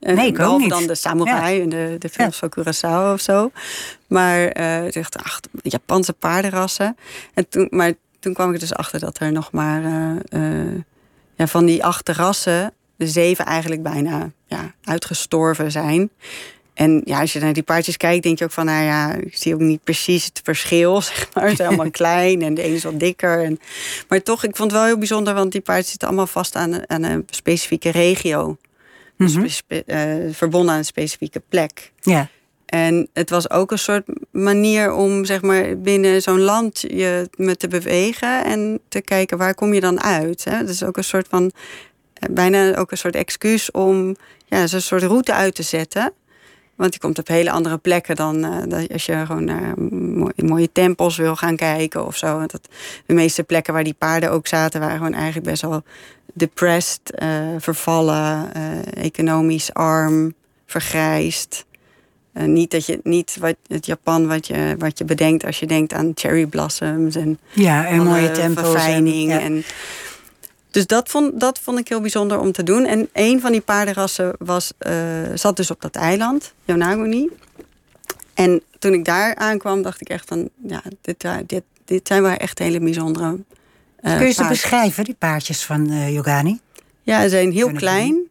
En 0.00 0.14
Nee, 0.20 0.26
ik 0.26 0.40
ook 0.40 0.58
niet. 0.58 0.70
dan 0.70 0.86
de 0.86 0.94
samurai 0.94 1.60
en 1.60 1.68
de, 1.68 1.96
de 1.98 2.08
films 2.08 2.36
van 2.36 2.52
Curaçao 2.58 3.12
of 3.12 3.20
zo. 3.20 3.50
Maar 4.06 4.52
dacht, 4.90 5.16
acht 5.16 5.48
Japanse 5.62 6.12
paardenrassen. 6.12 6.96
En 7.34 7.48
toen, 7.48 7.66
maar 7.70 7.92
toen 8.20 8.34
kwam 8.34 8.54
ik 8.54 8.60
dus 8.60 8.74
achter 8.74 9.00
dat 9.00 9.20
er 9.20 9.32
nog 9.32 9.52
maar 9.52 9.84
eh, 10.28 10.74
ja, 11.34 11.46
van 11.46 11.66
die 11.66 11.84
acht 11.84 12.08
rassen, 12.08 12.72
de 12.96 13.08
zeven 13.08 13.44
eigenlijk 13.44 13.82
bijna 13.82 14.30
ja, 14.46 14.74
uitgestorven 14.84 15.70
zijn. 15.70 16.10
En 16.74 17.02
ja, 17.04 17.20
als 17.20 17.32
je 17.32 17.40
naar 17.40 17.52
die 17.52 17.62
paardjes 17.62 17.96
kijkt, 17.96 18.22
denk 18.22 18.38
je 18.38 18.44
ook 18.44 18.50
van, 18.50 18.64
nou 18.64 18.84
ja, 18.84 19.14
ik 19.14 19.36
zie 19.36 19.54
ook 19.54 19.60
niet 19.60 19.84
precies 19.84 20.24
het 20.24 20.40
verschil, 20.44 21.00
zeg 21.02 21.28
maar. 21.34 21.50
Ze 21.50 21.56
zijn 21.56 21.68
allemaal 21.68 21.90
klein 22.02 22.42
en 22.42 22.54
de 22.54 22.62
ene 22.62 22.74
is 22.74 22.84
wat 22.84 23.00
dikker. 23.00 23.44
En, 23.44 23.58
maar 24.08 24.22
toch, 24.22 24.44
ik 24.44 24.56
vond 24.56 24.70
het 24.70 24.80
wel 24.80 24.88
heel 24.88 24.98
bijzonder, 24.98 25.34
want 25.34 25.52
die 25.52 25.60
paardjes 25.60 25.90
zitten 25.90 26.08
allemaal 26.08 26.26
vast 26.26 26.56
aan, 26.56 26.90
aan 26.90 27.02
een 27.02 27.24
specifieke 27.30 27.90
regio. 27.90 28.56
Spe- 29.46 29.82
eh, 29.86 30.32
verbonden 30.32 30.72
aan 30.72 30.78
een 30.78 30.84
specifieke 30.84 31.42
plek. 31.48 31.92
Ja. 32.00 32.28
En 32.66 33.08
het 33.12 33.30
was 33.30 33.50
ook 33.50 33.70
een 33.70 33.78
soort 33.78 34.04
manier 34.30 34.92
om 34.92 35.24
zeg 35.24 35.42
maar, 35.42 35.78
binnen 35.78 36.22
zo'n 36.22 36.40
land 36.40 36.80
je 36.80 37.28
me 37.36 37.56
te 37.56 37.68
bewegen 37.68 38.44
en 38.44 38.80
te 38.88 39.00
kijken 39.00 39.38
waar 39.38 39.54
kom 39.54 39.74
je 39.74 39.80
dan 39.80 40.02
uit. 40.02 40.44
Hè? 40.44 40.58
Dat 40.58 40.68
is 40.68 40.82
ook 40.82 40.96
een 40.96 41.04
soort 41.04 41.26
van 41.28 41.52
eh, 42.12 42.28
bijna 42.34 42.76
ook 42.76 42.90
een 42.90 42.98
soort 42.98 43.14
excuus 43.14 43.70
om 43.70 44.16
ja, 44.46 44.66
zo'n 44.66 44.80
soort 44.80 45.02
route 45.02 45.32
uit 45.32 45.54
te 45.54 45.62
zetten. 45.62 46.12
Want 46.80 46.94
je 46.94 47.00
komt 47.00 47.18
op 47.18 47.28
hele 47.28 47.50
andere 47.50 47.78
plekken 47.78 48.16
dan 48.16 48.44
eh, 48.44 48.88
als 48.92 49.06
je 49.06 49.22
gewoon 49.26 49.44
naar 49.44 49.78
mooie, 49.78 50.32
mooie 50.36 50.72
tempels 50.72 51.16
wil 51.16 51.36
gaan 51.36 51.56
kijken 51.56 52.06
of 52.06 52.16
zo. 52.16 52.36
Want 52.38 52.50
dat, 52.50 52.68
de 53.06 53.14
meeste 53.14 53.42
plekken 53.42 53.72
waar 53.74 53.84
die 53.84 53.94
paarden 53.98 54.30
ook 54.30 54.46
zaten 54.46 54.80
waren 54.80 54.96
gewoon 54.96 55.14
eigenlijk 55.14 55.46
best 55.46 55.62
wel 55.62 55.82
depressed, 56.34 57.10
eh, 57.14 57.28
vervallen, 57.58 58.54
eh, 58.54 59.04
economisch 59.04 59.74
arm, 59.74 60.34
vergrijsd. 60.66 61.64
Niet 62.32 62.70
dat 62.70 62.86
je 62.86 63.00
niet 63.02 63.36
wat, 63.40 63.56
het 63.66 63.86
Japan 63.86 64.26
wat 64.28 64.46
je, 64.46 64.74
wat 64.78 64.98
je 64.98 65.04
bedenkt 65.04 65.44
als 65.44 65.58
je 65.58 65.66
denkt 65.66 65.92
aan 65.92 66.12
cherry 66.14 66.46
blossoms 66.46 67.14
en 67.14 67.38
Ja, 67.52 67.86
en 67.86 68.02
mooie 68.02 68.30
tempels. 68.30 68.74
en- 68.74 69.06
ja. 69.26 69.40
En, 69.40 69.64
dus 70.70 70.86
dat 70.86 71.08
vond, 71.08 71.40
dat 71.40 71.58
vond 71.58 71.78
ik 71.78 71.88
heel 71.88 72.00
bijzonder 72.00 72.38
om 72.38 72.52
te 72.52 72.62
doen. 72.62 72.84
En 72.84 73.08
een 73.12 73.40
van 73.40 73.52
die 73.52 73.60
paardenrassen 73.60 74.34
was, 74.38 74.72
eh, 74.78 74.92
zat 75.34 75.56
dus 75.56 75.70
op 75.70 75.80
dat 75.80 75.94
eiland, 75.94 76.52
Yonaguni. 76.64 77.28
En 78.34 78.62
toen 78.78 78.92
ik 78.92 79.04
daar 79.04 79.34
aankwam, 79.34 79.82
dacht 79.82 80.00
ik 80.00 80.08
echt 80.08 80.28
van... 80.28 80.48
ja, 80.66 80.82
dit, 81.00 81.26
dit, 81.46 81.62
dit 81.84 82.06
zijn 82.06 82.22
wel 82.22 82.32
echt 82.32 82.58
hele 82.58 82.80
bijzondere 82.80 83.38
eh, 83.96 84.16
Kun 84.16 84.26
je 84.26 84.32
ze 84.32 84.46
beschrijven, 84.48 85.04
die 85.04 85.16
paardjes 85.18 85.64
van 85.64 85.90
eh, 85.90 86.14
Yogani? 86.14 86.60
Ja, 87.02 87.22
ze 87.22 87.28
zijn 87.28 87.52
heel 87.52 87.72
klein. 87.72 88.29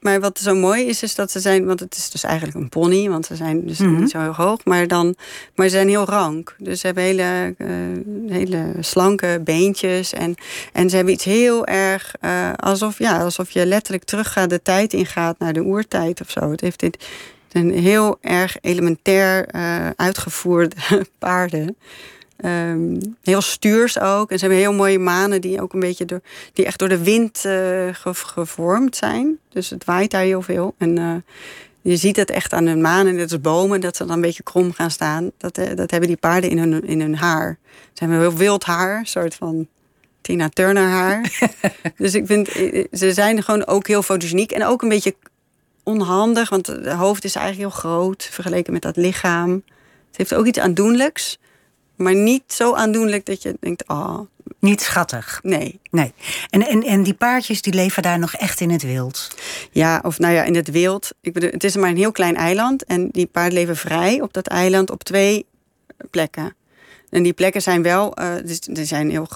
Maar 0.00 0.20
wat 0.20 0.38
zo 0.38 0.54
mooi 0.54 0.84
is, 0.86 1.02
is 1.02 1.14
dat 1.14 1.30
ze 1.30 1.40
zijn... 1.40 1.66
want 1.66 1.80
het 1.80 1.96
is 1.96 2.10
dus 2.10 2.24
eigenlijk 2.24 2.56
een 2.56 2.68
pony, 2.68 3.08
want 3.08 3.26
ze 3.26 3.36
zijn 3.36 3.66
dus 3.66 3.78
Mhm. 3.78 4.00
niet 4.00 4.10
zo 4.10 4.20
heel 4.20 4.34
hoog. 4.34 4.64
Maar, 4.64 4.86
dan, 4.88 5.14
maar 5.54 5.66
ze 5.68 5.74
zijn 5.74 5.88
heel 5.88 6.04
rank. 6.04 6.54
Dus 6.58 6.80
ze 6.80 6.86
hebben 6.86 7.04
hele, 7.04 7.54
eh, 7.58 7.68
hele 8.32 8.72
slanke 8.80 9.40
beentjes. 9.44 10.12
En, 10.12 10.34
en 10.72 10.90
ze 10.90 10.96
hebben 10.96 11.14
iets 11.14 11.24
heel 11.24 11.66
erg... 11.66 12.14
eh, 12.20 12.52
alsof, 12.56 12.98
ja, 12.98 13.18
alsof 13.22 13.50
je 13.50 13.66
letterlijk 13.66 14.04
teruggaat, 14.04 14.50
de 14.50 14.62
tijd 14.62 14.92
ingaat 14.92 15.38
naar 15.38 15.52
de 15.52 15.62
oertijd 15.64 16.20
of 16.20 16.30
zo. 16.30 16.50
Het 16.50 16.60
heeft 16.60 16.80
dit 16.80 17.06
een 17.52 17.70
heel 17.72 18.18
erg 18.20 18.56
elementair 18.60 19.46
eh, 19.46 19.88
uitgevoerde 19.96 20.76
paarden. 21.18 21.76
Ehm, 22.42 23.00
heel 23.22 23.40
stuurs 23.40 24.00
ook. 24.00 24.30
En 24.30 24.38
ze 24.38 24.44
hebben 24.44 24.62
heel 24.62 24.72
mooie 24.72 24.98
manen 24.98 25.40
die 25.40 25.60
ook 25.62 25.72
een 25.72 25.80
beetje 25.80 26.04
door, 26.04 26.20
die 26.52 26.64
echt 26.66 26.78
door 26.78 26.88
de 26.88 27.02
wind 27.02 27.36
eh, 27.36 27.52
ge- 27.92 28.14
gevormd 28.14 28.96
zijn. 28.96 29.38
Dus 29.48 29.70
het 29.70 29.84
waait 29.84 30.10
daar 30.10 30.22
heel 30.22 30.42
veel. 30.42 30.74
En 30.78 30.98
eh, 30.98 31.14
je 31.82 31.96
ziet 31.96 32.16
het 32.16 32.30
echt 32.30 32.52
aan 32.52 32.66
hun 32.66 32.80
manen, 32.80 33.14
net 33.14 33.32
als 33.32 33.40
bomen, 33.40 33.80
dat 33.80 33.96
ze 33.96 34.04
dan 34.04 34.14
een 34.14 34.20
beetje 34.20 34.42
krom 34.42 34.72
gaan 34.72 34.90
staan. 34.90 35.30
Dat, 35.36 35.58
eh, 35.58 35.76
dat 35.76 35.90
hebben 35.90 36.08
die 36.08 36.18
paarden 36.18 36.50
in 36.50 36.58
hun, 36.58 36.84
in 36.86 37.00
hun 37.00 37.16
haar. 37.16 37.58
Ze 37.92 38.04
hebben 38.04 38.18
heel 38.18 38.36
wild 38.36 38.64
haar, 38.64 38.98
een 38.98 39.06
soort 39.06 39.34
van 39.34 39.66
Tina 40.20 40.48
Turner 40.48 40.88
haar. 40.88 41.38
dus 41.96 42.14
ik 42.14 42.26
vind, 42.26 42.48
ze 42.92 43.12
zijn 43.12 43.42
gewoon 43.42 43.66
ook 43.66 43.86
heel 43.86 44.02
fotogeniek 44.02 44.52
en 44.52 44.64
ook 44.64 44.82
een 44.82 44.88
beetje 44.88 45.14
onhandig, 45.82 46.48
want 46.48 46.66
het 46.66 46.86
hoofd 46.86 47.24
is 47.24 47.34
eigenlijk 47.34 47.68
heel 47.68 47.80
groot 47.80 48.28
vergeleken 48.30 48.72
met 48.72 48.82
dat 48.82 48.96
lichaam. 48.96 49.50
Het 50.08 50.16
heeft 50.16 50.34
ook 50.34 50.46
iets 50.46 50.58
aandoenlijks, 50.58 51.38
maar 52.00 52.14
niet 52.14 52.42
zo 52.46 52.74
aandoenlijk 52.74 53.26
dat 53.26 53.42
je 53.42 53.56
denkt: 53.60 53.88
oh, 53.88 54.18
Niet 54.58 54.80
schattig. 54.80 55.40
nee. 55.42 55.80
Nee. 55.90 56.12
En, 56.50 56.66
en, 56.66 56.82
en 56.82 57.02
die 57.02 57.14
paardjes 57.14 57.62
die 57.62 57.74
leven 57.74 58.02
daar 58.02 58.18
nog 58.18 58.34
echt 58.34 58.60
in 58.60 58.70
het 58.70 58.82
wild. 58.82 59.28
Ja, 59.70 60.00
of 60.04 60.18
nou 60.18 60.34
ja, 60.34 60.42
in 60.42 60.54
het 60.54 60.70
wild. 60.70 61.10
Ik 61.20 61.32
bedoel, 61.32 61.50
het 61.50 61.64
is 61.64 61.76
maar 61.76 61.90
een 61.90 61.96
heel 61.96 62.12
klein 62.12 62.36
eiland 62.36 62.84
en 62.84 63.08
die 63.08 63.26
paarden 63.26 63.52
leven 63.52 63.76
vrij 63.76 64.20
op 64.20 64.32
dat 64.32 64.46
eiland 64.46 64.90
op 64.90 65.02
twee 65.02 65.46
plekken. 66.10 66.54
En 67.10 67.22
die 67.22 67.32
plekken 67.32 67.62
zijn 67.62 67.82
wel, 67.82 68.14
dus 68.44 68.60
er 68.60 68.86
zijn 68.86 69.10
heel 69.10 69.28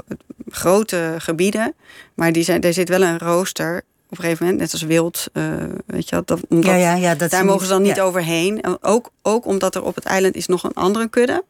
grote 0.48 1.14
gebieden, 1.18 1.74
maar 2.14 2.32
die 2.32 2.42
zijn, 2.42 2.60
er 2.60 2.72
zit 2.72 2.88
wel 2.88 3.02
een 3.02 3.18
rooster 3.18 3.84
op 4.14 4.18
een 4.20 4.24
gegeven 4.24 4.44
moment, 4.44 4.62
net 4.62 4.72
als 4.72 4.82
wild, 4.82 5.26
eh, 5.32 5.44
weet 5.86 6.08
je. 6.08 6.22
Dat, 6.24 6.40
omdat, 6.48 6.70
ja, 6.70 6.76
ja, 6.76 6.94
ja, 6.94 7.14
dat 7.14 7.30
daar 7.30 7.44
mogen 7.44 7.66
ze 7.66 7.72
dan 7.72 7.82
niet 7.82 8.00
overheen. 8.00 8.60
En 8.62 8.82
Ook, 8.82 9.10
ook 9.22 9.46
omdat 9.46 9.74
er 9.74 9.82
op 9.82 9.94
het 9.94 10.04
eiland 10.04 10.34
is 10.34 10.46
nog 10.46 10.62
een 10.62 10.74
andere 10.74 11.08
kudde. 11.08 11.44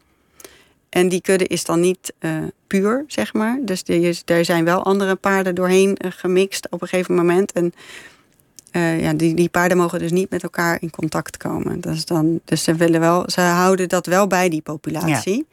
En 0.95 1.09
die 1.09 1.21
kudde 1.21 1.47
is 1.47 1.65
dan 1.65 1.81
niet 1.81 2.13
eh, 2.19 2.31
puur, 2.67 3.05
zeg 3.07 3.33
maar. 3.33 3.59
Dus 3.63 3.83
daar 4.25 4.45
zijn 4.45 4.65
wel 4.65 4.85
andere 4.85 5.15
paarden 5.15 5.55
doorheen 5.55 5.97
eh, 5.97 6.11
gemixt 6.15 6.67
op 6.71 6.83
een 6.83 6.89
gegeven 6.89 7.15
moment. 7.15 7.53
En 7.53 7.73
eh, 8.71 9.01
ja, 9.03 9.13
die, 9.13 9.35
die 9.35 9.49
paarden 9.49 9.77
mogen 9.77 9.99
dus 9.99 10.11
niet 10.11 10.31
met 10.31 10.43
elkaar 10.43 10.77
in 10.81 10.91
contact 10.91 11.37
komen. 11.37 11.81
Is 11.81 12.05
dan, 12.05 12.41
dus 12.45 12.63
ze, 12.65 12.75
willen 12.75 13.01
wel, 13.01 13.25
ze 13.31 13.41
houden 13.41 13.89
dat 13.89 14.07
wel 14.07 14.27
bij 14.27 14.49
die 14.49 14.63
populatie. 14.63 15.47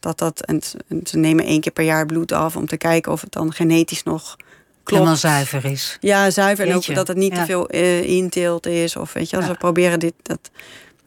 Dat 0.00 0.18
dat, 0.18 0.40
en 0.44 0.62
ze- 0.62 0.78
en 0.88 1.00
ze 1.04 1.16
nemen 1.16 1.44
één 1.44 1.60
keer 1.60 1.72
per 1.72 1.84
jaar 1.84 2.06
bloed 2.06 2.32
af 2.32 2.56
om 2.56 2.66
te 2.66 2.76
kijken 2.76 3.12
of 3.12 3.20
het 3.20 3.32
dan 3.32 3.52
genetisch 3.52 4.02
nog 4.02 4.36
klopt. 4.36 4.90
Helemaal 4.90 5.16
zuiver 5.16 5.64
is. 5.64 5.96
Ja, 6.00 6.30
zuiver. 6.30 6.66
En 6.68 6.74
ook 6.74 6.94
dat 6.94 7.08
het 7.08 7.16
niet 7.16 7.32
ja. 7.32 7.38
te 7.38 7.44
veel 7.46 7.66
inteelt 8.02 8.66
is. 8.66 8.96
Of 8.96 9.12
weet 9.12 9.30
je, 9.30 9.36
wel, 9.36 9.46
Ja. 9.46 9.52
ze 9.52 9.58
proberen 9.58 9.98
dit, 9.98 10.14
dat, 10.22 10.50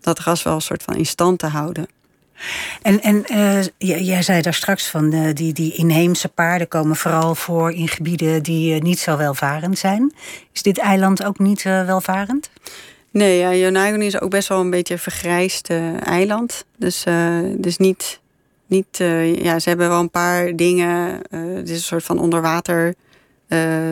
dat 0.02 0.20
ras 0.20 0.44
wel 0.44 0.54
een 0.54 0.62
soort 0.62 0.84
van 0.84 0.96
in 0.96 1.06
stand 1.06 1.40
te 1.40 1.48
houden. 1.48 1.88
En, 2.82 3.02
en 3.02 3.26
eh, 3.26 3.62
jij 3.78 4.22
zei 4.22 4.42
daar 4.42 4.54
straks 4.54 4.88
van 4.88 5.14
eh, 5.14 5.34
die, 5.34 5.54
die 5.54 5.74
inheemse 5.74 6.30
paarden 6.30 6.68
komen 6.68 6.96
vooral 6.96 7.36
voor 7.36 7.72
in 7.72 7.88
gebieden 7.88 8.44
die 8.44 8.76
eh, 8.76 8.82
niet 8.82 9.00
zo 9.00 9.18
welvarend 9.18 9.78
zijn. 9.78 10.14
Is 10.52 10.62
dit 10.62 10.78
eiland 10.78 11.24
ook 11.24 11.40
niet 11.40 11.64
welvarend? 11.64 12.50
Nee, 13.12 13.38
ja, 13.38 13.54
Yonaguni 13.54 14.06
is 14.06 14.22
ook 14.22 14.30
best 14.30 14.48
wel 14.48 14.60
een 14.60 14.70
beetje 14.70 14.94
een 14.94 15.00
vergrijsd 15.00 15.70
eiland. 16.04 16.66
Dus, 16.78 17.04
dus 17.58 17.78
niet. 17.78 18.20
niet 18.66 18.98
ja, 19.42 19.60
ze 19.60 19.70
hebben 19.70 19.90
wel 19.90 20.00
een 20.00 20.10
paar 20.10 20.56
dingen. 20.56 21.20
het 21.30 21.70
is 21.70 21.76
een 21.76 21.84
soort 21.84 22.04
van 22.04 22.20
onderwater. 22.20 22.96
Eh, 23.52 23.90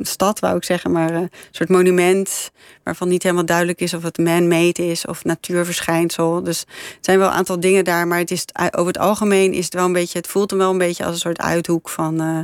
stad, 0.00 0.40
wou 0.40 0.56
ik 0.56 0.64
zeggen, 0.64 0.92
maar 0.92 1.10
eh, 1.10 1.20
een 1.20 1.30
soort 1.50 1.68
monument 1.68 2.50
waarvan 2.82 3.08
niet 3.08 3.22
helemaal 3.22 3.44
duidelijk 3.44 3.80
is 3.80 3.94
of 3.94 4.02
het 4.02 4.18
man-made 4.18 4.86
is 4.90 5.06
of 5.06 5.24
natuurverschijnsel. 5.24 6.42
Dus 6.42 6.60
er 6.60 6.66
zijn 7.00 7.18
wel 7.18 7.28
een 7.28 7.34
aantal 7.34 7.60
dingen 7.60 7.84
daar, 7.84 8.06
maar 8.06 8.18
het 8.18 8.30
is, 8.30 8.44
over 8.70 8.86
het 8.86 8.98
algemeen 8.98 9.52
is 9.52 9.64
het 9.64 9.74
wel 9.74 9.84
een 9.84 9.92
beetje, 9.92 10.18
het 10.18 10.26
voelt 10.26 10.50
hem 10.50 10.58
wel 10.58 10.70
een 10.70 10.78
beetje 10.78 11.04
als 11.04 11.14
een 11.14 11.20
soort 11.20 11.40
uithoek 11.40 11.88
van 11.88 12.20
eh, 12.20 12.38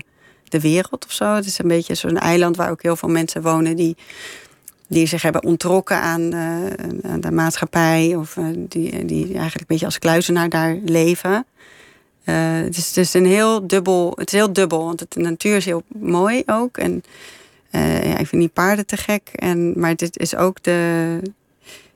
de 0.44 0.60
wereld 0.60 1.04
of 1.04 1.12
zo. 1.12 1.34
Het 1.34 1.46
is 1.46 1.58
een 1.58 1.68
beetje 1.68 1.94
zo'n 1.94 2.18
eiland 2.18 2.56
waar 2.56 2.70
ook 2.70 2.82
heel 2.82 2.96
veel 2.96 3.08
mensen 3.08 3.42
wonen 3.42 3.76
die 3.76 3.96
die 4.90 5.06
zich 5.06 5.22
hebben 5.22 5.44
ontrokken 5.44 6.00
aan, 6.00 6.32
eh, 6.32 7.10
aan 7.10 7.20
de 7.20 7.30
maatschappij. 7.30 8.14
Of 8.16 8.36
eh, 8.36 8.44
die, 8.56 9.04
die 9.04 9.24
eigenlijk 9.24 9.60
een 9.60 9.64
beetje 9.66 9.84
als 9.84 9.98
kluizenaar 9.98 10.48
daar 10.48 10.78
leven. 10.84 11.46
Eh, 12.30 12.64
het, 12.64 12.76
is, 12.76 12.86
het 12.86 12.96
is 12.96 13.14
een 13.14 13.26
heel 13.26 13.66
dubbel. 13.66 14.12
Het 14.16 14.32
is 14.32 14.38
heel 14.38 14.52
dubbel, 14.52 14.84
want 14.84 15.00
het, 15.00 15.12
de 15.12 15.20
natuur 15.20 15.56
is 15.56 15.64
heel 15.64 15.82
mooi 15.98 16.42
ook. 16.46 16.76
En 16.76 17.02
eh, 17.70 18.04
ja, 18.04 18.18
ik 18.18 18.26
vind 18.26 18.42
die 18.42 18.48
paarden 18.50 18.86
te 18.86 18.96
gek. 18.96 19.28
En, 19.34 19.72
maar 19.80 19.96
dit 19.96 20.18
is 20.18 20.36
ook 20.36 20.62
de, 20.62 21.18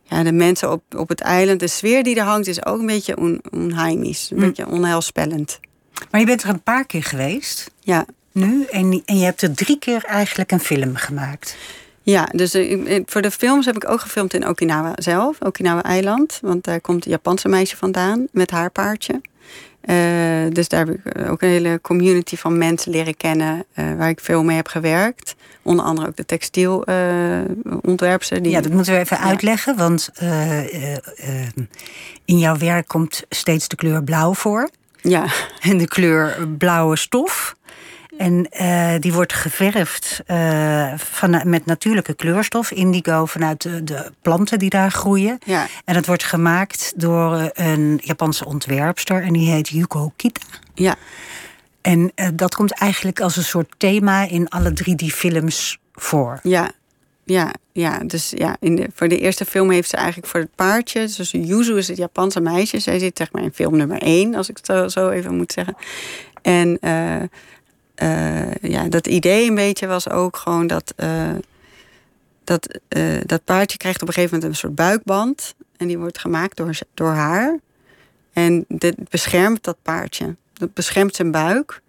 ja, 0.03 0.23
de 0.23 0.33
mensen 0.33 0.73
op, 0.73 0.83
op 0.97 1.09
het 1.09 1.21
eiland. 1.21 1.61
De 1.61 1.67
sfeer 1.69 2.03
die 2.03 2.17
er 2.17 2.25
hangt 2.25 2.47
is 2.47 2.67
ook 2.67 2.79
een 2.81 2.87
beetje 2.87 3.17
on, 3.17 3.41
onheimisch. 3.51 4.29
Een 4.31 4.37
Hm. 4.39 4.43
beetje 4.47 4.67
onheilspellend. 4.69 5.61
Maar 6.11 6.21
je 6.21 6.27
bent 6.27 6.43
er 6.43 6.49
een 6.49 6.63
paar 6.63 6.87
keer 6.87 7.03
geweest 7.03 7.71
Ja, 7.81 8.07
nu 8.33 8.65
en, 8.65 9.03
en 9.07 9.19
je 9.19 9.25
hebt 9.25 9.43
er 9.43 9.55
drie 9.55 9.79
keer 9.79 10.05
eigenlijk 10.05 10.53
een 10.53 10.61
film 10.61 10.97
gemaakt. 10.97 11.57
Ja, 12.03 12.29
dus 12.33 12.55
eh, 12.55 12.71
ik- 12.97 13.03
voor 13.11 13.23
de 13.23 13.31
films 13.31 13.67
heb 13.67 13.77
ik 13.77 13.89
ook 13.91 14.01
gefilmd 14.01 14.35
in 14.35 14.47
Okinawa 14.49 14.93
zelf, 14.97 15.37
Okinawa-eiland. 15.41 16.39
Want 16.43 16.65
daar 16.65 16.81
komt 16.81 17.05
een 17.05 17.11
Japanse 17.11 17.49
meisje 17.49 17.77
vandaan 17.77 18.27
met 18.33 18.51
haar 18.51 18.71
paardje. 18.71 19.21
Eh, 19.85 19.97
dus 20.53 20.69
daar 20.69 20.87
heb 20.87 20.95
ik 20.97 21.05
eh, 21.05 21.31
ook 21.31 21.43
een 21.43 21.49
hele 21.49 21.79
community 21.83 22.37
van 22.37 22.59
mensen 22.59 22.91
leren 22.93 23.17
kennen 23.17 23.65
eh, 23.75 23.95
waar 23.97 24.09
ik 24.09 24.21
veel 24.21 24.45
mee 24.45 24.57
heb 24.57 24.67
gewerkt. 24.69 25.35
Onder 25.63 25.85
andere 25.85 26.07
ook 26.09 26.17
de 26.17 26.27
textielontwerpster. 26.27 28.43
die 28.43 28.53
Ja, 28.53 28.61
dat 28.61 28.73
moeten 28.73 28.93
we 28.93 28.99
even 28.99 29.17
Ja. 29.17 29.23
uitleggen, 29.23 29.77
want 29.77 30.11
in 32.25 32.39
jouw 32.39 32.57
werk 32.57 32.89
komt 32.89 33.23
steeds 33.29 33.69
de 33.69 33.77
kleur 33.77 34.05
blauw 34.05 34.35
voor. 34.35 34.71
ja, 35.01 35.27
En 35.61 35.79
de 35.79 35.89
kleur 35.89 36.49
blauwe 36.59 36.97
stof. 36.97 37.57
En 38.19 38.49
eh, 38.51 38.95
die 39.01 39.13
wordt 39.13 39.33
geverfd 39.33 40.23
eh, 40.27 40.93
van, 40.97 41.41
met 41.45 41.67
natuurlijke 41.67 42.15
kleurstof, 42.15 42.71
indigo, 42.71 43.27
vanuit 43.27 43.63
de, 43.63 43.85
de 43.85 44.13
planten 44.23 44.59
die 44.59 44.71
daar 44.71 44.91
groeien. 44.91 45.39
ja, 45.45 45.67
En 45.85 45.95
dat 45.95 46.07
wordt 46.07 46.25
gemaakt 46.25 46.93
door 46.97 47.37
eh, 47.37 47.67
een 47.67 48.01
Japanse 48.03 48.45
ontwerpster 48.45 49.23
en 49.23 49.33
die 49.33 49.51
heet 49.51 49.69
Yuko 49.69 50.13
Kita. 50.17 50.41
ja, 50.75 50.97
En 51.81 52.13
dat 52.35 52.55
komt 52.55 52.73
eigenlijk 52.73 53.21
als 53.21 53.37
een 53.37 53.45
soort 53.45 53.75
thema 53.77 54.29
in 54.29 54.49
alle 54.49 54.73
drie 54.73 54.95
die 54.95 55.13
films 55.13 55.79
voor. 55.93 56.41
ja. 56.43 56.71
Ja, 57.27 57.55
ja, 57.73 57.99
dus 57.99 58.33
ja, 58.37 58.57
in 58.61 58.77
de, 58.77 58.89
voor 58.95 59.09
de 59.09 59.19
eerste 59.19 59.45
film 59.45 59.71
heeft 59.71 59.89
ze 59.89 59.97
eigenlijk 59.97 60.27
voor 60.27 60.41
het 60.41 60.55
paardje. 60.55 61.01
Dus 61.17 61.31
Yuzu 61.31 61.77
is 61.77 61.89
het 61.89 61.97
Japanse 61.97 62.41
meisje. 62.41 62.79
Zij 62.79 62.99
zit 62.99 63.17
zeg 63.19 63.33
maar 63.33 63.43
in 63.43 63.53
film 63.53 63.77
nummer 63.77 64.03
één, 64.03 64.35
als 64.35 64.49
ik 64.49 64.57
het 64.57 64.67
zo, 64.67 64.89
zo 64.89 65.09
even 65.09 65.37
moet 65.37 65.53
zeggen. 65.53 65.77
En 66.43 66.79
ja, 68.61 68.89
dat 68.89 69.07
idee 69.07 69.49
een 69.49 69.55
beetje 69.55 69.87
was 69.87 70.11
ook 70.11 70.37
gewoon 70.37 70.67
dat. 70.67 70.93
eh, 70.97 71.31
dat, 72.45 72.79
eh, 72.89 73.03
dat 73.27 73.45
paardje 73.45 73.79
krijgt 73.79 74.03
op 74.03 74.09
een 74.09 74.15
gegeven 74.15 74.35
moment 74.35 74.53
een 74.53 74.61
soort 74.61 74.75
buikband. 74.75 75.55
En 75.77 75.87
die 75.87 75.99
wordt 75.99 76.19
gemaakt 76.19 76.57
door, 76.57 76.79
door 76.95 77.13
haar. 77.13 77.59
En 78.33 78.65
dit 78.69 79.09
beschermt 79.09 79.65
dat 79.65 79.77
paardje. 79.83 80.37
Dat 80.53 80.75
beschermt 80.75 81.15
zijn 81.15 81.31
buik. 81.31 81.83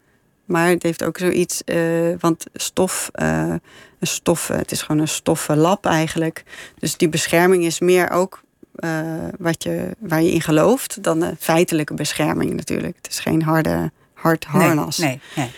Maar 0.46 0.70
het 0.70 0.84
heeft 0.84 1.04
ook 1.04 1.18
zoiets, 1.18 1.64
eh, 1.64 2.14
want 2.20 2.46
stof, 2.54 3.10
eh, 3.14 3.54
een 4.00 4.08
stof, 4.08 4.48
het 4.48 4.72
is 4.72 4.82
gewoon 4.82 5.02
een 5.02 5.08
stoffen 5.08 5.58
lap 5.58 5.86
eigenlijk. 5.86 6.44
Dus 6.80 6.98
die 6.98 7.10
bescherming 7.10 7.64
is 7.64 7.80
meer 7.80 8.10
ook 8.10 8.44
eh, 8.76 9.04
wat 9.38 9.64
je, 9.64 9.96
waar 10.00 10.22
je 10.22 10.32
in 10.32 10.42
gelooft 10.42 11.04
dan 11.04 11.20
de 11.20 11.36
feitelijke 11.40 11.94
bescherming 11.94 12.54
natuurlijk. 12.54 12.96
Het 12.96 13.08
is 13.12 13.20
geen 13.20 13.44
harde, 13.44 13.92
hard 14.14 14.46
harnas. 14.46 14.98
Nee, 14.98 15.08
nee, 15.10 15.20
nee. 15.36 15.52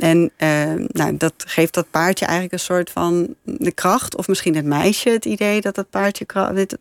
En 0.00 0.30
eh, 0.36 0.72
nou, 0.86 1.16
dat 1.16 1.32
geeft 1.36 1.74
dat 1.74 1.90
paardje 1.90 2.24
eigenlijk 2.24 2.54
een 2.54 2.60
soort 2.60 2.90
van 2.90 3.34
de 3.42 3.72
kracht. 3.72 4.16
Of 4.16 4.28
misschien 4.28 4.54
het 4.56 4.64
meisje 4.64 5.10
het 5.10 5.24
idee 5.24 5.60
dat 5.60 5.74
dat 5.74 5.90
paardje 5.90 6.26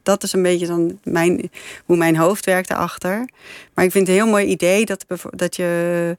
Dat 0.04 0.24
is 0.24 0.34
een 0.34 0.42
beetje 0.42 0.68
dan 0.68 1.00
mijn, 1.04 1.52
hoe 1.86 1.98
mijn 1.98 2.18
hoofd 2.18 2.46
werkt 2.46 2.68
daarachter. 2.68 3.30
Maar 3.74 3.86
ik 3.86 3.92
vind 3.92 4.08
het 4.08 4.16
een 4.16 4.22
heel 4.24 4.32
mooi 4.32 4.46
idee 4.46 4.86
dat, 4.86 5.06
dat 5.30 5.56
je... 5.56 6.18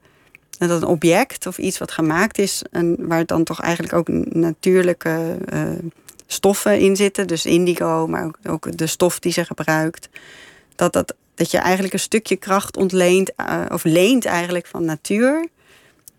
Dat 0.57 0.81
een 0.81 0.87
object 0.87 1.47
of 1.47 1.57
iets 1.57 1.77
wat 1.77 1.91
gemaakt 1.91 2.37
is... 2.37 2.61
En 2.71 3.07
waar 3.07 3.25
dan 3.25 3.43
toch 3.43 3.61
eigenlijk 3.61 3.93
ook 3.93 4.07
natuurlijke 4.33 5.37
eh, 5.45 5.61
stoffen 6.27 6.79
in 6.79 6.95
zitten. 6.95 7.27
Dus 7.27 7.45
indigo, 7.45 8.07
maar 8.07 8.25
ook, 8.25 8.37
ook 8.47 8.77
de 8.77 8.87
stof 8.87 9.19
die 9.19 9.31
ze 9.31 9.45
gebruikt. 9.45 10.09
Dat, 10.75 10.93
dat, 10.93 11.15
dat 11.35 11.51
je 11.51 11.57
eigenlijk 11.57 11.93
een 11.93 11.99
stukje 11.99 12.35
kracht 12.35 12.77
ontleent... 12.77 13.35
eh, 13.35 13.61
of 13.69 13.83
leent 13.83 14.25
eigenlijk 14.25 14.67
van 14.67 14.85
natuur... 14.85 15.49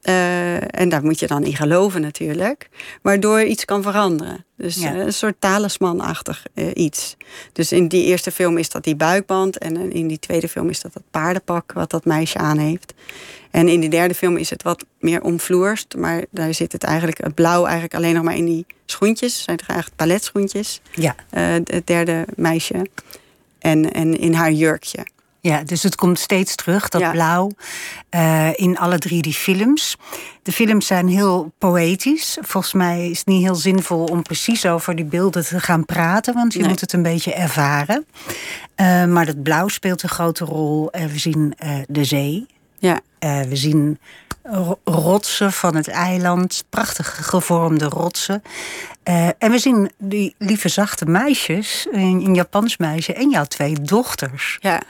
Eh, 0.02 0.80
en 0.80 0.88
daar 0.88 1.02
moet 1.04 1.18
je 1.18 1.26
dan 1.26 1.44
in 1.44 1.56
geloven 1.56 2.00
natuurlijk. 2.00 2.68
Waardoor 3.02 3.42
iets 3.42 3.64
kan 3.64 3.82
veranderen. 3.82 4.44
Dus 4.56 4.76
Ja. 4.76 4.92
eh, 4.94 4.98
een 4.98 5.12
soort 5.12 5.34
talismanachtig 5.38 6.44
eh, 6.54 6.66
iets. 6.74 7.16
Dus 7.52 7.72
in 7.72 7.88
die 7.88 8.04
eerste 8.04 8.30
film 8.30 8.58
is 8.58 8.68
dat 8.68 8.84
die 8.84 8.96
buikband. 8.96 9.58
En 9.58 9.92
in 9.92 10.06
die 10.06 10.18
tweede 10.18 10.48
film 10.48 10.68
is 10.68 10.80
dat 10.80 10.92
dat 10.92 11.02
paardenpak 11.10 11.72
wat 11.72 11.90
dat 11.90 12.04
meisje 12.04 12.38
aan 12.38 12.58
heeft. 12.58 12.94
En 13.50 13.68
in 13.68 13.80
die 13.80 13.90
derde 13.90 14.14
film 14.14 14.36
is 14.36 14.50
het 14.50 14.62
wat 14.62 14.84
meer 15.00 15.22
omvloerst. 15.22 15.94
Maar 15.96 16.24
daar 16.30 16.54
zit 16.54 16.72
het 16.72 16.82
eigenlijk, 16.84 17.18
het 17.18 17.34
blauw 17.34 17.62
eigenlijk 17.64 17.94
alleen 17.94 18.14
nog 18.14 18.22
maar 18.24 18.36
in 18.36 18.44
die 18.44 18.66
schoentjes. 18.86 19.42
Zijn 19.42 19.56
toch 19.56 19.68
eigenlijk 19.68 19.98
paletschoentjes. 20.00 20.80
Ja, 20.94 21.14
eh, 21.30 21.42
het 21.64 21.86
derde 21.86 22.26
meisje. 22.36 22.86
En, 23.58 23.92
en 23.92 24.18
in 24.18 24.34
haar 24.34 24.52
jurkje. 24.52 25.06
Ja, 25.42 25.62
dus 25.62 25.82
het 25.82 25.94
komt 25.94 26.18
steeds 26.18 26.54
terug, 26.54 26.88
dat 26.88 27.00
Ja. 27.00 27.10
blauw, 27.10 27.50
eh, 28.08 28.48
in 28.58 28.78
alle 28.78 28.98
drie 28.98 29.22
die 29.22 29.32
films. 29.34 29.96
De 30.42 30.52
films 30.52 30.86
zijn 30.86 31.08
heel 31.08 31.52
poëtisch. 31.58 32.38
Volgens 32.40 32.72
mij 32.72 33.10
is 33.10 33.18
het 33.18 33.26
niet 33.26 33.42
heel 33.42 33.54
zinvol 33.54 34.04
om 34.04 34.22
precies 34.22 34.66
over 34.66 34.96
die 34.96 35.04
beelden 35.04 35.44
te 35.46 35.60
gaan 35.60 35.84
praten, 35.84 36.34
want 36.34 36.52
je 36.52 36.58
Nee. 36.58 36.68
moet 36.68 36.80
het 36.80 36.92
een 36.92 37.02
beetje 37.02 37.34
ervaren. 37.34 38.06
Eh, 38.74 39.04
maar 39.04 39.26
dat 39.26 39.42
blauw 39.42 39.68
speelt 39.68 40.02
een 40.02 40.08
grote 40.08 40.44
rol. 40.44 40.90
Eh, 40.90 41.04
we 41.04 41.18
zien 41.18 41.54
de 41.88 42.04
zee, 42.04 42.46
Ja, 42.78 43.00
we 43.48 43.56
zien 43.56 43.98
rotsen 44.84 45.52
van 45.52 45.76
het 45.76 45.88
eiland. 45.88 46.64
Prachtig 46.70 47.26
gevormde 47.26 47.84
rotsen. 47.84 48.42
Uh, 49.08 49.26
en 49.38 49.50
we 49.50 49.58
zien 49.58 49.90
die 49.98 50.34
lieve 50.38 50.68
zachte 50.68 51.04
meisjes, 51.04 51.86
een 51.92 52.34
Japans 52.34 52.76
meisje 52.76 53.12
en 53.12 53.30
jouw 53.30 53.44
twee 53.44 53.74
dochters. 53.82 54.58
Ja. 54.60 54.82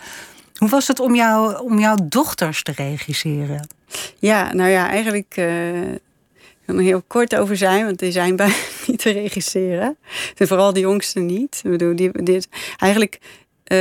Hoe 0.57 0.69
was 0.69 0.89
het 0.89 1.01
om, 1.01 1.15
jou, 1.15 1.63
om 1.63 1.79
jouw 1.79 1.97
dochters 2.05 2.63
te 2.63 2.73
regisseren? 2.73 3.67
Ja, 4.19 4.53
nou 4.53 4.71
ja, 4.71 4.89
eigenlijk 4.89 5.37
uh, 5.37 5.93
ik 6.63 6.69
wil 6.69 6.77
er 6.77 6.83
heel 6.83 7.03
kort 7.07 7.37
over 7.37 7.57
zijn, 7.57 7.85
want 7.85 7.99
die 7.99 8.13
zijn 8.13 8.37
bijna 8.43 8.55
niet 8.87 8.99
te 8.99 9.11
regisseren. 9.11 9.97
En 10.37 10.47
vooral 10.47 10.73
de 10.73 10.81
jongste 10.81 11.21
niet. 11.21 11.61
Ik 11.65 11.71
bedoel, 11.71 11.97
die, 11.97 12.43
eigenlijk 12.77 13.19
uh, 13.67 13.79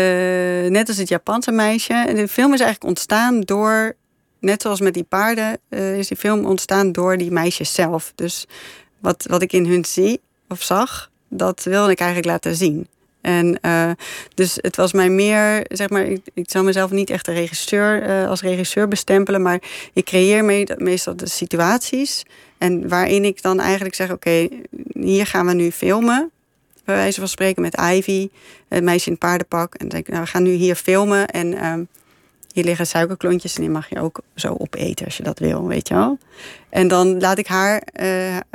net 0.69 0.87
als 0.87 0.97
het 0.97 1.07
Japanse 1.07 1.51
meisje. 1.51 2.11
De 2.15 2.27
film 2.27 2.53
is 2.53 2.59
eigenlijk 2.59 2.83
ontstaan 2.83 3.41
door, 3.41 3.95
net 4.39 4.61
zoals 4.61 4.81
met 4.81 4.93
die 4.93 5.03
paarden, 5.03 5.59
uh, 5.69 5.97
is 5.97 6.07
die 6.07 6.17
film 6.17 6.45
ontstaan 6.45 6.91
door 6.91 7.17
die 7.17 7.31
meisjes 7.31 7.73
zelf. 7.73 8.11
Dus 8.15 8.45
wat, 8.99 9.25
wat 9.29 9.41
ik 9.41 9.53
in 9.53 9.65
hun 9.65 9.85
zie 9.85 10.21
of 10.49 10.61
zag, 10.61 11.11
dat 11.27 11.63
wilde 11.63 11.91
ik 11.91 11.99
eigenlijk 11.99 12.29
laten 12.29 12.55
zien. 12.55 12.87
En 13.21 13.59
uh, 13.61 13.91
dus 14.33 14.57
het 14.61 14.75
was 14.75 14.93
mij 14.93 15.09
meer, 15.09 15.65
zeg 15.67 15.89
maar, 15.89 16.03
ik, 16.03 16.21
ik 16.33 16.51
zou 16.51 16.65
mezelf 16.65 16.91
niet 16.91 17.09
echt 17.09 17.27
een 17.27 17.33
regisseur, 17.33 18.09
uh, 18.09 18.27
als 18.27 18.41
regisseur 18.41 18.87
bestempelen, 18.87 19.41
maar 19.41 19.61
ik 19.93 20.05
creëer 20.05 20.45
mee, 20.45 20.67
meestal 20.77 21.15
de 21.15 21.27
situaties. 21.29 22.23
En 22.57 22.87
waarin 22.87 23.25
ik 23.25 23.41
dan 23.41 23.59
eigenlijk 23.59 23.95
zeg: 23.95 24.11
Oké, 24.11 24.47
hier 24.93 25.25
gaan 25.25 25.45
we 25.45 25.53
nu 25.53 25.71
filmen. 25.71 26.31
Bij 26.85 26.95
wijze 26.95 27.19
van 27.19 27.29
spreken 27.29 27.61
met 27.61 27.79
Ivy, 27.79 28.29
het 28.67 28.83
meisje 28.83 29.05
in 29.05 29.11
het 29.11 29.21
paardenpak. 29.21 29.75
En 29.75 29.87
denk 29.87 30.07
ik, 30.07 30.11
nou, 30.13 30.23
we 30.23 30.29
gaan 30.29 30.43
nu 30.43 30.51
hier 30.51 30.75
filmen. 30.75 31.27
En 31.27 31.53
uh, 31.53 31.73
hier 32.53 32.63
liggen 32.63 32.87
suikerklontjes 32.87 33.55
en 33.55 33.61
die 33.61 33.69
mag 33.69 33.89
je 33.89 33.99
ook 33.99 34.19
zo 34.35 34.55
opeten 34.57 35.05
als 35.05 35.17
je 35.17 35.23
dat 35.23 35.39
wil, 35.39 35.67
weet 35.67 35.87
je 35.87 35.93
wel. 35.93 36.17
En 36.69 36.87
dan 36.87 37.19
laat 37.19 37.37
ik 37.37 37.47
haar, 37.47 37.81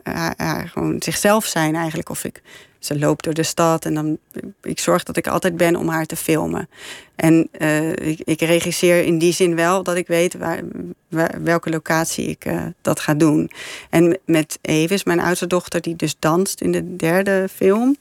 haar, 0.02 0.34
haar, 0.36 0.68
gewoon 0.68 0.96
zichzelf 0.98 1.44
zijn 1.44 1.74
eigenlijk. 1.74 2.08
Of 2.08 2.24
ik 2.24 2.42
ze 2.86 2.98
loopt 2.98 3.24
door 3.24 3.34
de 3.34 3.42
stad 3.42 3.84
en 3.84 3.94
dan 3.94 4.18
ik 4.62 4.78
zorg 4.78 5.02
dat 5.02 5.16
ik 5.16 5.26
altijd 5.26 5.56
ben 5.56 5.76
om 5.76 5.88
haar 5.88 6.06
te 6.06 6.16
filmen. 6.16 6.68
En 7.16 7.48
uh, 7.58 7.90
ik, 7.90 8.20
ik, 8.24 8.40
regisseer 8.40 9.04
in 9.04 9.18
die 9.18 9.32
zin 9.32 9.54
wel 9.54 9.82
dat 9.82 9.96
ik 9.96 10.06
weet 10.06 10.34
waar, 10.34 10.60
waar 11.08 11.38
welke 11.42 11.70
locatie 11.70 12.26
ik 12.28 12.44
uh, 12.44 12.62
dat 12.82 13.00
ga 13.00 13.14
doen. 13.14 13.50
En 13.90 14.18
met 14.24 14.58
Evis, 14.62 15.04
mijn 15.04 15.20
oudste 15.20 15.46
dochter, 15.46 15.80
die 15.80 15.96
dus 15.96 16.16
danst 16.18 16.60
in 16.60 16.72
de 16.72 16.96
derde 16.96 17.48
film, 17.54 17.96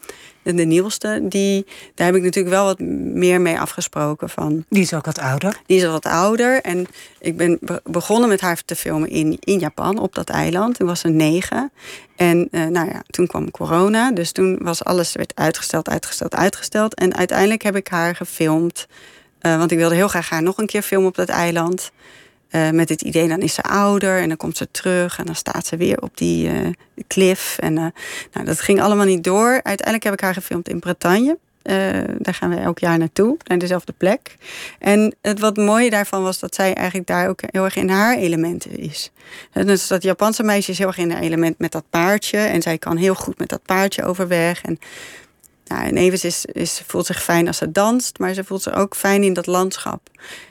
de 0.53 0.65
nieuwste, 0.65 1.19
die, 1.23 1.65
daar 1.95 2.07
heb 2.07 2.15
ik 2.15 2.23
natuurlijk 2.23 2.55
wel 2.55 2.65
wat 2.65 2.79
meer 2.79 3.41
mee 3.41 3.59
afgesproken. 3.59 4.29
Van, 4.29 4.65
die 4.69 4.81
is 4.81 4.93
ook 4.93 5.05
wat 5.05 5.19
ouder. 5.19 5.61
Die 5.65 5.77
is 5.77 5.85
al 5.85 5.91
wat 5.91 6.05
ouder. 6.05 6.61
En 6.61 6.87
ik 7.19 7.37
ben 7.37 7.59
begonnen 7.83 8.29
met 8.29 8.41
haar 8.41 8.61
te 8.65 8.75
filmen 8.75 9.09
in, 9.09 9.37
in 9.39 9.59
Japan, 9.59 9.99
op 9.99 10.15
dat 10.15 10.29
eiland. 10.29 10.77
Toen 10.77 10.87
was 10.87 10.99
ze 10.99 11.07
negen. 11.07 11.71
En 12.15 12.47
uh, 12.51 12.65
nou 12.65 12.87
ja, 12.87 13.03
toen 13.07 13.27
kwam 13.27 13.51
corona. 13.51 14.11
Dus 14.11 14.31
toen 14.31 14.57
was 14.61 14.83
alles 14.83 15.13
werd 15.13 15.35
uitgesteld, 15.35 15.89
uitgesteld, 15.89 16.35
uitgesteld. 16.35 16.95
En 16.95 17.15
uiteindelijk 17.15 17.61
heb 17.61 17.75
ik 17.75 17.87
haar 17.87 18.15
gefilmd. 18.15 18.87
Uh, 19.41 19.57
want 19.57 19.71
ik 19.71 19.77
wilde 19.77 19.95
heel 19.95 20.07
graag 20.07 20.29
haar 20.29 20.43
nog 20.43 20.57
een 20.57 20.65
keer 20.65 20.81
filmen 20.81 21.07
op 21.07 21.15
dat 21.15 21.29
eiland. 21.29 21.91
Uh, 22.51 22.69
met 22.69 22.89
het 22.89 23.01
idee, 23.01 23.27
dan 23.27 23.39
is 23.39 23.53
ze 23.53 23.63
ouder 23.63 24.19
en 24.19 24.27
dan 24.27 24.37
komt 24.37 24.57
ze 24.57 24.71
terug 24.71 25.17
en 25.17 25.25
dan 25.25 25.35
staat 25.35 25.65
ze 25.65 25.77
weer 25.77 26.01
op 26.01 26.17
die 26.17 26.51
klif. 27.07 27.57
En 27.59 27.73
nou, 27.73 28.45
dat 28.45 28.61
ging 28.61 28.81
allemaal 28.81 29.05
niet 29.05 29.23
door. 29.23 29.49
Uiteindelijk 29.51 30.03
heb 30.03 30.13
ik 30.13 30.19
haar 30.19 30.33
gefilmd 30.33 30.69
in 30.69 30.79
Bretagne. 30.79 31.37
Daar 32.17 32.33
gaan 32.33 32.49
we 32.49 32.55
elk 32.55 32.79
jaar 32.79 32.97
naartoe, 32.97 33.37
naar 33.43 33.57
dezelfde 33.57 33.93
plek. 33.97 34.35
En 34.79 35.15
het 35.21 35.39
wat 35.39 35.57
mooie 35.57 35.89
daarvan 35.89 36.23
was 36.23 36.39
dat 36.39 36.55
zij 36.55 36.73
eigenlijk 36.73 37.07
daar 37.07 37.29
ook 37.29 37.39
heel 37.45 37.63
erg 37.63 37.75
in 37.75 37.89
haar 37.89 38.17
elementen 38.17 38.77
is. 38.77 39.11
Dus 39.51 39.87
dat 39.87 40.03
Japanse 40.03 40.43
meisje 40.43 40.71
is 40.71 40.77
heel 40.77 40.87
erg 40.87 40.97
in 40.97 41.11
haar 41.11 41.21
element 41.21 41.59
met 41.59 41.71
dat 41.71 41.83
paardje. 41.89 42.37
En 42.37 42.61
zij 42.61 42.77
kan 42.77 42.97
heel 42.97 43.15
goed 43.15 43.37
met 43.37 43.49
dat 43.49 43.61
paardje 43.65 44.03
overweg. 44.03 44.61
En 44.61 44.79
nou, 45.67 45.87
en 45.87 45.97
is, 45.97 46.45
is, 46.45 46.81
voelt 46.87 47.05
zich 47.05 47.23
fijn 47.23 47.47
als 47.47 47.57
ze 47.57 47.71
danst, 47.71 48.19
maar 48.19 48.33
ze 48.33 48.43
voelt 48.43 48.61
zich 48.61 48.73
ook 48.73 48.95
fijn 48.95 49.23
in 49.23 49.33
dat 49.33 49.45
landschap. 49.45 50.09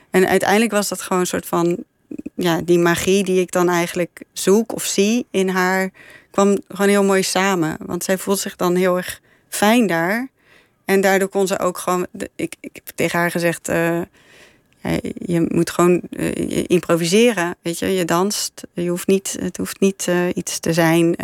En 0.09 0.27
uiteindelijk 0.27 0.71
was 0.71 0.87
dat 0.87 1.01
gewoon 1.01 1.21
een 1.21 1.27
soort 1.27 1.45
van 1.45 1.77
ja, 2.35 2.61
die 2.61 2.79
magie 2.79 3.23
die 3.23 3.39
ik 3.39 3.51
dan 3.51 3.69
eigenlijk 3.69 4.23
zoek 4.33 4.73
of 4.73 4.83
zie 4.83 5.25
in 5.31 5.49
haar, 5.49 5.89
kwam 6.31 6.57
gewoon 6.67 6.89
heel 6.89 7.03
mooi 7.03 7.23
samen. 7.23 7.77
Want 7.79 8.03
zij 8.03 8.17
voelt 8.17 8.39
zich 8.39 8.55
dan 8.55 8.75
heel 8.75 8.97
erg 8.97 9.21
fijn 9.49 9.87
daar. 9.87 10.29
En 10.85 11.01
daardoor 11.01 11.29
kon 11.29 11.47
ze 11.47 11.59
ook 11.59 11.77
gewoon. 11.77 12.07
Ik, 12.35 12.55
ik 12.59 12.69
heb 12.73 12.91
tegen 12.95 13.19
haar 13.19 13.31
gezegd. 13.31 13.69
Uh, 13.69 14.01
je 15.13 15.45
moet 15.47 15.69
gewoon 15.69 16.01
uh, 16.09 16.63
improviseren. 16.67 17.55
Weet 17.61 17.79
je, 17.79 17.87
je 17.87 18.05
danst. 18.05 18.63
Je 18.73 18.89
hoeft 18.89 19.07
niet, 19.07 19.37
het 19.39 19.57
hoeft 19.57 19.79
niet 19.79 20.05
uh, 20.09 20.27
iets 20.33 20.59
te 20.59 20.73
zijn. 20.73 21.15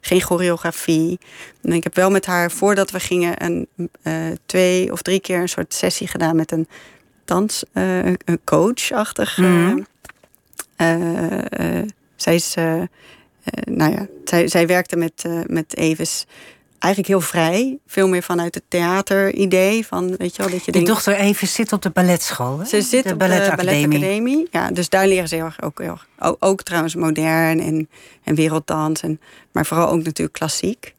geen 0.00 0.20
choreografie. 0.20 1.18
En 1.62 1.72
ik 1.72 1.82
heb 1.82 1.94
wel 1.94 2.10
met 2.10 2.26
haar, 2.26 2.50
voordat 2.50 2.90
we 2.90 3.00
gingen, 3.00 3.44
een, 3.44 3.68
twee 4.46 4.92
of 4.92 5.02
drie 5.02 5.20
keer 5.20 5.40
een 5.40 5.48
soort 5.48 5.74
sessie 5.74 6.06
gedaan 6.06 6.36
met 6.36 6.52
een 6.52 6.68
dans, 7.24 7.64
een 7.72 8.40
coach-achtig. 8.44 9.36
Mm 9.36 9.86
zij 12.16 12.34
is, 12.34 12.54
nou 13.64 13.92
ja, 13.92 14.06
zij, 14.24 14.48
zij 14.48 14.66
werkte 14.66 14.96
met, 14.96 15.24
met 15.46 15.76
Eves 15.76 16.26
eigenlijk 16.82 17.06
heel 17.06 17.20
vrij. 17.20 17.78
Veel 17.86 18.08
meer 18.08 18.22
vanuit 18.22 18.54
het 18.54 18.64
theateridee. 18.68 19.86
Van, 19.86 20.16
weet 20.16 20.36
je 20.36 20.42
wel, 20.42 20.50
dat 20.50 20.64
je 20.64 20.78
Je 20.78 20.84
dochter 20.84 21.14
Even 21.16 21.48
zit 21.48 21.72
op 21.72 21.82
de 21.82 21.90
balletschool. 21.90 22.58
Hè? 22.58 22.64
Ze 22.64 22.82
zit 22.82 23.04
de 23.04 23.12
op 23.12 23.18
balletacademie. 23.18 23.80
de 23.80 23.88
balletacademie. 23.88 24.48
Ja, 24.50 24.70
dus 24.70 24.88
daar 24.88 25.06
leren 25.06 25.28
ze 25.28 25.34
heel 25.34 25.44
erg 25.44 25.62
ook, 25.62 25.80
heel, 25.80 25.98
ook, 26.18 26.36
ook 26.38 26.62
trouwens 26.62 26.94
modern 26.94 27.60
en, 27.60 27.88
en 28.24 28.34
werelddans. 28.34 29.00
En, 29.00 29.20
maar 29.52 29.66
vooral 29.66 29.88
ook 29.88 30.02
natuurlijk 30.02 30.38
klassiek. 30.38 30.94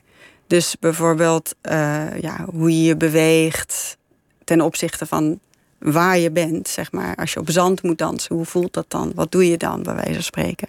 Dus 0.47 0.75
bijvoorbeeld 0.79 1.55
uh, 1.69 2.19
ja, 2.19 2.45
hoe 2.53 2.77
je 2.77 2.83
je 2.83 2.97
beweegt 2.97 3.97
ten 4.43 4.61
opzichte 4.61 5.05
van 5.05 5.39
waar 5.79 6.17
je 6.17 6.31
bent, 6.31 6.67
zeg 6.67 6.91
maar. 6.91 7.15
Als 7.15 7.33
je 7.33 7.39
op 7.39 7.49
zand 7.49 7.83
moet 7.83 7.97
dansen, 7.97 8.35
hoe 8.35 8.45
voelt 8.45 8.73
dat 8.73 8.85
dan? 8.87 9.11
Wat 9.15 9.31
doe 9.31 9.49
je 9.49 9.57
dan, 9.57 9.83
bij 9.83 9.95
wijze 9.95 10.13
van 10.13 10.23
spreken? 10.23 10.67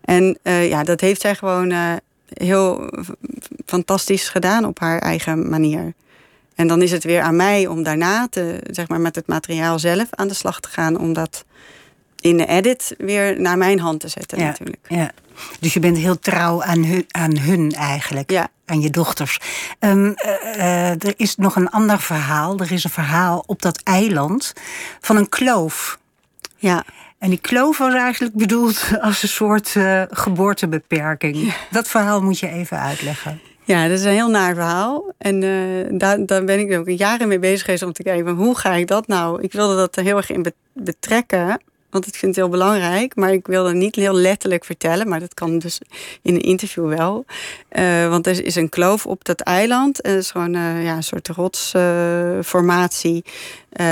En 0.00 0.38
uh, 0.42 0.68
ja, 0.68 0.82
dat 0.82 1.00
heeft 1.00 1.20
zij 1.20 1.34
gewoon 1.34 1.70
uh, 1.70 1.92
heel 2.32 2.90
fantastisch 3.66 4.28
gedaan 4.28 4.64
op 4.64 4.78
haar 4.78 4.98
eigen 4.98 5.48
manier. 5.48 5.94
En 6.54 6.66
dan 6.66 6.82
is 6.82 6.90
het 6.90 7.04
weer 7.04 7.20
aan 7.20 7.36
mij 7.36 7.66
om 7.66 7.82
daarna 7.82 8.28
te, 8.30 8.60
zeg 8.70 8.88
maar, 8.88 9.00
met 9.00 9.14
het 9.14 9.26
materiaal 9.26 9.78
zelf 9.78 10.06
aan 10.10 10.28
de 10.28 10.34
slag 10.34 10.60
te 10.60 10.68
gaan. 10.68 10.98
Om 10.98 11.12
dat 11.12 11.44
in 12.20 12.36
de 12.36 12.46
edit 12.46 12.94
weer 12.98 13.40
naar 13.40 13.58
mijn 13.58 13.80
hand 13.80 14.00
te 14.00 14.08
zetten, 14.08 14.38
ja, 14.38 14.44
natuurlijk. 14.44 14.86
Ja. 14.88 15.10
Dus 15.60 15.74
je 15.74 15.80
bent 15.80 15.96
heel 15.96 16.18
trouw 16.18 16.62
aan 16.62 16.84
hun, 16.84 17.04
aan 17.08 17.38
hun 17.38 17.72
eigenlijk. 17.72 18.30
Ja. 18.30 18.48
Aan 18.64 18.80
je 18.80 18.90
dochters. 18.90 19.38
Um, 19.80 20.04
uh, 20.06 20.14
uh, 20.56 20.90
er 20.90 21.14
is 21.16 21.36
nog 21.36 21.56
een 21.56 21.70
ander 21.70 22.00
verhaal. 22.00 22.58
Er 22.58 22.72
is 22.72 22.84
een 22.84 22.90
verhaal 22.90 23.44
op 23.46 23.62
dat 23.62 23.80
eiland 23.82 24.52
van 25.00 25.16
een 25.16 25.28
kloof. 25.28 25.98
Ja. 26.56 26.84
En 27.18 27.30
die 27.30 27.40
kloof 27.40 27.78
was 27.78 27.94
eigenlijk 27.94 28.34
bedoeld 28.34 28.90
als 29.00 29.22
een 29.22 29.28
soort 29.28 29.74
uh, 29.74 30.02
geboortebeperking. 30.10 31.36
Ja. 31.36 31.54
Dat 31.70 31.88
verhaal 31.88 32.22
moet 32.22 32.38
je 32.38 32.48
even 32.48 32.78
uitleggen. 32.80 33.40
Ja, 33.64 33.88
dat 33.88 33.98
is 33.98 34.04
een 34.04 34.12
heel 34.12 34.30
naar 34.30 34.54
verhaal. 34.54 35.12
En 35.18 35.42
uh, 35.42 35.86
daar, 35.90 36.26
daar 36.26 36.44
ben 36.44 36.58
ik 36.58 36.78
ook 36.78 36.88
jaren 36.88 37.28
mee 37.28 37.38
bezig 37.38 37.64
geweest 37.64 37.82
om 37.82 37.92
te 37.92 38.02
kijken... 38.02 38.34
hoe 38.34 38.58
ga 38.58 38.72
ik 38.72 38.86
dat 38.86 39.06
nou? 39.06 39.42
Ik 39.42 39.52
wilde 39.52 39.76
dat 39.76 39.96
er 39.96 40.04
heel 40.04 40.16
erg 40.16 40.30
in 40.30 40.52
betrekken 40.72 41.60
want 41.90 42.06
ik 42.06 42.14
vind 42.14 42.34
het 42.34 42.44
heel 42.44 42.52
belangrijk. 42.52 43.16
Maar 43.16 43.32
ik 43.32 43.46
wilde 43.46 43.74
niet 43.74 43.94
heel 43.94 44.14
letterlijk 44.14 44.64
vertellen, 44.64 45.08
maar 45.08 45.20
dat 45.20 45.34
kan 45.34 45.58
dus 45.58 45.80
in 46.22 46.34
een 46.34 46.40
interview 46.40 46.88
wel. 46.88 47.24
Uh, 47.72 48.08
want 48.08 48.26
er 48.26 48.44
is 48.44 48.54
een 48.54 48.68
kloof 48.68 49.06
op 49.06 49.24
dat 49.24 49.40
eiland. 49.40 50.00
En 50.00 50.10
het 50.10 50.20
is 50.22 50.30
gewoon 50.30 50.54
uh, 50.54 50.84
ja, 50.84 50.96
een 50.96 51.02
soort 51.02 51.28
rotsformatie. 51.28 53.24
Uh, 53.80 53.86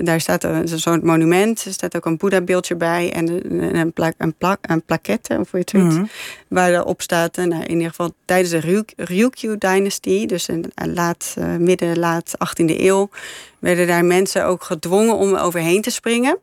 daar 0.00 0.20
staat 0.20 0.44
een, 0.44 0.68
zo'n 0.68 1.00
monument. 1.02 1.64
Er 1.64 1.72
staat 1.72 1.96
ook 1.96 2.06
een 2.06 2.16
Boeddha-beeldje 2.16 2.76
bij. 2.76 3.12
En 3.12 3.28
een, 3.28 3.76
een, 3.76 3.92
plak, 3.92 4.14
een, 4.18 4.34
plak, 4.34 4.58
een 4.60 4.82
plaquette, 4.82 5.38
of 5.38 5.50
hoe 5.50 5.62
je 5.64 5.78
het 5.78 5.82
mm 5.82 5.90
-hmm. 5.90 6.08
Waar 6.48 6.72
erop 6.72 7.02
staat, 7.02 7.36
nou, 7.36 7.62
in 7.62 7.70
ieder 7.70 7.88
geval 7.88 8.14
tijdens 8.24 8.50
de 8.50 8.84
Ryukyu-dynastie. 8.96 10.26
Dus 10.26 10.48
in 10.48 10.72
laat, 10.74 11.36
midden, 11.58 11.98
laat 11.98 12.32
18e 12.34 12.80
eeuw. 12.80 13.10
werden 13.58 13.86
daar 13.86 14.04
mensen 14.04 14.46
ook 14.46 14.64
gedwongen 14.64 15.16
om 15.16 15.34
overheen 15.34 15.82
te 15.82 15.90
springen. 15.90 16.38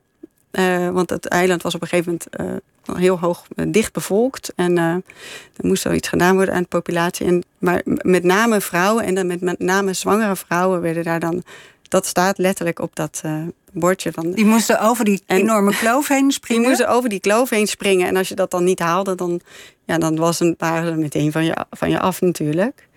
Uh, 0.52 0.89
want 0.89 1.10
het 1.10 1.28
eiland 1.28 1.62
was 1.62 1.76
op 1.76 1.82
een 1.82 1.88
gegeven 1.88 2.20
moment 2.36 2.62
uh, 2.89 2.97
heel 2.97 3.20
hoog 3.20 3.45
uh, 3.56 3.66
dicht 3.72 3.93
bevolkt. 3.93 4.54
En 4.56 4.78
er 4.78 5.02
moest 5.62 5.84
wel 5.84 5.93
iets 5.93 6.08
gedaan 6.08 6.36
worden 6.36 6.54
aan 6.54 6.62
de 6.62 6.68
populatie. 6.68 7.26
En, 7.26 7.43
maar 7.58 7.82
met 7.86 8.24
name 8.24 8.62
vrouwen 8.62 9.04
en 9.04 9.16
dan 9.16 9.28
met, 9.28 9.41
met 9.41 9.60
name 9.60 9.93
zwangere 9.93 10.36
vrouwen 10.36 10.82
werden 10.82 11.04
daar 11.04 11.20
dan. 11.20 11.43
Dat 11.88 12.06
staat 12.06 12.38
letterlijk 12.38 12.80
op 12.80 12.95
dat 12.95 13.22
bordje. 13.72 14.12
Van, 14.12 14.32
die 14.32 14.45
moesten 14.45 14.82
over 14.82 15.06
die 15.06 15.22
enorme 15.26 15.76
kloof 15.76 16.08
heen 16.08 16.32
springen? 16.39 16.62
Die 16.62 16.72
moesten 16.72 16.89
over 16.89 17.10
die 17.10 17.20
kloof 17.20 17.50
heen 17.50 17.68
springen. 17.68 18.08
En 18.08 18.16
als 18.16 18.30
je 18.30 18.36
dat 18.36 18.52
dan 18.52 18.64
niet 18.64 18.80
haalde, 18.80 19.16
dan, 19.16 19.41
ja, 19.86 19.97
dan 19.97 20.16
was 20.16 20.39
een 20.39 20.56
paar 20.56 20.97
meteen 20.97 21.32
van 21.32 21.45
je, 21.45 21.66
van 21.70 21.89
je 21.89 22.00
af 22.00 22.22
natuurlijk. 22.22 22.88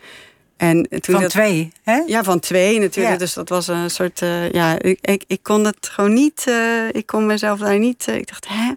En 0.62 0.88
toen 0.88 1.14
van 1.14 1.20
dat, 1.20 1.30
twee, 1.30 1.72
hè? 1.82 2.02
Ja, 2.06 2.22
van 2.22 2.40
twee 2.40 2.78
natuurlijk. 2.78 3.14
Ja. 3.14 3.18
Dus 3.18 3.34
dat 3.34 3.48
was 3.48 3.68
een 3.68 3.90
soort... 3.90 4.22
Uh, 4.22 4.50
ja, 4.50 4.78
ik, 4.78 4.98
ik, 5.00 5.24
ik, 5.26 5.42
kon 5.42 5.64
het 5.64 5.88
gewoon 5.88 6.12
niet... 6.12 6.44
Uh, 6.48 6.88
ik 6.92 7.06
kon 7.06 7.26
mezelf 7.26 7.58
daar 7.58 7.78
niet... 7.78 8.06
Uh, 8.08 8.14
ik 8.14 8.28
dacht, 8.28 8.46
hè? 8.48 8.72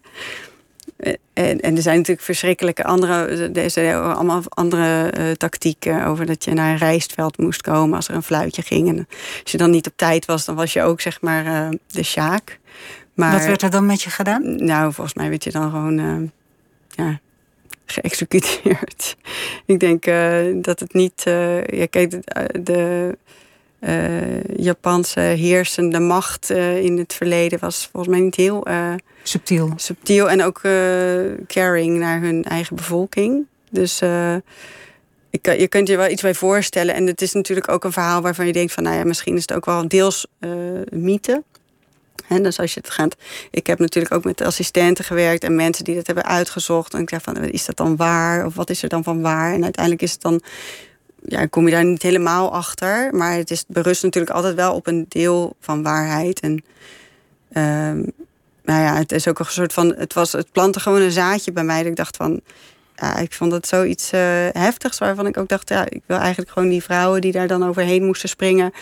en, 1.34 1.60
en 1.60 1.76
er 1.76 1.82
zijn 1.82 1.98
natuurlijk 1.98 2.26
verschrikkelijke 2.26 2.84
andere, 2.84 3.50
er 3.54 3.70
zijn 3.70 3.96
allemaal 3.96 4.42
andere 4.50 5.12
tactieken 5.38 6.06
over 6.06 6.26
dat 6.26 6.44
je 6.44 6.54
naar 6.54 6.72
een 6.72 6.78
rijstveld 6.78 7.38
moest 7.38 7.62
komen 7.62 7.96
als 7.96 8.08
er 8.08 8.16
een 8.16 8.24
fluitje 8.24 8.62
ging. 8.62 8.90
En 8.90 9.08
als 9.44 9.52
je 9.52 9.58
dan 9.58 9.72
niet 9.72 9.88
op 9.88 9.94
tijd 9.96 10.26
was, 10.26 10.46
dan 10.46 10.56
was 10.56 10.74
je 10.74 10.82
ook 10.82 11.02
zeg 11.02 11.22
maar 11.22 11.70
de 11.88 12.04
sjaak. 12.04 12.60
Maar, 13.14 13.32
Wat 13.32 13.46
werd 13.46 13.62
er 13.62 13.70
dan 13.70 13.86
met 13.86 14.02
je 14.02 14.10
gedaan? 14.10 14.66
Nou, 14.66 14.94
volgens 14.94 15.16
mij 15.16 15.30
werd 15.30 15.44
je 15.44 15.52
dan 15.52 15.72
gewoon 15.72 16.32
ja, 16.90 17.20
geëxecuteerd. 17.86 19.16
Ik 19.66 19.80
denk 19.80 20.04
dat 20.64 20.80
het 20.80 20.94
niet. 20.94 21.24
ja, 21.66 21.86
kijk, 21.90 22.12
de, 22.12 22.20
de 22.64 23.18
uh, 23.80 24.44
Japanse 24.58 25.20
heersende 25.20 26.00
macht 26.00 26.50
in 26.50 26.98
het 26.98 27.14
verleden 27.14 27.60
was 27.60 27.90
volgens 27.92 28.16
mij 28.16 28.24
niet 28.24 28.36
heel 28.36 28.68
subtiel. 29.24 29.74
subtiel. 29.76 30.30
En 30.30 30.44
ook 30.44 30.62
caring 31.48 31.98
naar 31.98 32.22
hun 32.22 32.44
eigen 32.44 32.76
bevolking. 32.76 33.46
Dus 33.70 34.02
ik, 35.30 35.58
je 35.60 35.68
kunt 35.68 35.88
je 35.88 35.98
wel 35.98 36.10
iets 36.10 36.22
bij 36.22 36.34
voorstellen. 36.34 36.96
En 36.96 37.08
het 37.08 37.22
is 37.22 37.34
natuurlijk 37.34 37.70
ook 37.70 37.84
een 37.84 37.92
verhaal 37.92 38.22
waarvan 38.22 38.46
je 38.46 38.54
denkt 38.54 38.74
van 38.74 38.84
nou 38.84 38.96
ja, 38.96 39.04
misschien 39.04 39.36
is 39.36 39.42
het 39.42 39.54
ook 39.54 39.66
wel 39.66 39.88
deels 39.88 40.28
mythe. 40.90 41.44
En 42.28 42.44
dus 42.44 42.60
als 42.60 42.74
je 42.74 42.80
het 42.80 42.90
gaat. 42.90 43.16
Ik 43.52 43.68
heb 43.68 43.80
natuurlijk 43.80 44.14
ook 44.14 44.24
met 44.24 44.42
assistenten 44.42 45.06
gewerkt 45.06 45.44
en 45.44 45.56
mensen 45.56 45.84
die 45.84 45.96
dat 45.96 46.06
hebben 46.06 46.26
uitgezocht. 46.26 46.94
En 46.94 47.00
ik 47.02 47.10
dacht 47.10 47.24
van, 47.24 47.38
is 47.38 47.66
dat 47.66 47.78
dan 47.78 47.96
waar? 47.96 48.46
Of 48.46 48.56
wat 48.56 48.70
is 48.70 48.84
er 48.84 48.90
dan 48.90 49.04
van 49.04 49.22
waar? 49.22 49.54
En 49.54 49.64
uiteindelijk 49.64 50.04
is 50.04 50.12
het 50.12 50.22
dan 50.22 50.42
ja, 51.28 51.46
kom 51.46 51.66
je 51.66 51.72
daar 51.72 51.86
niet 51.86 52.02
helemaal 52.02 52.54
achter. 52.54 53.16
Maar 53.16 53.34
het 53.34 53.52
is 53.52 53.64
berust 53.68 54.04
natuurlijk 54.04 54.36
altijd 54.36 54.56
wel 54.56 54.74
op 54.74 54.88
een 54.88 55.06
deel 55.10 55.56
van 55.60 55.84
waarheid. 55.84 56.40
En 56.40 56.64
uh, 57.52 57.64
nou 58.64 58.82
ja, 58.84 58.96
het 58.96 59.12
is 59.12 59.28
ook 59.28 59.40
een 59.40 59.46
soort 59.46 59.74
van. 59.74 59.96
Het, 59.98 60.14
was, 60.14 60.32
het 60.32 60.52
plantte 60.52 60.80
gewoon 60.80 61.02
een 61.02 61.12
zaadje 61.12 61.52
bij 61.52 61.64
mij. 61.64 61.78
Dat 61.78 61.86
ik 61.86 61.96
dacht 61.96 62.18
van. 62.18 62.42
Ja, 62.96 63.18
ik 63.18 63.34
vond 63.34 63.52
het 63.52 63.68
zoiets 63.68 64.14
uh, 64.14 64.20
heftigs. 64.52 64.98
Waarvan 64.98 65.28
ik 65.28 65.38
ook 65.38 65.48
dacht, 65.48 65.70
ja, 65.70 65.86
ik 65.90 66.02
wil 66.06 66.18
eigenlijk 66.18 66.52
gewoon 66.52 66.70
die 66.70 66.84
vrouwen 66.84 67.22
die 67.22 67.32
daar 67.32 67.48
dan 67.48 67.68
overheen 67.68 68.04
moesten 68.06 68.30
springen. 68.30 68.74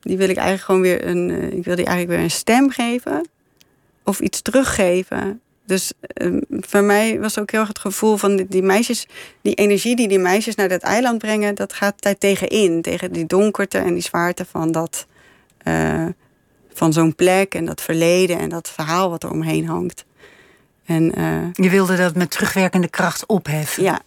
Die 0.00 0.16
wil 0.16 0.28
ik 0.28 0.36
eigenlijk 0.36 0.66
gewoon 0.66 0.80
weer 0.80 1.06
een. 1.06 1.28
Uh, 1.28 1.52
ik 1.52 1.64
wil 1.64 1.76
die 1.76 1.84
eigenlijk 1.84 2.08
weer 2.08 2.18
een 2.18 2.30
stem 2.30 2.70
geven. 2.70 3.28
Of 4.04 4.20
iets 4.20 4.42
teruggeven. 4.42 5.40
Dus 5.66 5.92
uh, 6.22 6.42
voor 6.48 6.82
mij 6.82 7.20
was 7.20 7.38
ook 7.38 7.50
heel 7.50 7.60
erg 7.60 7.68
het 7.68 7.78
gevoel 7.78 8.16
van 8.16 8.36
die, 8.36 8.46
die, 8.48 8.62
meisjes, 8.62 9.06
die 9.42 9.54
energie 9.54 9.96
die 9.96 10.08
die 10.08 10.18
meisjes 10.18 10.54
naar 10.54 10.68
dat 10.68 10.82
eiland 10.82 11.18
brengen, 11.18 11.54
dat 11.54 11.72
gaat 11.72 12.02
daar 12.02 12.18
tegenin. 12.18 12.82
Tegen 12.82 13.12
die 13.12 13.26
donkerte 13.26 13.78
en 13.78 13.94
die 13.94 14.02
zwaarte 14.02 14.44
van 14.44 14.72
dat. 14.72 15.06
Uh, 15.64 16.06
van 16.72 16.92
zo'n 16.92 17.14
plek 17.14 17.54
en 17.54 17.64
dat 17.64 17.80
verleden 17.80 18.38
en 18.38 18.48
dat 18.48 18.70
verhaal 18.70 19.10
wat 19.10 19.22
er 19.22 19.30
omheen 19.30 19.66
hangt. 19.66 20.04
En, 20.84 21.18
uh, 21.18 21.46
je 21.52 21.70
wilde 21.70 21.96
dat 21.96 22.14
met 22.14 22.30
terugwerkende 22.30 22.88
kracht 22.88 23.26
opheffen. 23.26 23.82
Ja, 23.82 24.00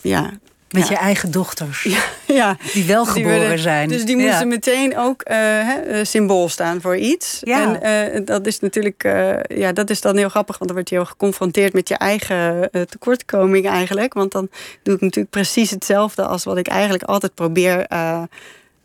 ja. 0.00 0.30
Met 0.70 0.88
je 0.88 0.96
eigen 0.96 1.30
dochters. 1.30 1.82
Ja, 1.82 2.02
ja. 2.26 2.56
Die 2.72 2.84
wel 2.84 3.06
geboren 3.06 3.58
zijn. 3.58 3.88
Dus 3.88 4.04
die 4.04 4.16
moesten 4.16 4.48
meteen 4.48 4.98
ook 4.98 5.30
uh, 5.30 5.68
symbool 6.02 6.48
staan 6.48 6.80
voor 6.80 6.96
iets. 6.96 7.38
Ja. 7.40 7.80
En 7.80 8.14
uh, 8.14 8.26
dat 8.26 8.46
is 8.46 8.60
natuurlijk, 8.60 9.02
ja, 9.48 9.72
dat 9.72 9.90
is 9.90 10.00
dan 10.00 10.16
heel 10.16 10.28
grappig, 10.28 10.58
want 10.58 10.70
dan 10.70 10.78
word 10.78 10.88
je 10.88 10.94
heel 10.94 11.04
geconfronteerd 11.04 11.72
met 11.72 11.88
je 11.88 11.96
eigen 11.96 12.70
tekortkoming 12.70 13.66
eigenlijk. 13.68 14.14
Want 14.14 14.32
dan 14.32 14.48
doe 14.82 14.94
ik 14.94 15.00
natuurlijk 15.00 15.30
precies 15.30 15.70
hetzelfde 15.70 16.24
als 16.24 16.44
wat 16.44 16.56
ik 16.56 16.68
eigenlijk 16.68 17.02
altijd 17.02 17.34
probeer 17.34 17.86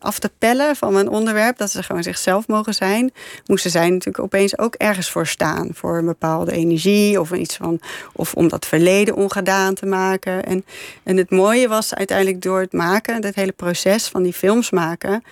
af 0.04 0.20
te 0.20 0.32
pellen 0.38 0.76
van 0.76 0.94
mijn 0.94 1.10
onderwerp, 1.10 1.58
dat 1.58 1.72
ze 1.72 1.84
gewoon 1.84 2.04
zichzelf 2.04 2.48
mogen 2.48 2.74
zijn, 2.74 3.12
moesten 3.46 3.72
zij 3.72 3.90
natuurlijk 3.90 4.24
opeens 4.24 4.58
ook 4.58 4.76
ergens 4.76 5.10
voor 5.10 5.28
staan. 5.28 5.70
Voor 5.74 5.98
een 5.98 6.06
bepaalde 6.06 6.52
energie 6.52 7.20
of 7.20 7.32
iets 7.32 7.56
van. 7.56 7.80
Of 8.14 8.34
om 8.34 8.48
dat 8.48 8.66
verleden 8.66 9.16
ongedaan 9.16 9.74
te 9.74 9.86
maken. 9.86 10.46
En, 10.46 10.66
en 11.04 11.18
het 11.18 11.30
mooie 11.30 11.68
was 11.68 11.94
uiteindelijk 11.94 12.42
door 12.42 12.60
het 12.60 12.74
maken, 12.74 13.22
dat 13.22 13.36
hele 13.36 13.52
proces 13.52 14.08
van 14.08 14.24
die 14.24 14.34
films 14.34 14.72
maken. 14.72 15.24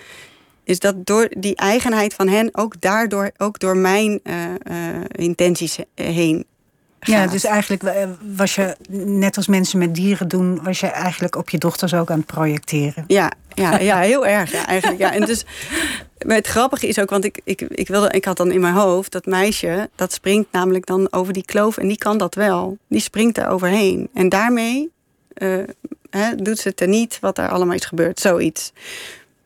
Is 0.64 0.78
dat 0.78 1.06
door 1.06 1.28
die 1.38 1.56
eigenheid 1.56 2.14
van 2.14 2.28
hen 2.28 2.48
ook 2.52 2.80
daardoor, 2.80 3.30
ook 3.36 3.58
door 3.58 3.76
mijn 3.76 4.20
uh, 4.24 4.34
uh, 4.44 5.04
intenties 5.12 5.78
heen 5.94 6.46
ja, 7.04 7.26
dus 7.26 7.44
eigenlijk 7.44 7.82
eh, 7.82 8.08
was 8.36 8.54
je, 8.54 8.76
net 9.04 9.36
als 9.36 9.46
mensen 9.46 9.78
met 9.78 9.94
dieren 9.94 10.28
doen, 10.28 10.62
was 10.62 10.80
je 10.80 10.86
eigenlijk 10.86 11.36
op 11.36 11.50
je 11.50 11.58
dochters 11.58 11.94
ook 11.94 12.10
aan 12.10 12.18
het 12.18 12.26
projecteren. 12.26 13.04
Ja, 13.06 13.32
ja, 13.54 13.78
ja 13.78 14.00
heel 14.00 14.26
erg. 14.26 14.52
Ja, 14.52 14.66
eigenlijk, 14.66 15.00
ja. 15.00 15.12
En 15.12 15.24
dus, 15.24 15.44
maar 16.26 16.36
het 16.36 16.46
grappige 16.46 16.86
is 16.86 16.98
ook, 16.98 17.10
want 17.10 17.24
ik, 17.24 17.40
ik, 17.44 17.60
ik, 17.60 17.88
wilde, 17.88 18.10
ik 18.10 18.24
had 18.24 18.36
dan 18.36 18.50
in 18.50 18.60
mijn 18.60 18.74
hoofd 18.74 19.12
dat 19.12 19.26
meisje, 19.26 19.90
dat 19.94 20.12
springt 20.12 20.52
namelijk 20.52 20.86
dan 20.86 21.12
over 21.12 21.32
die 21.32 21.44
kloof 21.44 21.76
en 21.76 21.88
die 21.88 21.98
kan 21.98 22.18
dat 22.18 22.34
wel. 22.34 22.78
Die 22.88 23.00
springt 23.00 23.38
er 23.38 23.48
overheen. 23.48 24.08
En 24.14 24.28
daarmee 24.28 24.90
uh, 25.34 25.62
hè, 26.10 26.34
doet 26.34 26.58
ze 26.58 26.68
het 26.68 26.80
er 26.80 26.88
niet 26.88 27.18
wat 27.20 27.38
er 27.38 27.48
allemaal 27.48 27.74
is 27.74 27.84
gebeurd, 27.84 28.20
zoiets. 28.20 28.72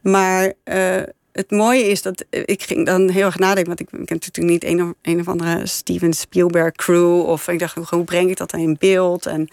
Maar 0.01 0.53
uh, 0.65 1.03
het 1.37 1.51
mooie 1.51 1.89
is 1.89 2.03
dat 2.03 2.25
ik 2.31 2.63
ging 2.63 2.87
dan 2.87 3.09
heel 3.09 3.25
erg 3.25 3.39
nadenken. 3.39 3.77
Want 3.77 3.81
ik, 3.81 3.89
heb 3.91 4.09
natuurlijk 4.09 4.47
niet 4.47 4.65
een 4.65 4.83
of, 4.83 4.93
een 5.03 5.21
of 5.21 5.29
andere 5.29 5.67
Steven 5.67 6.13
Spielberg 6.13 6.73
crew. 6.73 7.21
Of 7.21 7.49
ik 7.49 7.59
dacht, 7.59 7.75
hoe 7.91 8.05
breng 8.05 8.31
ik 8.31 8.37
dat 8.37 8.51
dan 8.51 8.61
in 8.61 8.77
beeld? 8.79 9.27
En 9.27 9.49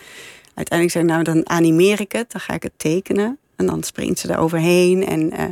uiteindelijk 0.53 0.97
zei 0.97 1.03
ik, 1.03 1.09
nou 1.09 1.23
dan 1.23 1.49
animeer 1.49 1.99
ik 1.99 2.11
het. 2.11 2.31
Dan 2.31 2.41
ga 2.41 2.53
ik 2.53 2.63
het 2.63 2.71
tekenen. 2.77 3.37
En 3.55 3.65
dan 3.65 3.83
springt 3.83 4.19
ze 4.19 4.27
er 4.27 4.37
overheen. 4.37 5.05
En 5.05 5.33
uh, 5.33 5.43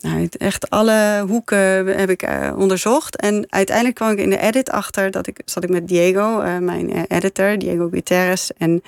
nou, 0.00 0.28
echt 0.38 0.70
alle 0.70 1.24
hoeken 1.28 1.86
heb 1.86 2.10
ik 2.10 2.28
uh, 2.28 2.52
onderzocht. 2.56 3.16
En 3.16 3.46
uiteindelijk 3.48 3.96
kwam 3.96 4.10
ik 4.10 4.18
in 4.18 4.30
de 4.30 4.40
edit 4.40 4.70
achter 4.70 5.10
dat 5.10 5.26
ik 5.26 5.40
zat 5.44 5.64
ik 5.64 5.70
met 5.70 5.88
Diego, 5.88 6.60
mijn 6.60 7.06
editor, 7.06 7.58
Diego 7.58 7.88
Guterres. 7.88 8.50
En 8.58 8.82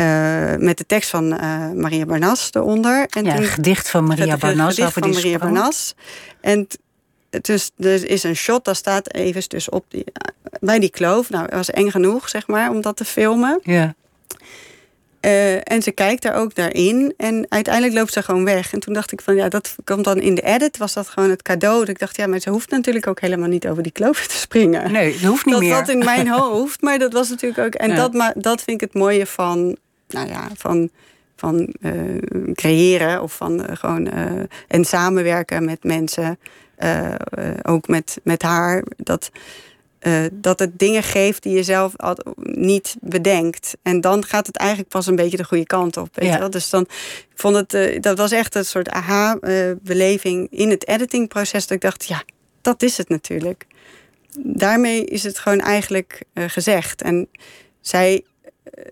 uh, 0.00 0.54
met 0.56 0.78
de 0.78 0.86
tekst 0.86 1.10
van 1.10 1.32
uh, 1.32 1.70
Maria 1.70 2.06
Barnas 2.06 2.50
eronder. 2.52 3.06
En 3.10 3.24
ja, 3.24 3.34
toen, 3.34 3.44
gedicht 3.44 3.90
van 3.90 4.04
Maria 4.04 4.30
het, 4.30 4.40
Barnas. 4.40 4.74
Gedicht 4.74 4.92
van 4.92 5.10
Maria. 5.10 5.38
Barnas. 5.38 5.94
En 6.40 6.66
dus 7.30 7.70
er 7.78 8.10
is 8.10 8.22
een 8.22 8.36
shot, 8.36 8.64
dat 8.64 8.76
staat 8.76 9.14
even 9.14 9.42
dus 9.48 9.68
op 9.68 9.84
die, 9.88 10.04
bij 10.60 10.78
die 10.78 10.90
kloof. 10.90 11.30
Nou, 11.30 11.44
het 11.44 11.54
was 11.54 11.70
eng 11.70 11.90
genoeg, 11.90 12.28
zeg 12.28 12.46
maar, 12.46 12.70
om 12.70 12.80
dat 12.80 12.96
te 12.96 13.04
filmen. 13.04 13.60
Ja. 13.62 13.94
Uh, 15.20 15.54
en 15.54 15.82
ze 15.82 15.92
kijkt 15.92 16.22
daar 16.22 16.34
ook 16.34 16.54
daarin. 16.54 17.14
En 17.16 17.46
uiteindelijk 17.48 17.94
loopt 17.94 18.12
ze 18.12 18.22
gewoon 18.22 18.44
weg. 18.44 18.72
En 18.72 18.80
toen 18.80 18.94
dacht 18.94 19.12
ik 19.12 19.20
van 19.20 19.34
ja, 19.34 19.48
dat 19.48 19.74
komt 19.84 20.04
dan 20.04 20.20
in 20.20 20.34
de 20.34 20.42
edit. 20.42 20.76
Was 20.76 20.92
dat 20.92 21.08
gewoon 21.08 21.30
het 21.30 21.42
cadeau. 21.42 21.78
Dat 21.78 21.88
ik 21.88 21.98
dacht, 21.98 22.16
ja, 22.16 22.26
maar 22.26 22.38
ze 22.38 22.50
hoeft 22.50 22.70
natuurlijk 22.70 23.06
ook 23.06 23.20
helemaal 23.20 23.48
niet 23.48 23.68
over 23.68 23.82
die 23.82 23.92
kloof 23.92 24.26
te 24.26 24.36
springen. 24.36 24.92
Nee, 24.92 25.12
dat 25.12 25.20
hoeft 25.20 25.44
niet 25.44 25.54
dat 25.54 25.62
meer. 25.62 25.72
Dat 25.74 25.86
zat 25.86 25.94
in 25.94 26.04
mijn 26.04 26.28
hoofd. 26.38 26.82
Maar 26.82 26.98
dat 26.98 27.12
was 27.12 27.28
natuurlijk 27.28 27.66
ook. 27.66 27.74
En 27.74 27.88
ja. 27.90 27.96
dat, 27.96 28.12
maar, 28.12 28.32
dat 28.36 28.62
vind 28.62 28.82
ik 28.82 28.88
het 28.92 29.00
mooie 29.00 29.26
van 29.26 29.76
nou 30.08 30.28
ja, 30.28 30.48
van, 30.56 30.90
van 31.36 31.74
uh, 31.80 32.52
creëren 32.54 33.22
of 33.22 33.36
van 33.36 33.60
uh, 33.60 33.76
gewoon 33.76 34.14
uh, 34.14 34.42
en 34.68 34.84
samenwerken 34.84 35.64
met 35.64 35.84
mensen, 35.84 36.38
ook 37.62 37.88
met, 37.88 38.20
met 38.22 38.42
haar. 38.42 38.84
Dat, 38.96 39.30
dat 40.32 40.58
het 40.58 40.78
dingen 40.78 41.02
geeft 41.02 41.42
die 41.42 41.54
je 41.54 41.62
zelf 41.62 41.94
niet 42.42 42.96
bedenkt. 43.00 43.76
En 43.82 44.00
dan 44.00 44.24
gaat 44.24 44.46
het 44.46 44.56
eigenlijk 44.56 44.88
pas 44.88 45.06
een 45.06 45.16
beetje 45.16 45.36
de 45.36 45.44
goede 45.44 45.66
kant 45.66 45.96
op. 45.96 46.08
Weet 46.12 46.28
ja. 46.28 46.34
je 46.34 46.38
wel? 46.40 46.50
Dus 46.50 46.70
dan 46.70 46.86
vond 47.34 47.56
het, 47.72 48.02
dat 48.02 48.18
was 48.18 48.30
echt 48.30 48.54
een 48.54 48.64
soort 48.64 48.88
aha-beleving 48.88 50.46
in 50.50 50.70
het 50.70 50.86
editingproces. 50.88 51.66
Dat 51.66 51.76
ik 51.76 51.80
dacht, 51.80 52.04
ja, 52.04 52.22
dat 52.62 52.82
is 52.82 52.96
het 52.96 53.08
natuurlijk. 53.08 53.66
Daarmee 54.38 55.04
is 55.04 55.22
het 55.22 55.38
gewoon 55.38 55.60
eigenlijk 55.60 56.22
gezegd. 56.34 57.02
En 57.02 57.28
zij 57.80 58.24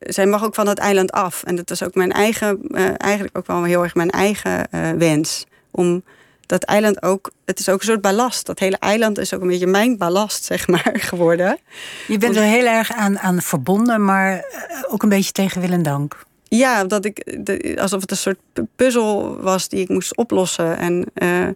zij 0.00 0.26
mag 0.26 0.44
ook 0.44 0.54
van 0.54 0.66
het 0.66 0.78
eiland 0.78 1.12
af. 1.12 1.42
En 1.42 1.56
dat 1.56 1.70
is 1.70 1.82
ook 1.82 1.94
mijn 1.94 2.12
eigen, 2.12 2.58
uh, 2.68 2.88
eigenlijk 2.96 3.38
ook 3.38 3.46
wel 3.46 3.62
heel 3.62 3.82
erg 3.82 3.94
mijn 3.94 4.10
eigen 4.10 4.66
uh, 4.74 4.90
wens. 4.90 5.46
Om 5.70 6.02
dat 6.46 6.62
eiland 6.62 7.02
ook, 7.02 7.30
het 7.44 7.58
is 7.58 7.68
ook 7.68 7.80
een 7.80 7.86
soort 7.86 8.00
ballast. 8.00 8.46
Dat 8.46 8.58
hele 8.58 8.76
eiland 8.78 9.18
is 9.18 9.34
ook 9.34 9.40
een 9.40 9.48
beetje 9.48 9.66
mijn 9.66 9.96
ballast, 9.96 10.44
zeg 10.44 10.66
maar, 10.72 10.92
geworden. 10.92 11.58
Je 12.06 12.18
bent 12.18 12.36
er 12.36 12.42
heel 12.42 12.66
erg 12.66 12.92
aan, 12.92 13.18
aan 13.18 13.42
verbonden, 13.42 14.04
maar 14.04 14.32
eh, 14.32 14.82
ook 14.88 15.02
een 15.02 15.08
beetje 15.08 15.32
tegen 15.32 15.60
wil 15.60 15.70
en 15.70 15.82
dank. 15.82 16.24
Ja, 16.48 16.84
dat 16.84 17.04
ik, 17.04 17.44
de, 17.46 17.76
alsof 17.80 18.00
het 18.00 18.10
een 18.10 18.16
soort 18.16 18.38
puzzel 18.76 19.36
was 19.40 19.68
die 19.68 19.80
ik 19.80 19.88
moest 19.88 20.16
oplossen. 20.16 20.78
En, 20.78 21.06
uh, 21.14 21.48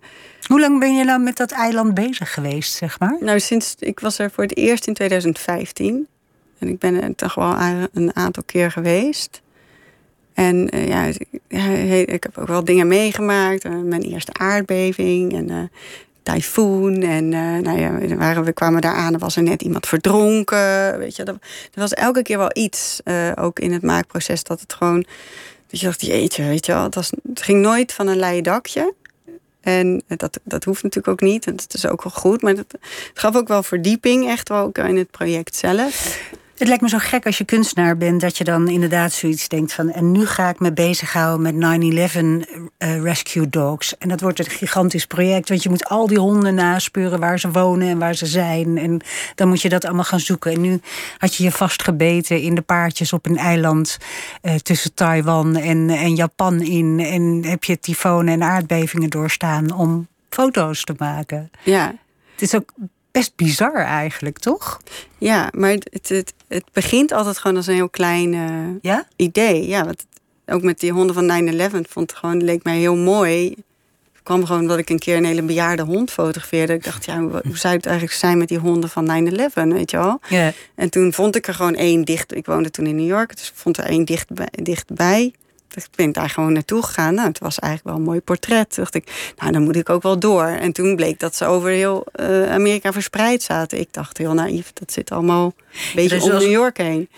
Hoe 0.46 0.60
lang 0.60 0.78
ben 0.78 0.96
je 0.96 1.04
nou 1.04 1.20
met 1.20 1.36
dat 1.36 1.50
eiland 1.50 1.94
bezig 1.94 2.34
geweest, 2.34 2.72
zeg 2.72 2.98
maar? 2.98 3.16
Nou, 3.20 3.40
sinds 3.40 3.74
ik 3.78 4.00
was 4.00 4.18
er 4.18 4.30
voor 4.30 4.44
het 4.44 4.56
eerst 4.56 4.86
in 4.86 4.94
2015. 4.94 6.08
En 6.60 6.68
ik 6.68 6.78
ben 6.78 7.02
er 7.02 7.14
toch 7.14 7.34
wel 7.34 7.54
een 7.92 8.16
aantal 8.16 8.42
keer 8.46 8.70
geweest. 8.70 9.42
En 10.34 10.76
uh, 10.76 10.88
ja, 10.88 11.04
ik 12.06 12.22
heb 12.22 12.38
ook 12.38 12.46
wel 12.46 12.64
dingen 12.64 12.88
meegemaakt. 12.88 13.64
Uh, 13.64 13.80
mijn 13.82 14.02
eerste 14.02 14.32
aardbeving 14.32 15.32
en 15.32 15.50
uh, 15.50 15.62
tyfoon. 16.22 17.02
En 17.02 17.28
nou 17.28 17.78
ja, 17.78 18.42
we 18.42 18.52
kwamen 18.52 18.80
daar 18.80 18.94
aan, 18.94 19.12
er 19.12 19.18
was 19.18 19.36
er 19.36 19.42
net 19.42 19.62
iemand 19.62 19.86
verdronken. 19.86 20.98
Weet 20.98 21.16
je, 21.16 21.24
er, 21.24 21.38
was 21.74 21.94
elke 21.94 22.22
keer 22.22 22.38
wel 22.38 22.50
iets, 22.52 23.00
ook 23.34 23.58
in 23.58 23.72
het 23.72 23.82
maakproces, 23.82 24.42
dat 24.44 24.60
het 24.60 24.72
gewoon... 24.72 25.04
Dat 25.66 25.80
je 25.80 25.86
dacht, 25.86 26.00
jeetje, 26.00 26.44
weet 26.44 26.66
je 26.66 26.72
wel, 26.72 26.84
het 26.84 27.42
ging 27.42 27.60
nooit 27.60 27.92
van 27.92 28.06
een 28.06 28.18
leien 28.18 28.42
dakje. 28.42 28.94
En 29.60 30.02
dat, 30.06 30.40
dat 30.42 30.64
hoeft 30.64 30.82
natuurlijk 30.82 31.22
ook 31.22 31.28
niet. 31.28 31.46
En 31.46 31.56
dat 31.56 31.74
is 31.74 31.86
ook 31.86 32.02
wel 32.02 32.12
goed. 32.12 32.42
Maar 32.42 32.54
het 32.54 32.78
gaf 33.14 33.36
ook 33.36 33.48
wel 33.48 33.62
verdieping, 33.62 34.28
echt 34.28 34.48
wel 34.48 34.64
ook 34.64 34.78
in 34.78 34.96
het 34.96 35.10
project 35.10 35.56
zelf. 35.56 36.20
Het 36.60 36.68
lijkt 36.68 36.82
me 36.82 36.88
zo 36.88 36.98
gek 36.98 37.26
als 37.26 37.38
je 37.38 37.44
kunstenaar 37.44 37.96
bent 37.96 38.20
dat 38.20 38.38
je 38.38 38.44
dan 38.44 38.68
inderdaad 38.68 39.12
zoiets 39.12 39.48
denkt 39.48 39.72
van. 39.72 39.90
En 39.90 40.12
nu 40.12 40.26
ga 40.26 40.48
ik 40.48 40.58
me 40.58 40.72
bezighouden 40.72 41.58
met 41.58 42.12
9-11 42.12 42.18
uh, 42.78 43.02
Rescue 43.02 43.48
Dogs. 43.48 43.98
En 43.98 44.08
dat 44.08 44.20
wordt 44.20 44.38
een 44.38 44.44
gigantisch 44.44 45.06
project, 45.06 45.48
want 45.48 45.62
je 45.62 45.68
moet 45.68 45.84
al 45.84 46.06
die 46.06 46.18
honden 46.18 46.54
naspeuren 46.54 47.20
waar 47.20 47.38
ze 47.38 47.50
wonen 47.50 47.88
en 47.88 47.98
waar 47.98 48.14
ze 48.14 48.26
zijn. 48.26 48.78
En 48.78 49.00
dan 49.34 49.48
moet 49.48 49.62
je 49.62 49.68
dat 49.68 49.84
allemaal 49.84 50.04
gaan 50.04 50.20
zoeken. 50.20 50.52
En 50.52 50.60
nu 50.60 50.80
had 51.18 51.34
je 51.34 51.42
je 51.42 51.52
vastgebeten 51.52 52.40
in 52.40 52.54
de 52.54 52.60
paardjes 52.60 53.12
op 53.12 53.26
een 53.26 53.36
eiland 53.36 53.98
uh, 54.42 54.54
tussen 54.54 54.94
Taiwan 54.94 55.56
en, 55.56 55.90
en 55.90 56.14
Japan 56.14 56.60
in. 56.60 57.00
En 57.00 57.44
heb 57.44 57.64
je 57.64 57.80
tyfonen 57.80 58.34
en 58.34 58.42
aardbevingen 58.42 59.10
doorstaan 59.10 59.72
om 59.72 60.08
foto's 60.28 60.84
te 60.84 60.94
maken. 60.98 61.50
Ja. 61.64 61.94
Het 62.32 62.42
is 62.42 62.54
ook 62.54 62.72
best 63.10 63.36
bizar 63.36 63.74
eigenlijk, 63.74 64.38
toch? 64.38 64.80
Ja, 65.18 65.48
maar 65.52 65.70
het, 65.70 66.08
het, 66.08 66.34
het 66.54 66.64
begint 66.72 67.12
altijd 67.12 67.38
gewoon 67.38 67.56
als 67.56 67.66
een 67.66 67.74
heel 67.74 67.88
klein 67.88 68.32
uh, 68.32 68.66
ja? 68.80 69.06
idee. 69.16 69.68
Ja, 69.68 69.84
want 69.84 70.06
ook 70.46 70.62
met 70.62 70.80
die 70.80 70.92
honden 70.92 71.14
van 71.14 71.52
9-11 71.54 71.88
vond 71.88 72.10
het 72.10 72.18
gewoon, 72.18 72.44
leek 72.44 72.64
mij 72.64 72.78
heel 72.78 72.96
mooi. 72.96 73.48
Het 74.12 74.22
kwam 74.22 74.44
gewoon 74.44 74.66
dat 74.66 74.78
ik 74.78 74.90
een 74.90 74.98
keer 74.98 75.16
een 75.16 75.24
hele 75.24 75.42
bejaarde 75.42 75.82
hond 75.82 76.10
fotografeerde. 76.10 76.72
Ik 76.72 76.84
dacht, 76.84 77.04
ja, 77.04 77.20
hoe 77.20 77.58
zou 77.58 77.74
het 77.74 77.86
eigenlijk 77.86 78.16
zijn 78.16 78.38
met 78.38 78.48
die 78.48 78.58
honden 78.58 78.90
van 78.90 79.28
9-11, 79.28 79.52
weet 79.52 79.90
je 79.90 79.96
wel? 79.96 80.20
Ja. 80.28 80.52
En 80.74 80.90
toen 80.90 81.12
vond 81.12 81.36
ik 81.36 81.46
er 81.46 81.54
gewoon 81.54 81.74
één 81.74 82.04
dicht. 82.04 82.34
Ik 82.34 82.46
woonde 82.46 82.70
toen 82.70 82.86
in 82.86 82.96
New 82.96 83.08
York, 83.08 83.36
dus 83.36 83.48
ik 83.48 83.56
vond 83.56 83.78
er 83.78 83.84
één 83.84 84.04
dicht, 84.04 84.28
dichtbij. 84.62 85.34
Ik 85.76 85.86
ben 85.94 86.12
daar 86.12 86.30
gewoon 86.30 86.52
naartoe 86.52 86.82
gegaan. 86.82 87.14
Nou, 87.14 87.28
het 87.28 87.38
was 87.38 87.58
eigenlijk 87.58 87.94
wel 87.94 88.04
een 88.04 88.08
mooi 88.10 88.20
portret. 88.20 88.74
Dacht 88.74 88.94
ik, 88.94 89.32
nou, 89.38 89.52
dan 89.52 89.62
moet 89.62 89.76
ik 89.76 89.88
ook 89.88 90.02
wel 90.02 90.18
door. 90.18 90.44
En 90.46 90.72
toen 90.72 90.96
bleek 90.96 91.18
dat 91.20 91.36
ze 91.36 91.44
over 91.44 91.70
heel 91.70 92.06
uh, 92.20 92.52
Amerika 92.52 92.92
verspreid 92.92 93.42
zaten. 93.42 93.78
Ik 93.80 93.92
dacht 93.92 94.18
heel 94.18 94.34
naïef, 94.34 94.72
dat 94.72 94.92
zit 94.92 95.10
allemaal 95.10 95.44
een 95.44 95.72
beetje 95.94 96.08
dus 96.08 96.22
om 96.24 96.30
als- 96.30 96.42
New 96.42 96.52
York 96.52 96.76
heen. 96.78 97.08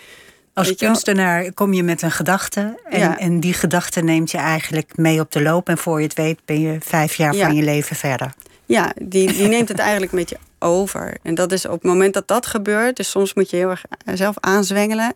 Als 0.53 0.67
je 0.67 0.75
kunstenaar 0.75 1.53
kom 1.53 1.73
je 1.73 1.83
met 1.83 2.01
een 2.01 2.11
gedachte. 2.11 2.79
En, 2.89 2.99
Ja. 2.99 3.17
en 3.19 3.39
die 3.39 3.53
gedachte 3.53 4.01
neemt 4.01 4.31
je 4.31 4.37
eigenlijk 4.37 4.97
mee 4.97 5.19
op 5.19 5.31
de 5.31 5.41
loop. 5.41 5.69
En 5.69 5.77
voor 5.77 5.97
je 5.99 6.03
het 6.05 6.15
weet 6.15 6.39
ben 6.45 6.61
je 6.61 6.77
vijf 6.81 7.15
jaar 7.15 7.35
Ja. 7.35 7.45
van 7.45 7.55
je 7.55 7.63
leven 7.63 7.95
verder. 7.95 8.33
Ja, 8.65 8.93
die, 9.01 9.33
die 9.33 9.47
neemt 9.47 9.67
het 9.69 9.79
eigenlijk 9.79 10.11
een 10.11 10.17
beetje 10.17 10.37
over. 10.59 11.17
En 11.23 11.35
dat 11.35 11.51
is 11.51 11.65
op 11.65 11.71
het 11.71 11.83
moment 11.83 12.13
dat 12.13 12.27
dat 12.27 12.45
gebeurt, 12.45 12.95
dus 12.95 13.09
soms 13.09 13.33
moet 13.33 13.49
je 13.49 13.55
heel 13.55 13.69
erg 13.69 13.83
zelf 14.13 14.35
aanzwengelen. 14.39 15.13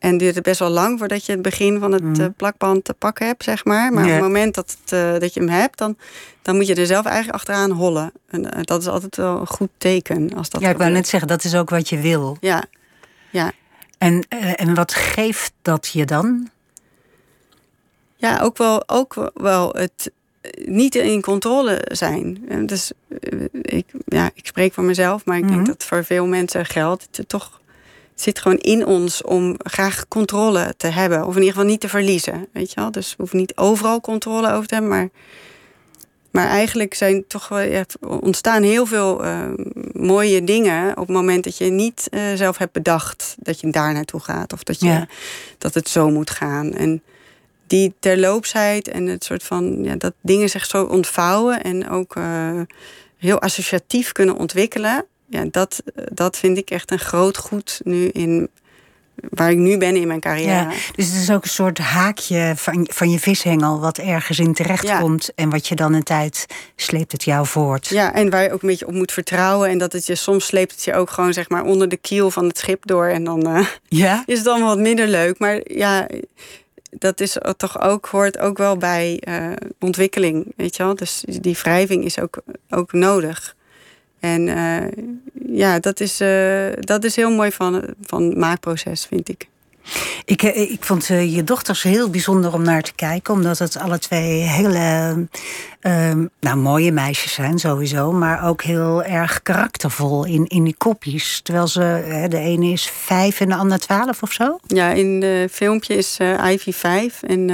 En 0.00 0.18
duurt 0.18 0.34
het 0.34 0.44
best 0.44 0.58
wel 0.58 0.68
lang 0.68 0.98
voordat 0.98 1.26
je 1.26 1.32
het 1.32 1.42
begin 1.42 1.78
van 1.78 1.92
het 1.92 2.02
Mhm. 2.02 2.20
eh, 2.20 2.26
plakband 2.36 2.84
te 2.84 2.94
pakken 2.94 3.26
hebt, 3.26 3.44
zeg 3.44 3.64
maar. 3.64 3.92
Maar 3.92 4.04
op 4.04 4.10
het 4.10 4.20
moment 4.20 4.54
dat, 4.54 4.76
het, 4.80 4.92
eh, 4.92 5.18
dat 5.20 5.34
je 5.34 5.40
hem 5.40 5.48
hebt, 5.48 5.78
dan, 5.78 5.96
dan 6.42 6.56
moet 6.56 6.66
je 6.66 6.74
er 6.74 6.86
zelf 6.86 7.04
eigenlijk 7.06 7.36
achteraan 7.36 7.70
hollen. 7.70 8.12
En 8.28 8.52
eh, 8.52 8.60
dat 8.62 8.80
is 8.80 8.88
altijd 8.88 9.16
wel 9.16 9.40
een 9.40 9.46
goed 9.46 9.70
teken. 9.78 10.34
Als 10.36 10.50
dat 10.50 10.60
ja, 10.60 10.68
ik 10.70 10.76
wou 10.78 10.90
net 10.90 11.08
zeggen, 11.08 11.28
dat 11.28 11.44
is 11.44 11.54
ook 11.54 11.70
wat 11.70 11.88
je 11.88 11.98
wil. 12.00 12.36
Ja, 12.40 12.64
ja. 13.30 13.52
En, 13.98 14.28
en 14.56 14.74
wat 14.74 14.94
geeft 14.94 15.52
dat 15.62 15.88
je 15.92 16.04
dan? 16.04 16.48
Ja, 18.16 18.40
ook 18.40 18.58
wel, 18.58 18.88
ook 18.88 19.30
wel 19.34 19.72
het 19.72 20.10
niet 20.64 20.94
in 20.94 21.22
controle 21.22 21.80
zijn. 21.92 22.44
Dus 22.66 22.92
ik, 23.62 23.86
ja, 24.04 24.30
ik 24.34 24.46
spreek 24.46 24.72
voor 24.74 24.84
mezelf, 24.84 25.24
maar 25.24 25.36
ik 25.36 25.44
Mhm. 25.44 25.52
denk 25.54 25.66
dat 25.66 25.84
voor 25.84 26.04
veel 26.04 26.26
mensen 26.26 26.66
geldt. 26.66 27.08
Het, 27.12 27.28
toch, 27.28 27.59
zit 28.20 28.38
gewoon 28.38 28.58
in 28.58 28.86
ons 28.86 29.22
om 29.22 29.54
graag 29.58 30.08
controle 30.08 30.74
te 30.76 30.86
hebben. 30.86 31.20
Of 31.26 31.34
in 31.34 31.40
ieder 31.40 31.52
geval 31.54 31.68
niet 31.68 31.80
te 31.80 31.88
verliezen. 31.88 32.48
Weet 32.52 32.72
je 32.72 32.80
wel? 32.80 32.90
Dus 32.90 33.08
we 33.10 33.14
hoeven 33.16 33.38
niet 33.38 33.56
overal 33.56 34.00
controle 34.00 34.52
over 34.52 34.68
te 34.68 34.74
hebben. 34.74 34.92
Maar, 34.92 35.08
maar 36.30 36.48
eigenlijk 36.48 36.94
zijn 36.94 37.24
toch 37.26 37.48
wel, 37.48 37.58
ja, 37.60 37.84
ontstaan 38.00 38.62
heel 38.62 38.86
veel 38.86 39.24
eh, 39.24 39.48
mooie 39.92 40.44
dingen. 40.44 40.90
op 40.90 41.06
het 41.06 41.16
moment 41.16 41.44
dat 41.44 41.56
je 41.58 41.64
niet 41.64 42.08
eh, 42.10 42.20
zelf 42.34 42.58
hebt 42.58 42.72
bedacht 42.72 43.34
dat 43.38 43.60
je 43.60 43.70
daar 43.70 43.92
naartoe 43.92 44.20
gaat. 44.20 44.52
Of 44.52 44.62
dat, 44.62 44.80
je, 44.80 44.86
Ja. 44.86 45.06
dat 45.58 45.74
het 45.74 45.88
zo 45.88 46.10
moet 46.10 46.30
gaan. 46.30 46.72
En 46.72 47.02
die 47.66 47.94
terloopsheid 47.98 48.88
en 48.88 49.06
het 49.06 49.24
soort 49.24 49.42
van 49.42 49.84
ja, 49.84 49.96
dat 49.96 50.12
dingen 50.20 50.48
zich 50.48 50.66
zo 50.66 50.84
ontvouwen 50.84 51.62
en 51.62 51.90
ook 51.90 52.16
eh, 52.16 52.60
heel 53.18 53.40
associatief 53.40 54.12
kunnen 54.12 54.36
ontwikkelen. 54.36 55.06
Ja, 55.30 55.44
dat, 55.50 55.82
dat 56.12 56.36
vind 56.36 56.58
ik 56.58 56.70
echt 56.70 56.90
een 56.90 56.98
groot 56.98 57.36
goed 57.36 57.80
nu 57.84 58.08
in 58.08 58.48
waar 59.30 59.50
ik 59.50 59.56
nu 59.56 59.78
ben 59.78 59.96
in 59.96 60.06
mijn 60.06 60.20
carrière. 60.20 60.50
Ja, 60.52 60.68
dus 60.96 61.06
het 61.06 61.22
is 61.22 61.30
ook 61.30 61.42
een 61.42 61.48
soort 61.50 61.78
haakje 61.78 62.52
van, 62.56 62.88
van 62.92 63.10
je 63.10 63.18
vishengel... 63.18 63.80
wat 63.80 63.98
ergens 63.98 64.38
in 64.38 64.54
terecht 64.54 64.86
Ja. 64.86 65.00
komt. 65.00 65.34
En 65.34 65.50
wat 65.50 65.66
je 65.66 65.74
dan 65.74 65.92
een 65.92 66.02
tijd 66.02 66.46
sleept 66.76 67.12
het 67.12 67.24
jou 67.24 67.46
voort. 67.46 67.86
Ja, 67.86 68.14
en 68.14 68.30
waar 68.30 68.42
je 68.42 68.52
ook 68.52 68.62
een 68.62 68.68
beetje 68.68 68.86
op 68.86 68.92
moet 68.94 69.12
vertrouwen. 69.12 69.68
En 69.68 69.78
dat 69.78 69.92
het 69.92 70.06
je 70.06 70.14
soms 70.14 70.46
sleept 70.46 70.72
het 70.72 70.84
je 70.84 70.94
ook 70.94 71.10
gewoon 71.10 71.32
zeg 71.32 71.48
maar 71.48 71.64
onder 71.64 71.88
de 71.88 71.96
kiel 71.96 72.30
van 72.30 72.44
het 72.46 72.58
schip 72.58 72.86
door. 72.86 73.06
En 73.06 73.24
dan 73.24 73.46
eh, 73.56 73.66
Ja? 73.88 74.22
is 74.26 74.38
het 74.38 74.46
allemaal 74.46 74.68
wat 74.68 74.78
minder 74.78 75.06
leuk. 75.08 75.38
Maar 75.38 75.60
ja, 75.64 76.06
dat 76.90 77.20
is 77.20 77.36
toch 77.56 77.80
ook, 77.82 78.06
hoort 78.06 78.38
ook 78.38 78.58
wel 78.58 78.76
bij 78.76 79.18
eh, 79.20 79.50
ontwikkeling. 79.78 80.52
Weet 80.56 80.76
je 80.76 80.82
wel? 80.82 80.94
Dus 80.94 81.24
die 81.26 81.56
wrijving 81.62 82.04
is 82.04 82.20
ook, 82.20 82.42
ook 82.70 82.92
nodig. 82.92 83.54
En 84.20 84.48
eh, 84.48 85.04
ja, 85.56 85.78
dat 85.78 86.00
is, 86.00 86.20
eh, 86.20 86.66
dat 86.80 87.04
is 87.04 87.16
heel 87.16 87.30
mooi 87.30 87.52
van, 87.52 87.82
van 88.02 88.22
het 88.22 88.36
maakproces, 88.36 89.04
vind 89.06 89.28
ik. 89.28 89.48
Ik, 90.24 90.42
eh, 90.42 90.70
ik 90.70 90.84
vond 90.84 91.06
je 91.06 91.42
dochters 91.44 91.82
heel 91.82 92.10
bijzonder 92.10 92.52
om 92.52 92.62
naar 92.62 92.82
te 92.82 92.94
kijken. 92.94 93.34
Omdat 93.34 93.58
het 93.58 93.76
alle 93.76 93.98
twee 93.98 94.30
hele 94.40 95.26
eh, 95.80 96.12
nou, 96.40 96.56
mooie 96.56 96.92
meisjes 96.92 97.32
zijn 97.32 97.58
sowieso. 97.58 98.12
Maar 98.12 98.48
ook 98.48 98.62
heel 98.62 99.02
erg 99.02 99.42
karaktervol 99.42 100.24
in, 100.24 100.46
in 100.46 100.64
die 100.64 100.74
kopjes. 100.78 101.40
Terwijl 101.42 101.66
ze, 101.68 102.26
de 102.28 102.38
ene 102.38 102.66
is 102.66 102.86
vijf 102.90 103.40
en 103.40 103.48
de 103.48 103.54
ander 103.54 103.78
twaalf 103.78 104.22
of 104.22 104.32
zo. 104.32 104.58
Ja, 104.66 104.90
in 104.90 105.22
het 105.22 105.52
filmpje 105.52 105.94
is 105.94 106.18
Ivy 106.44 106.72
5 106.72 107.22
en 107.22 107.50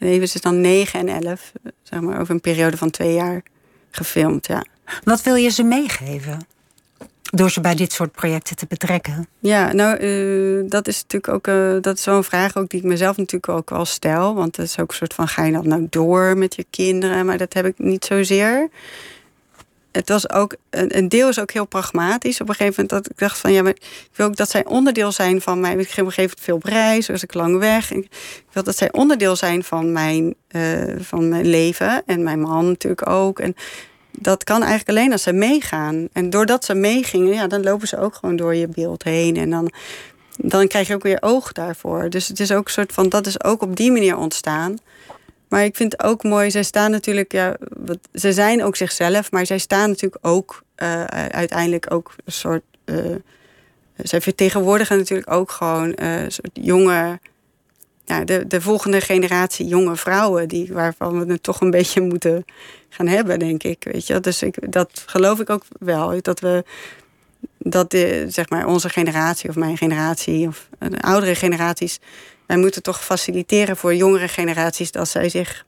eh 0.00 0.10
Evers 0.12 0.34
is 0.34 0.40
dan 0.40 0.60
9 0.60 1.08
en 1.08 1.22
11. 1.24 1.52
eh, 1.62 1.72
Zeg 1.82 2.00
maar 2.00 2.20
over 2.20 2.34
een 2.34 2.40
periode 2.40 2.76
van 2.76 2.90
twee 2.90 3.14
jaar 3.14 3.42
gefilmd, 3.90 4.46
ja. 4.46 4.64
Wat 5.04 5.22
wil 5.22 5.34
je 5.34 5.48
ze 5.48 5.62
meegeven? 5.62 6.46
Door 7.30 7.50
ze 7.50 7.60
bij 7.60 7.74
dit 7.74 7.92
soort 7.92 8.12
projecten 8.12 8.56
te 8.56 8.66
betrekken. 8.68 9.28
Ja, 9.38 9.72
nou, 9.72 9.96
eh, 9.96 10.70
dat 10.70 10.88
is 10.88 11.02
natuurlijk 11.02 11.32
ook 11.32 11.46
eh, 11.46 11.76
dat 11.80 11.98
is 11.98 12.06
een 12.06 12.24
vraag 12.24 12.56
ook 12.56 12.68
die 12.68 12.80
ik 12.80 12.86
mezelf 12.86 13.16
natuurlijk 13.16 13.52
ook 13.52 13.70
wel 13.70 13.84
stel. 13.84 14.34
Want 14.34 14.56
het 14.56 14.66
is 14.66 14.78
ook 14.78 14.90
een 14.90 14.96
soort 14.96 15.14
van: 15.14 15.28
ga 15.28 15.44
je 15.44 15.52
dat 15.52 15.64
nou 15.64 15.86
door 15.90 16.38
met 16.38 16.54
je 16.54 16.66
kinderen? 16.70 17.26
Maar 17.26 17.38
dat 17.38 17.52
heb 17.52 17.66
ik 17.66 17.78
niet 17.78 18.04
zozeer. 18.04 18.68
Het 19.92 20.08
was 20.08 20.30
ook 20.30 20.56
een, 20.70 21.08
deel 21.08 21.28
is 21.28 21.40
ook 21.40 21.50
heel 21.50 21.66
pragmatisch. 21.66 22.40
Op 22.40 22.48
een 22.48 22.54
gegeven 22.54 22.74
moment 22.82 23.04
dat 23.04 23.12
ik 23.12 23.18
dacht 23.18 23.38
van 23.38 23.52
ja, 23.52 23.62
maar 23.62 23.72
ik 23.72 24.10
wil 24.14 24.26
ook 24.26 24.36
dat 24.36 24.50
zij 24.50 24.64
onderdeel 24.64 25.12
zijn 25.12 25.40
van 25.40 25.60
mij. 25.60 25.76
Ik 25.76 25.88
geef 25.88 25.98
op 25.98 26.06
een 26.06 26.12
gegeven 26.12 26.38
moment 26.38 26.64
veel 26.64 26.72
reis, 26.72 27.06
dus 27.06 27.22
ik 27.22 27.34
lang 27.34 27.58
weg. 27.58 27.92
Ik 27.92 28.08
wil 28.52 28.62
dat 28.62 28.76
zij 28.76 28.92
onderdeel 28.92 29.36
zijn 29.36 29.64
van 29.64 29.92
mijn, 29.92 30.34
eh, 30.48 30.82
van 30.98 31.28
mijn 31.28 31.46
leven 31.46 32.02
en 32.06 32.22
mijn 32.22 32.40
man 32.40 32.66
natuurlijk 32.66 33.08
ook. 33.08 33.38
En 33.38 33.54
dat 34.20 34.44
kan 34.44 34.62
eigenlijk 34.62 34.98
alleen 34.98 35.12
als 35.12 35.22
ze 35.22 35.32
meegaan. 35.32 36.08
En 36.12 36.30
doordat 36.30 36.64
ze 36.64 36.74
meegingen, 36.74 37.32
ja, 37.32 37.46
dan 37.46 37.62
lopen 37.62 37.88
ze 37.88 37.98
ook 37.98 38.14
gewoon 38.14 38.36
door 38.36 38.54
je 38.54 38.68
beeld 38.68 39.02
heen. 39.02 39.36
En 39.36 39.50
dan, 39.50 39.70
dan 40.36 40.68
krijg 40.68 40.88
je 40.88 40.94
ook 40.94 41.02
weer 41.02 41.18
oog 41.20 41.52
daarvoor. 41.52 42.10
Dus 42.10 42.28
het 42.28 42.40
is 42.40 42.52
ook 42.52 42.64
een 42.64 42.72
soort 42.72 42.92
van, 42.92 43.08
dat 43.08 43.26
is 43.26 43.44
ook 43.44 43.62
op 43.62 43.76
die 43.76 43.92
manier 43.92 44.16
ontstaan. 44.16 44.76
Maar 45.48 45.64
ik 45.64 45.76
vind 45.76 45.92
het 45.92 46.02
ook 46.02 46.22
mooi, 46.22 46.50
zij 46.50 46.62
staan 46.62 46.90
natuurlijk, 46.90 47.32
ja, 47.32 47.56
ze 48.14 48.32
zijn 48.32 48.64
ook 48.64 48.76
zichzelf, 48.76 49.30
maar 49.30 49.46
zij 49.46 49.58
staan 49.58 49.88
natuurlijk 49.88 50.26
ook 50.26 50.62
eh, 50.74 51.04
uiteindelijk 51.04 51.92
ook 51.92 52.14
een 52.24 52.32
soort. 52.32 52.62
eh, 52.84 52.96
zij 53.96 54.20
vertegenwoordigen 54.20 54.96
natuurlijk 54.96 55.30
ook 55.30 55.50
gewoon 55.50 55.94
eh, 55.94 56.22
een 56.22 56.32
soort 56.32 56.50
jonge. 56.52 57.18
Ja, 58.08 58.24
de, 58.24 58.46
de 58.46 58.60
volgende 58.60 59.00
generatie 59.00 59.66
jonge 59.66 59.96
vrouwen, 59.96 60.48
die, 60.48 60.72
waarvan 60.72 61.26
we 61.26 61.32
het 61.32 61.42
toch 61.42 61.60
een 61.60 61.70
beetje 61.70 62.00
moeten 62.12 62.44
gaan 62.88 63.06
hebben, 63.06 63.38
denk 63.38 63.62
ik. 63.62 63.84
Weet 63.92 64.06
je? 64.06 64.20
Dus 64.20 64.42
ik, 64.42 64.72
dat 64.72 65.02
geloof 65.06 65.40
ik 65.40 65.50
ook 65.50 65.62
wel. 65.78 66.22
Dat 66.22 66.40
we 66.40 66.64
dat 67.58 67.90
de, 67.90 68.26
zeg 68.28 68.48
maar 68.48 68.66
onze 68.66 68.88
generatie 68.88 69.48
of 69.48 69.56
mijn 69.56 69.76
generatie 69.76 70.48
of 70.48 70.68
eh, 70.78 70.90
de 70.90 71.00
oudere 71.00 71.34
generaties, 71.34 71.98
wij 72.46 72.56
moeten 72.56 72.82
toch 72.82 73.04
faciliteren 73.04 73.76
voor 73.76 73.94
jongere 73.94 74.28
generaties 74.28 74.90
dat 74.90 75.08
zij 75.08 75.28
zich 75.28 75.64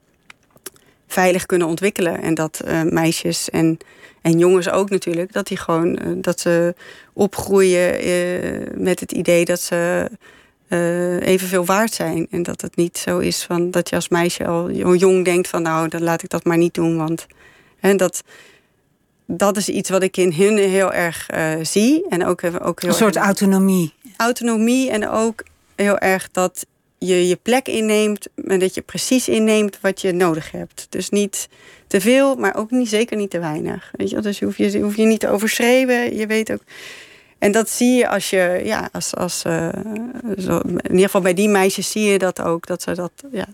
veilig 1.07 1.47
kunnen 1.47 1.69
ontwikkelen. 1.69 2.23
En 2.23 2.35
dat 2.35 2.61
eh, 2.61 2.83
meisjes 2.83 3.51
en, 3.51 3.79
en 4.23 4.39
jongens 4.39 4.71
ook 4.71 4.91
natuurlijk, 4.91 5.33
dat 5.33 5.47
die 5.47 5.57
gewoon 5.57 5.97
eh, 5.97 6.09
dat 6.17 6.41
ze 6.41 6.75
opgroeien 7.13 8.83
met 8.83 9.01
het 9.01 9.13
idee 9.13 9.45
dat 9.45 9.61
ze 9.61 10.11
eh, 10.71 11.21
evenveel 11.27 11.65
waard 11.65 11.93
zijn. 11.93 12.27
En 12.31 12.43
dat 12.43 12.61
het 12.61 12.77
niet 12.77 12.99
zo 12.99 13.19
is 13.19 13.43
van 13.43 13.71
dat 13.71 13.89
je 13.89 13.95
als 13.97 14.09
meisje 14.09 14.47
al 14.47 14.71
jong 14.95 15.25
denkt 15.25 15.49
van 15.49 15.63
nou, 15.63 15.89
dan 15.89 16.03
laat 16.03 16.23
ik 16.23 16.29
dat 16.29 16.45
maar 16.45 16.57
niet 16.59 16.75
doen. 16.75 16.97
Want 16.97 17.27
en 17.81 17.97
dat, 17.97 18.23
dat 19.27 19.57
is 19.57 19.69
iets 19.69 19.91
wat 19.91 20.03
ik 20.03 20.17
in 20.17 20.33
hun 20.33 20.57
heel 20.59 20.93
erg 20.93 21.29
eh, 21.29 21.53
zie. 21.63 22.07
En 22.09 22.27
ook, 22.27 22.43
ook 22.63 22.81
heel 22.81 22.91
Een 22.91 22.97
soort 22.97 23.17
erg- 23.17 23.25
autonomie. 23.25 23.93
autonomie 24.17 24.91
en 24.91 25.09
ook 25.09 25.45
heel 25.77 25.99
erg 25.99 26.29
dat 26.31 26.67
je 26.99 27.29
je 27.29 27.37
plek 27.37 27.69
inneemt 27.69 28.29
en 28.47 28.59
dat 28.59 28.75
je 28.75 28.81
precies 28.81 29.29
inneemt 29.29 29.79
wat 29.81 30.01
je 30.01 30.13
nodig 30.13 30.51
hebt. 30.51 30.87
Dus 30.91 31.09
niet 31.09 31.49
te 31.87 32.01
veel, 32.01 32.35
maar 32.37 32.57
ook 32.57 32.71
niet, 32.71 32.89
zeker 32.89 33.17
niet 33.17 33.31
te 33.31 33.39
weinig. 33.39 33.91
Weet 33.97 34.11
je? 34.11 34.21
Dus 34.21 34.39
je 34.39 34.45
hoeft 34.45 34.57
je, 34.57 34.81
hoeft 34.81 34.97
je 34.97 35.05
niet 35.05 35.21
te 35.21 35.29
overschreeuwen. 35.29 36.17
Je 36.17 36.27
weet 36.27 36.53
ook. 36.53 36.63
En 37.41 37.53
dat 37.53 37.71
zie 37.71 37.97
je 37.97 38.09
als 38.09 38.31
je, 38.31 38.61
ja, 38.65 38.89
als, 38.93 39.15
als 39.15 39.45
uh, 39.47 39.69
zo, 40.39 40.59
in 40.59 40.81
ieder 40.83 41.05
geval 41.05 41.21
bij 41.21 41.35
die 41.35 41.49
meisjes 41.49 41.91
zie 41.91 42.05
je 42.05 42.19
dat 42.19 42.41
ook. 42.41 42.67
Dat 42.67 42.83
ze 42.83 42.95
dat, 42.95 43.13
ja, 43.33 43.47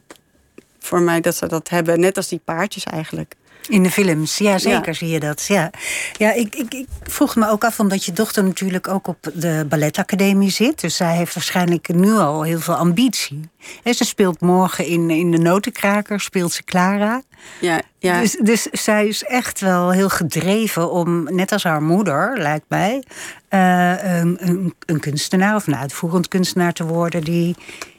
voor 0.79 1.01
mij 1.01 1.21
dat 1.21 1.37
ze 1.37 1.47
dat 1.47 1.69
hebben. 1.69 2.01
Net 2.01 2.17
als 2.17 2.29
die 2.29 2.41
paardjes 2.45 2.85
eigenlijk. 2.85 3.35
In 3.69 3.83
de 3.83 3.91
films, 3.91 4.39
ja 4.39 4.59
zeker 4.59 4.95
zie 4.95 5.09
je 5.09 5.21
dat. 5.21 5.45
Ja, 5.47 5.71
ja 6.17 6.33
ik, 6.33 6.55
ik, 6.55 6.75
ik, 6.75 6.87
vroeg 7.03 7.37
me 7.37 7.49
ook 7.49 7.65
af, 7.65 7.81
omdat 7.81 8.05
je 8.05 8.13
dochter 8.13 8.45
natuurlijk 8.45 8.89
ook 8.89 9.07
op 9.09 9.31
de 9.35 9.67
balletacademie 9.69 10.51
zit. 10.51 10.81
Dus 10.81 10.97
zij 10.97 11.17
heeft 11.17 11.35
waarschijnlijk 11.35 11.95
nu 11.95 12.13
al 12.13 12.43
heel 12.43 12.61
veel 12.61 12.75
ambitie. 12.75 13.41
En 13.83 13.95
ze 13.95 14.05
speelt 14.05 14.41
morgen 14.41 14.87
in, 14.87 15.11
in 15.11 15.31
de 15.31 15.39
Notenkraker, 15.39 16.21
speelt 16.21 16.53
ze 16.53 16.65
Clara. 16.65 17.23
Ja, 17.61 17.83
ja. 17.99 18.21
Dus, 18.21 18.37
dus 18.43 18.63
zij 18.63 19.07
is 19.07 19.23
echt 19.23 19.61
wel 19.61 19.91
heel 19.91 20.09
gedreven 20.09 20.91
om, 20.91 21.35
net 21.35 21.53
als 21.53 21.63
haar 21.63 21.83
moeder, 21.83 22.39
lijkt 22.39 22.67
mij, 22.69 23.03
uh, 23.51 24.21
een, 24.21 24.75
een 24.87 25.01
kunstenaar 25.01 25.55
of 25.55 25.67
een 25.67 25.77
uitvoerend 25.77 26.29
kunstenaar 26.29 26.73
te 26.73 26.85
worden 26.85 27.25
die 27.25 27.57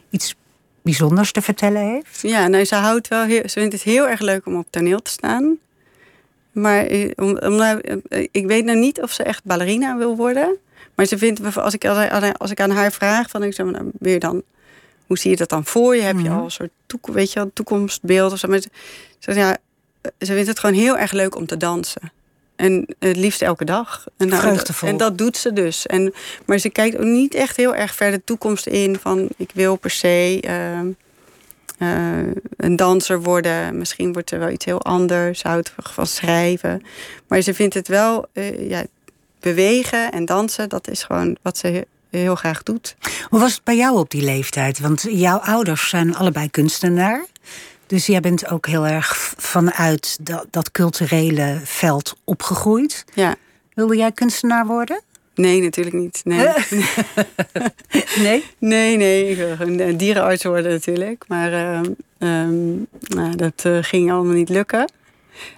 iets 0.10 0.36
bijzonders 0.90 1.32
te 1.32 1.42
vertellen 1.42 1.82
heeft? 1.82 2.20
Ja, 2.22 2.48
nou, 2.48 2.66
ze 2.66 2.76
houdt 2.76 3.08
wel 3.08 3.24
heel, 3.24 3.42
ze 3.46 3.60
vindt 3.60 3.74
het 3.74 3.84
heel 3.84 4.08
erg 4.08 4.20
leuk 4.20 4.46
om 4.46 4.56
op 4.56 4.68
toneel 4.70 5.02
te 5.02 5.12
staan. 5.12 5.58
Maar 6.52 6.86
eh, 6.86 7.12
om, 7.16 7.38
om 7.38 7.56
nou, 7.56 7.82
eh, 8.10 8.28
ik 8.32 8.46
weet 8.46 8.66
nou 8.66 8.78
niet 8.78 9.02
of 9.02 9.12
ze 9.12 9.24
echt 9.24 9.44
ballerina 9.44 9.98
wil 9.98 10.16
worden. 10.16 10.58
Maar 10.96 11.06
ze 11.06 11.18
vindt, 11.18 11.58
als 11.58 11.74
ik, 11.74 11.86
als 12.38 12.52
ik 12.52 12.60
aan 12.60 12.72
haar 12.72 12.92
vraag, 12.92 13.30
van 13.30 13.44
ik 13.44 13.54
zeg, 13.54 13.66
nou, 13.66 13.92
weer 14.00 14.20
dan, 14.20 14.44
hoe 15.06 15.18
zie 15.18 15.32
je 15.32 15.38
dat 15.38 15.50
dan 15.50 15.66
voor 15.66 15.96
je? 15.96 16.02
Heb 16.02 16.18
je 16.18 16.24
mhm. 16.24 16.38
al 16.38 16.44
een 16.44 16.52
soort 16.52 16.72
toek, 16.86 17.08
weet 17.08 17.34
je, 17.34 17.50
toekomstbeeld 17.54 18.32
of 18.32 18.40
zo? 18.40 18.48
Maar 18.48 18.62
ze, 19.20 19.34
ja, 19.34 19.58
ze 20.02 20.34
vindt 20.34 20.48
het 20.48 20.60
gewoon 20.60 20.76
heel 20.76 20.98
erg 20.98 21.12
leuk 21.12 21.36
om 21.36 21.46
te 21.46 21.58
dansen. 21.58 22.12
En 22.58 22.86
het 23.00 23.16
liefst 23.16 23.42
elke 23.42 23.66
dag. 23.66 24.06
En, 24.18 24.28
nou, 24.28 24.60
en 24.82 24.98
dat 24.98 25.18
doet 25.18 25.38
ze 25.38 25.54
dus. 25.54 25.86
En, 25.86 26.14
maar 26.46 26.58
ze 26.58 26.70
kijkt 26.70 26.98
ook 26.98 27.04
niet 27.04 27.34
echt 27.34 27.58
heel 27.58 27.76
erg 27.76 27.96
ver 27.96 28.12
de 28.12 28.22
toekomst 28.24 28.68
in. 28.68 28.98
Van 29.00 29.30
ik 29.38 29.52
wil 29.54 29.76
per 29.76 29.90
se 29.90 30.44
uh, 30.46 30.80
uh, 31.80 32.34
een 32.58 32.76
danser 32.76 33.22
worden. 33.22 33.78
Misschien 33.78 34.14
wordt 34.14 34.32
er 34.32 34.40
wel 34.40 34.50
iets 34.50 34.66
heel 34.66 34.82
anders. 34.82 35.44
Houdt 35.44 35.74
van 35.76 36.08
schrijven. 36.08 36.84
Maar 37.28 37.42
ze 37.42 37.54
vindt 37.54 37.74
het 37.74 37.88
wel 37.88 38.26
uh, 38.34 38.70
ja, 38.70 38.86
bewegen 39.40 40.12
en 40.12 40.26
dansen. 40.26 40.70
Dat 40.70 40.88
is 40.88 41.04
gewoon 41.04 41.38
wat 41.42 41.58
ze 41.58 41.88
heel 42.10 42.36
graag 42.36 42.64
doet. 42.64 42.96
Hoe 43.30 43.40
was 43.40 43.54
het 43.54 43.64
bij 43.64 43.78
jou 43.78 43.98
op 43.98 44.10
die 44.10 44.24
leeftijd? 44.24 44.80
Want 44.80 45.06
jouw 45.10 45.38
ouders 45.38 45.90
zijn 45.90 46.16
allebei 46.16 46.50
kunstenaar. 46.50 47.26
Dus 47.88 48.06
jij 48.06 48.20
bent 48.20 48.50
ook 48.50 48.68
heel 48.68 48.88
erg 48.88 49.34
vanuit 49.38 50.18
dat, 50.22 50.48
dat 50.50 50.72
culturele 50.72 51.60
veld 51.64 52.16
opgegroeid. 52.24 53.06
Ja. 53.14 53.36
Wilde 53.74 53.98
jij 53.98 54.12
kunstenaar 54.12 54.66
worden? 54.66 55.02
Nee, 55.36 55.62
natuurlijk 55.62 55.96
niet. 55.96 56.22
Nee. 56.24 56.48
nee? 58.26 58.44
Nee, 58.58 58.98
nee. 58.98 59.30
Ik 59.30 59.38
wil 59.38 59.68
een 59.68 59.98
dierenarts 59.98 60.44
worden 60.44 60.72
natuurlijk. 60.72 61.24
Maar 61.28 61.52
uh, 61.52 61.80
nou, 63.00 63.36
dat 63.36 63.64
uh, 63.66 63.78
ging 63.82 64.12
allemaal 64.12 64.34
niet 64.34 64.50
lukken. 64.50 64.92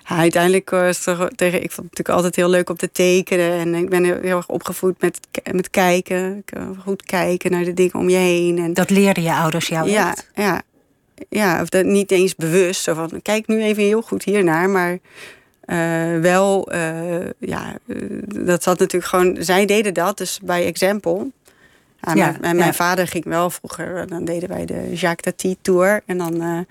Ja, 0.07 0.15
uiteindelijk 0.15 0.69
was 0.69 1.05
het 1.05 1.37
tegen. 1.37 1.63
Ik 1.63 1.71
vond 1.71 1.89
het 1.89 1.97
natuurlijk 1.97 2.09
altijd 2.09 2.35
heel 2.35 2.49
leuk 2.49 2.69
om 2.69 2.75
te 2.75 2.91
tekenen. 2.91 3.51
En 3.51 3.75
ik 3.75 3.89
ben 3.89 4.03
heel, 4.03 4.19
heel 4.21 4.37
erg 4.37 4.47
opgevoed 4.47 5.01
met, 5.01 5.19
met 5.51 5.69
kijken. 5.69 6.43
Goed 6.83 7.03
kijken 7.03 7.51
naar 7.51 7.63
de 7.63 7.73
dingen 7.73 7.95
om 7.95 8.09
je 8.09 8.17
heen. 8.17 8.57
En, 8.57 8.73
dat 8.73 8.89
leerden 8.89 9.23
je 9.23 9.33
ouders 9.33 9.67
jou 9.67 9.89
ja, 9.89 10.15
Ja, 10.35 10.61
ja, 11.29 11.61
of 11.61 11.69
dat 11.69 11.85
niet 11.85 12.11
eens 12.11 12.35
bewust. 12.35 12.81
Zo 12.81 12.93
van, 12.93 13.21
kijk 13.21 13.47
nu 13.47 13.61
even 13.61 13.83
heel 13.83 14.01
goed 14.01 14.23
hiernaar. 14.23 14.69
Maar 14.69 14.91
uh, 15.65 16.21
wel, 16.21 16.73
uh, 16.73 17.29
ja, 17.39 17.77
uh, 17.85 18.21
dat 18.45 18.63
zat 18.63 18.79
natuurlijk 18.79 19.11
gewoon... 19.11 19.37
Zij 19.39 19.65
deden 19.65 19.93
dat, 19.93 20.17
dus 20.17 20.39
bij 20.43 20.65
Example. 20.65 21.27
Ja, 22.01 22.13
ja, 22.15 22.35
mijn, 22.41 22.55
mijn 22.55 22.73
vader 22.73 23.07
ging 23.07 23.23
wel 23.23 23.49
vroeger... 23.49 24.07
Dan 24.07 24.25
deden 24.25 24.49
wij 24.49 24.65
de 24.65 24.93
Jacques 24.93 25.33
Tati 25.35 25.55
Tour. 25.61 26.01
En 26.05 26.17
dan 26.17 26.65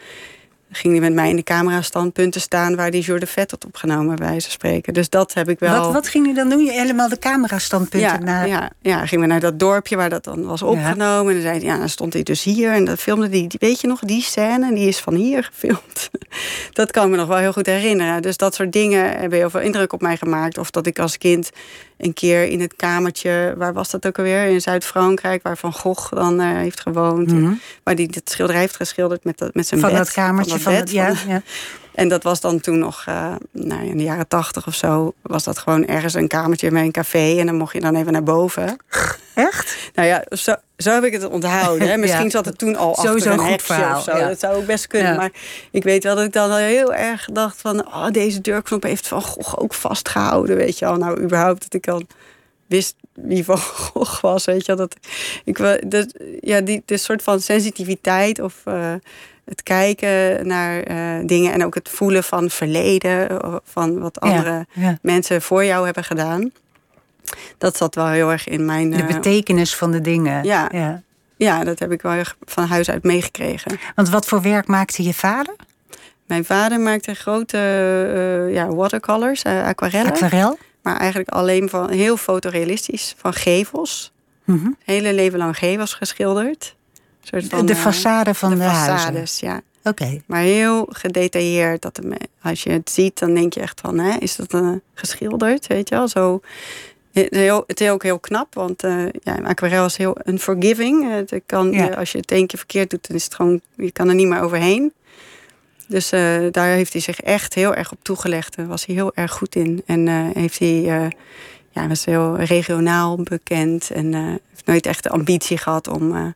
ging 0.70 0.92
hij 0.92 1.02
met 1.02 1.12
mij 1.12 1.30
in 1.30 1.36
de 1.36 1.42
camerastandpunten 1.42 2.40
staan 2.40 2.76
waar 2.76 2.90
die 2.90 3.02
Jour 3.02 3.20
de 3.20 3.26
Vet 3.26 3.50
had 3.50 3.64
opgenomen, 3.64 4.16
bij 4.16 4.26
wijze 4.26 4.42
van 4.42 4.50
spreken. 4.50 4.94
Dus 4.94 5.08
dat 5.08 5.34
heb 5.34 5.48
ik 5.48 5.58
wel. 5.58 5.80
Wat, 5.80 5.92
wat 5.92 6.08
ging 6.08 6.24
hij 6.24 6.34
dan 6.34 6.48
doen? 6.48 6.64
Je 6.64 6.72
helemaal 6.72 7.08
de 7.08 7.18
camerastandpunten 7.18 8.10
ja, 8.10 8.18
naar. 8.18 8.48
Ja, 8.48 8.70
ja, 8.80 9.06
gingen 9.06 9.26
we 9.26 9.30
naar 9.30 9.40
dat 9.40 9.58
dorpje 9.58 9.96
waar 9.96 10.10
dat 10.10 10.24
dan 10.24 10.44
was 10.44 10.62
opgenomen. 10.62 11.36
En 11.36 11.42
dan 11.42 11.50
zei 11.50 11.64
ja, 11.64 11.78
dan 11.78 11.88
stond 11.88 12.12
hij 12.12 12.22
dus 12.22 12.42
hier. 12.42 12.72
En 12.72 12.84
dan 12.84 12.96
filmde 12.96 13.28
hij, 13.28 13.50
weet 13.58 13.80
je 13.80 13.86
nog, 13.86 14.00
die 14.00 14.22
scène, 14.22 14.74
die 14.74 14.88
is 14.88 14.98
van 14.98 15.14
hier 15.14 15.44
gefilmd. 15.44 16.10
dat 16.72 16.90
kan 16.90 17.04
ik 17.04 17.10
me 17.10 17.16
nog 17.16 17.28
wel 17.28 17.36
heel 17.36 17.52
goed 17.52 17.66
herinneren. 17.66 18.22
Dus 18.22 18.36
dat 18.36 18.54
soort 18.54 18.72
dingen 18.72 19.18
hebben 19.18 19.38
heel 19.38 19.50
veel 19.50 19.60
indruk 19.60 19.92
op 19.92 20.00
mij 20.00 20.16
gemaakt. 20.16 20.58
Of 20.58 20.70
dat 20.70 20.86
ik 20.86 20.98
als 20.98 21.18
kind 21.18 21.50
een 21.98 22.14
keer 22.14 22.44
in 22.44 22.60
het 22.60 22.76
kamertje, 22.76 23.54
waar 23.56 23.72
was 23.72 23.90
dat 23.90 24.06
ook 24.06 24.18
alweer? 24.18 24.44
In 24.44 24.60
Zuid-Frankrijk, 24.60 25.42
waar 25.42 25.56
Van 25.56 25.72
Gogh 25.72 26.12
dan 26.12 26.40
uh, 26.40 26.56
heeft 26.56 26.80
gewoond. 26.80 27.32
Mm 27.32 27.44
-hmm. 27.44 27.60
Waar 27.82 27.94
die 27.94 28.08
het 28.10 28.30
schilderij 28.30 28.60
heeft 28.60 28.76
geschilderd 28.76 29.24
met, 29.24 29.38
dat, 29.38 29.54
met 29.54 29.66
zijn 29.66 29.80
van 29.80 29.90
bed. 29.90 29.98
Dat 29.98 30.12
kamertje, 30.12 30.58
van 30.58 30.72
dat 30.72 30.84
bed. 30.84 30.90
Van, 30.90 30.98
ja, 30.98 31.14
ja. 31.26 31.42
En 31.94 32.08
dat 32.08 32.22
was 32.22 32.40
dan 32.40 32.60
toen 32.60 32.78
nog, 32.78 33.04
uh, 33.08 33.34
nou, 33.52 33.86
in 33.86 33.96
de 33.96 34.02
jaren 34.02 34.28
tachtig 34.28 34.66
of 34.66 34.74
zo, 34.74 35.14
was 35.22 35.44
dat 35.44 35.58
gewoon 35.58 35.86
ergens 35.86 36.14
een 36.14 36.28
kamertje 36.28 36.70
met 36.70 36.82
een 36.82 36.92
café. 36.92 37.38
En 37.38 37.46
dan 37.46 37.56
mocht 37.56 37.72
je 37.72 37.80
dan 37.80 37.94
even 37.94 38.12
naar 38.12 38.22
boven. 38.22 38.76
Echt? 39.34 39.76
Nou 39.94 40.08
ja, 40.08 40.24
zo, 40.30 40.54
zo 40.78 40.90
heb 40.90 41.04
ik 41.04 41.12
het 41.12 41.28
onthouden. 41.28 41.88
Hè. 41.88 41.96
Misschien 42.04 42.24
ja. 42.24 42.30
zat 42.30 42.44
het 42.44 42.58
toen 42.58 42.76
al 42.76 42.94
Sowieso 42.94 43.14
achter 43.14 43.44
een 43.44 43.50
hekje 43.50 43.66
verhaal. 43.66 43.96
of 43.96 44.02
zo. 44.02 44.16
Ja. 44.16 44.28
Dat 44.28 44.38
zou 44.38 44.56
ook 44.56 44.66
best 44.66 44.86
kunnen. 44.86 45.16
Maar 45.16 45.30
ik 45.70 45.82
weet 45.82 46.04
wel 46.04 46.14
dat 46.14 46.24
ik 46.24 46.32
dan 46.32 46.52
heel 46.52 46.94
erg 46.94 47.28
dacht 47.32 47.60
van... 47.60 47.86
Oh, 47.86 48.10
deze 48.10 48.40
deurknop 48.40 48.82
heeft 48.82 49.08
Van 49.08 49.22
Gogh 49.22 49.54
ook 49.58 49.74
vastgehouden, 49.74 50.56
weet 50.56 50.78
je 50.78 50.86
al. 50.86 50.96
Nou, 50.96 51.20
überhaupt 51.20 51.62
dat 51.62 51.74
ik 51.74 51.84
dan 51.84 52.06
wist 52.66 52.94
wie 53.14 53.44
Van 53.44 53.58
Gogh 53.92 54.20
was, 54.20 54.44
weet 54.44 54.66
je 54.66 54.74
dat 54.74 54.96
ik 55.44 55.80
dat, 55.90 56.14
ja 56.40 56.60
die, 56.60 56.82
de 56.84 56.96
soort 56.96 57.22
van 57.22 57.40
sensitiviteit 57.40 58.40
of 58.40 58.62
uh, 58.68 58.94
het 59.44 59.62
kijken 59.62 60.46
naar 60.46 60.90
uh, 60.90 61.26
dingen 61.26 61.52
en 61.52 61.64
ook 61.64 61.74
het 61.74 61.88
voelen 61.88 62.24
van 62.24 62.50
verleden 62.50 63.40
van 63.64 63.98
wat 63.98 64.20
andere 64.20 64.66
mensen 65.02 65.42
voor 65.42 65.64
jou 65.64 65.84
hebben 65.84 66.04
gedaan 66.04 66.52
dat 67.58 67.76
zat 67.76 67.94
wel 67.94 68.06
heel 68.06 68.30
erg 68.30 68.48
in 68.48 68.64
mijn. 68.64 68.90
De 68.90 69.04
betekenis 69.04 69.74
van 69.74 69.90
de 69.90 70.00
dingen. 70.00 70.44
Ja, 70.44 70.68
ja. 70.72 71.02
ja 71.36 71.64
dat 71.64 71.78
heb 71.78 71.92
ik 71.92 72.02
wel 72.02 72.22
van 72.44 72.64
huis 72.64 72.90
uit 72.90 73.02
meegekregen. 73.02 73.78
Want 73.94 74.08
wat 74.08 74.26
voor 74.26 74.42
werk 74.42 74.66
maakte 74.66 75.02
je 75.02 75.14
vader? 75.14 75.54
Mijn 76.26 76.44
vader 76.44 76.80
maakte 76.80 77.14
grote 77.14 77.56
uh, 78.46 78.54
ja, 78.54 78.68
watercolors, 78.68 79.44
uh, 79.44 79.66
aquarellen. 79.66 80.12
Aquarel? 80.12 80.58
Maar 80.82 80.96
eigenlijk 80.96 81.30
alleen 81.30 81.68
van 81.68 81.90
heel 81.90 82.16
fotorealistisch, 82.16 83.14
van 83.16 83.32
gevels. 83.32 84.12
Mm 84.44 84.58
-hmm. 84.58 84.76
Hele 84.84 85.14
leven 85.14 85.38
lang 85.38 85.58
gevels 85.58 85.94
geschilderd. 85.94 86.76
Soort 87.22 87.46
van, 87.46 87.66
de 87.66 87.76
façade 87.76 88.30
van 88.30 88.50
de, 88.50 88.56
de 88.56 88.62
façades, 88.64 89.40
ja. 89.40 89.60
Oké. 89.78 90.02
Okay. 90.02 90.22
Maar 90.26 90.40
heel 90.40 90.86
gedetailleerd. 90.90 91.82
Dat 91.82 92.00
als 92.42 92.62
je 92.62 92.70
het 92.70 92.90
ziet, 92.90 93.18
dan 93.18 93.34
denk 93.34 93.52
je 93.52 93.60
echt 93.60 93.80
van, 93.80 93.98
hè, 93.98 94.16
is 94.18 94.36
dat 94.36 94.52
uh, 94.52 94.70
geschilderd? 94.94 95.66
Weet 95.66 95.88
je 95.88 95.94
wel, 95.94 96.08
zo 96.08 96.40
Heel, 97.30 97.64
het 97.66 97.80
is 97.80 97.90
ook 97.90 98.02
heel 98.02 98.18
knap, 98.18 98.54
want 98.54 98.84
uh, 98.84 99.04
ja, 99.22 99.34
aquarel 99.42 99.84
is 99.84 99.96
heel 99.96 100.16
unforgiving. 100.24 101.10
Het 101.10 101.40
kan, 101.46 101.72
ja. 101.72 101.86
als 101.88 102.12
je 102.12 102.18
het 102.18 102.30
één 102.30 102.46
keer 102.46 102.58
verkeerd 102.58 102.90
doet, 102.90 103.08
dan 103.08 103.16
is 103.16 103.24
het 103.24 103.34
gewoon, 103.34 103.60
je 103.76 103.90
kan 103.90 104.08
er 104.08 104.14
niet 104.14 104.26
meer 104.26 104.40
overheen. 104.40 104.92
Dus 105.86 106.12
uh, 106.12 106.46
daar 106.50 106.68
heeft 106.68 106.92
hij 106.92 107.02
zich 107.02 107.20
echt 107.20 107.54
heel 107.54 107.74
erg 107.74 107.92
op 107.92 107.98
toegelegd. 108.02 108.56
Daar 108.56 108.66
was 108.66 108.86
hij 108.86 108.94
heel 108.94 109.14
erg 109.14 109.32
goed 109.32 109.54
in. 109.54 109.82
En 109.86 110.06
uh, 110.06 110.26
heeft 110.32 110.58
hij, 110.58 111.10
ja, 111.70 111.88
was 111.88 112.04
heel 112.04 112.36
regionaal 112.36 113.22
bekend. 113.22 113.90
En 113.90 114.14
heeft 114.14 114.66
nooit 114.66 114.86
echt 114.86 115.02
de 115.02 115.10
ambitie 115.10 115.58
gehad 115.58 115.88
om. 115.88 116.34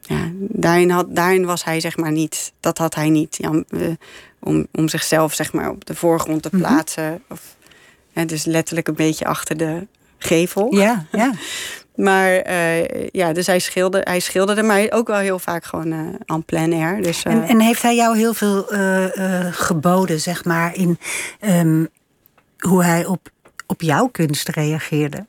ja, 0.00 0.30
daarin, 0.38 0.90
had, 0.90 1.06
daarin 1.14 1.44
was 1.44 1.64
hij 1.64 1.80
zeg 1.80 1.96
maar 1.96 2.12
niet. 2.12 2.52
Dat 2.60 2.78
had 2.78 2.94
hij 2.94 3.08
niet. 3.08 3.36
Ja, 3.40 3.62
om, 4.42 4.66
om 4.72 4.88
zichzelf 4.88 5.34
zeg 5.34 5.52
maar 5.52 5.70
op 5.70 5.84
de 5.84 5.94
voorgrond 5.94 6.42
te 6.42 6.50
plaatsen. 6.50 7.04
Mm 7.04 7.10
-hmm. 7.10 7.24
of, 7.28 7.56
dus 8.26 8.44
letterlijk 8.44 8.88
een 8.88 8.94
beetje 8.94 9.24
achter 9.24 9.56
de 9.56 9.86
gevel. 10.18 10.74
Ja, 10.74 11.06
ja. 11.12 11.32
maar 11.94 12.50
uh, 12.50 13.08
ja, 13.08 13.32
dus 13.32 13.46
hij 13.46 13.58
schilderde, 13.58 14.10
hij 14.10 14.20
schilderde, 14.20 14.62
maar 14.62 14.86
ook 14.90 15.06
wel 15.06 15.18
heel 15.18 15.38
vaak 15.38 15.64
gewoon 15.64 15.92
uh, 15.92 16.14
en 16.26 16.44
plein 16.44 16.72
air. 16.72 17.02
Dus, 17.02 17.24
uh... 17.24 17.32
en, 17.32 17.42
en, 17.42 17.60
heeft 17.60 17.82
hij 17.82 17.94
jou 17.94 18.16
heel 18.16 18.34
veel 18.34 18.66
geboden, 19.50 20.20
zeg 20.20 20.44
maar, 20.44 20.74
in 20.74 20.98
um, 21.40 21.88
hoe 22.58 22.84
hij 22.84 23.06
op, 23.06 23.28
op 23.66 23.80
jouw 23.80 24.06
kunst 24.06 24.48
reageerde? 24.48 25.26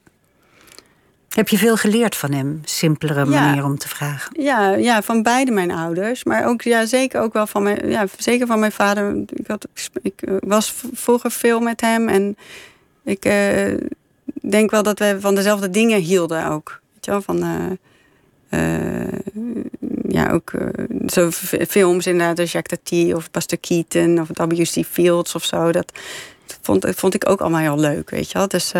Heb 1.34 1.50
je 1.50 1.58
veel 1.58 1.76
geleerd 1.76 2.16
van 2.16 2.32
hem? 2.32 2.62
Simpelere 2.64 3.26
manier 3.26 3.56
ja. 3.56 3.64
om 3.64 3.78
te 3.78 3.88
vragen. 3.88 4.42
Ja, 4.42 4.70
ja, 4.70 5.02
van 5.02 5.24
beide 5.24 5.52
mijn 5.52 5.72
ouders. 5.72 6.24
Maar 6.24 6.46
ook 6.46 6.62
ja, 6.62 6.86
zeker 6.86 7.22
ook 7.22 7.34
wel 7.34 7.48
van 7.48 7.64
mijn, 7.64 7.90
ja, 7.90 8.06
zeker 8.18 8.48
van 8.48 8.60
mijn 8.60 8.72
vader. 8.72 9.16
Ik, 9.34 9.48
had, 9.48 9.68
ik 10.02 10.14
was 10.40 10.74
vroeger 10.94 11.32
veel 11.32 11.60
met 11.60 11.82
hem. 11.82 12.10
En 12.10 12.38
ik 13.04 13.26
uh, 13.26 13.78
denk 14.42 14.72
wel 14.72 14.84
dat 14.84 15.00
we 15.00 15.18
van 15.20 15.36
dezelfde 15.36 15.70
dingen 15.70 16.00
hielden 16.00 16.50
ook. 16.50 16.82
Weet 16.94 17.06
je 17.06 17.12
wel, 17.12 17.22
van... 17.22 17.44
Uh, 17.44 17.72
uh, 18.50 19.20
ja, 20.08 20.32
ook 20.32 20.52
zo 21.08 21.32
films 21.68 22.08
inderdaad, 22.08 22.40
als 22.40 22.52
Jacques 22.52 22.80
Tati 22.84 23.14
of 23.14 23.32
Buster 23.32 23.58
Keaton 23.58 24.20
of 24.20 24.28
W.C. 24.34 24.86
Fields 24.86 25.36
of 25.36 25.44
zo. 25.44 25.72
Dat 25.72 25.92
vond, 26.62 26.86
vond 26.90 27.14
ik 27.14 27.30
ook 27.30 27.42
allemaal 27.42 27.60
heel 27.60 27.80
leuk, 27.80 28.10
weet 28.10 28.32
je 28.32 28.38
wel. 28.38 28.48
Dus 28.48 28.72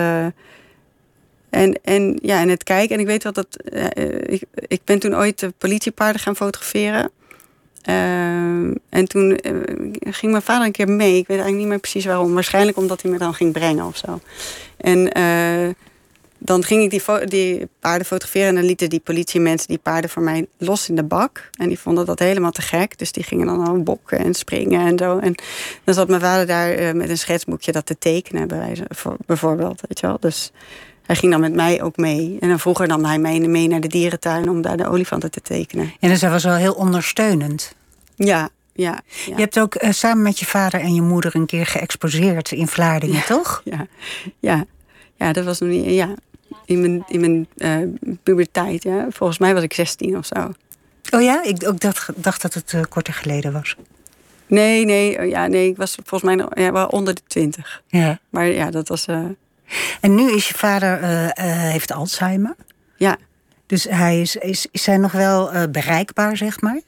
En, 1.54 1.80
en, 1.84 2.20
ja, 2.22 2.42
en 2.42 2.50
het 2.50 2.64
kijken. 2.64 2.96
En 2.96 3.02
ik 3.02 3.08
weet 3.08 3.24
wel 3.24 3.34
dat. 3.34 3.56
eh, 3.56 4.34
ik, 4.34 4.44
ik 4.56 4.82
ben 4.84 5.00
toen 5.00 5.16
ooit 5.16 5.40
de 5.40 5.54
politiepaarden 5.58 6.22
gaan 6.22 6.36
fotograferen. 6.36 7.12
Ehm, 7.84 8.74
en 8.90 9.08
toen 9.08 9.36
eh, 9.36 9.52
ging 10.00 10.32
mijn 10.32 10.44
vader 10.44 10.66
een 10.66 10.72
keer 10.72 10.90
mee. 10.90 11.18
Ik 11.18 11.28
weet 11.28 11.38
eigenlijk 11.38 11.58
niet 11.58 11.68
meer 11.68 11.80
precies 11.80 12.06
waarom. 12.06 12.34
Waarschijnlijk 12.34 12.78
omdat 12.78 13.02
hij 13.02 13.12
me 13.12 13.18
dan 13.18 13.34
ging 13.34 13.52
brengen 13.54 13.86
of 13.86 13.98
zo. 13.98 14.20
En 14.78 15.12
eh, 15.12 15.70
dan 16.38 16.64
ging 16.64 16.84
ik 16.84 16.90
die, 16.90 17.26
die 17.28 17.68
paarden 17.80 18.08
fotograferen. 18.08 18.48
En 18.48 18.56
dan 18.56 18.64
lieten 18.64 18.90
die 18.90 19.00
politiemensen 19.00 19.68
die 19.68 19.78
paarden 19.78 20.10
voor 20.10 20.22
mij 20.24 20.46
los 20.58 20.90
in 20.90 20.96
de 20.96 21.04
bak. 21.04 21.50
En 21.58 21.68
die 21.68 21.80
vonden 21.80 22.06
dat 22.06 22.20
helemaal 22.20 22.52
te 22.52 22.62
gek. 22.62 22.98
Dus 22.98 23.12
die 23.12 23.24
gingen 23.24 23.46
dan 23.46 23.68
al 23.68 23.84
bokken 23.84 24.18
en 24.18 24.34
springen 24.34 24.88
en 24.88 24.98
zo. 24.98 25.18
En 25.20 25.36
dan 25.84 25.94
zat 25.94 26.08
mijn 26.08 26.22
vader 26.22 26.48
daar 26.48 26.70
eh, 26.72 26.94
met 26.94 27.10
een 27.10 27.18
schetsboekje 27.18 27.72
dat 27.72 27.86
te 27.86 27.98
tekenen, 27.98 28.48
bij 28.48 28.58
wijze- 28.58 28.86
voor- 28.90 29.18
bijvoorbeeld. 29.26 29.82
Weet 29.88 30.00
je 30.00 30.08
wel. 30.08 30.18
Dus 30.20 30.52
hij 31.06 31.16
ging 31.16 31.32
dan 31.32 31.42
met 31.42 31.54
mij 31.54 31.82
ook 31.82 31.98
mee. 31.98 32.38
En 32.40 32.50
dan 32.50 32.60
vroeger 32.60 32.88
nam 32.88 33.06
hij 33.06 33.20
mij 33.20 33.40
mee 33.40 33.68
naar 33.68 33.82
de 33.82 33.88
dierentuin 33.88 34.50
om 34.50 34.62
daar 34.62 34.78
de 34.78 34.88
olifanten 34.88 35.32
te 35.32 35.42
tekenen. 35.42 35.94
En 36.00 36.10
dus 36.10 36.22
hij 36.22 36.30
was 36.30 36.44
wel 36.44 36.56
heel 36.56 36.74
ondersteunend. 36.74 37.76
Ja, 38.16 38.50
ja. 38.74 39.02
ja. 39.26 39.36
Je 39.36 39.42
hebt 39.42 39.60
ook 39.60 39.76
eh, 39.76 39.92
samen 39.92 40.24
met 40.24 40.40
je 40.40 40.46
vader 40.46 40.80
en 40.80 40.94
je 40.94 41.02
moeder 41.02 41.36
een 41.36 41.46
keer 41.46 41.66
geëxposeerd 41.66 42.52
in 42.52 42.68
Vlaardingen, 42.68 43.26
toch? 43.26 43.62
Ja, 43.64 43.88
ja. 44.40 44.66
ja 45.16 45.34
dat 45.34 45.46
was 45.46 45.60
nog 45.60 45.70
niet. 45.70 45.86
Ja, 45.86 46.14
in 46.66 46.82
mijn, 46.82 47.04
in 47.08 47.20
mijn 47.20 47.48
eh, 47.58 48.16
puberteit. 48.24 48.84
Ja. 48.84 49.08
Volgens 49.10 49.40
mij 49.40 49.54
was 49.54 49.64
ik 49.64 49.74
16 49.74 50.18
of 50.18 50.26
zo. 50.26 50.52
Oh 51.12 51.22
ja, 51.22 51.44
ik 51.44 51.68
ook 51.68 51.80
dacht, 51.80 52.10
dacht 52.16 52.42
dat 52.42 52.54
het 52.54 52.74
eh, 52.74 52.82
korter 52.90 53.14
geleden 53.14 53.54
was. 53.54 53.76
Nee, 54.48 54.86
nee, 54.86 55.20
oh 55.20 55.28
ja, 55.28 55.48
nee, 55.48 55.70
ik 55.70 55.78
was 55.78 55.96
volgens 55.96 56.22
mij 56.22 56.36
nog, 56.36 56.58
ja, 56.58 56.72
wel 56.72 56.88
onder 56.88 57.14
de 57.14 57.22
20. 57.28 57.82
Ja. 57.88 58.20
Maar 58.30 58.46
ja, 58.46 58.72
dat 58.72 58.88
was. 58.88 59.06
En 60.02 60.16
nu 60.16 60.32
is 60.32 60.48
je 60.48 60.54
vader, 60.54 61.02
eh, 61.02 61.26
eh, 61.26 61.72
heeft 61.72 61.92
Alzheimer. 61.92 62.56
ja. 62.98 63.18
Dus 63.66 63.84
hij 63.90 64.22
is, 64.22 64.36
is, 64.36 64.68
is 64.72 64.86
hij 64.86 64.98
nog 64.98 65.12
wel 65.12 65.52
eh, 65.52 65.64
bereikbaar, 65.72 66.38
zeg 66.38 66.62
maar? 66.62 66.82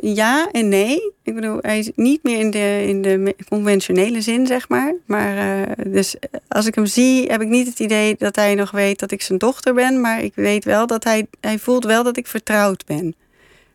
Ja 0.00 0.48
en 0.52 0.68
nee. 0.68 1.12
Ik 1.22 1.34
bedoel, 1.34 1.58
hij 1.60 1.78
is 1.78 1.90
niet 1.94 2.22
meer 2.22 2.38
in 2.38 2.50
de, 2.50 2.84
in 2.86 3.02
de 3.02 3.34
conventionele 3.48 4.20
zin, 4.20 4.46
zeg 4.46 4.68
maar. 4.68 4.94
Maar 5.06 5.66
dus 5.86 6.16
als 6.48 6.66
ik 6.66 6.74
hem 6.74 6.86
zie, 6.86 7.26
heb 7.30 7.40
ik 7.40 7.48
niet 7.48 7.66
het 7.66 7.80
idee 7.80 8.14
dat 8.18 8.36
hij 8.36 8.54
nog 8.54 8.70
weet 8.70 8.98
dat 8.98 9.10
ik 9.10 9.22
zijn 9.22 9.38
dochter 9.38 9.74
ben. 9.74 10.00
Maar 10.00 10.22
ik 10.22 10.32
weet 10.34 10.64
wel 10.64 10.86
dat 10.86 11.04
hij, 11.04 11.26
hij 11.40 11.58
voelt 11.58 11.84
wel 11.84 12.02
dat 12.02 12.16
ik 12.16 12.26
vertrouwd 12.26 12.86
ben. 12.86 13.14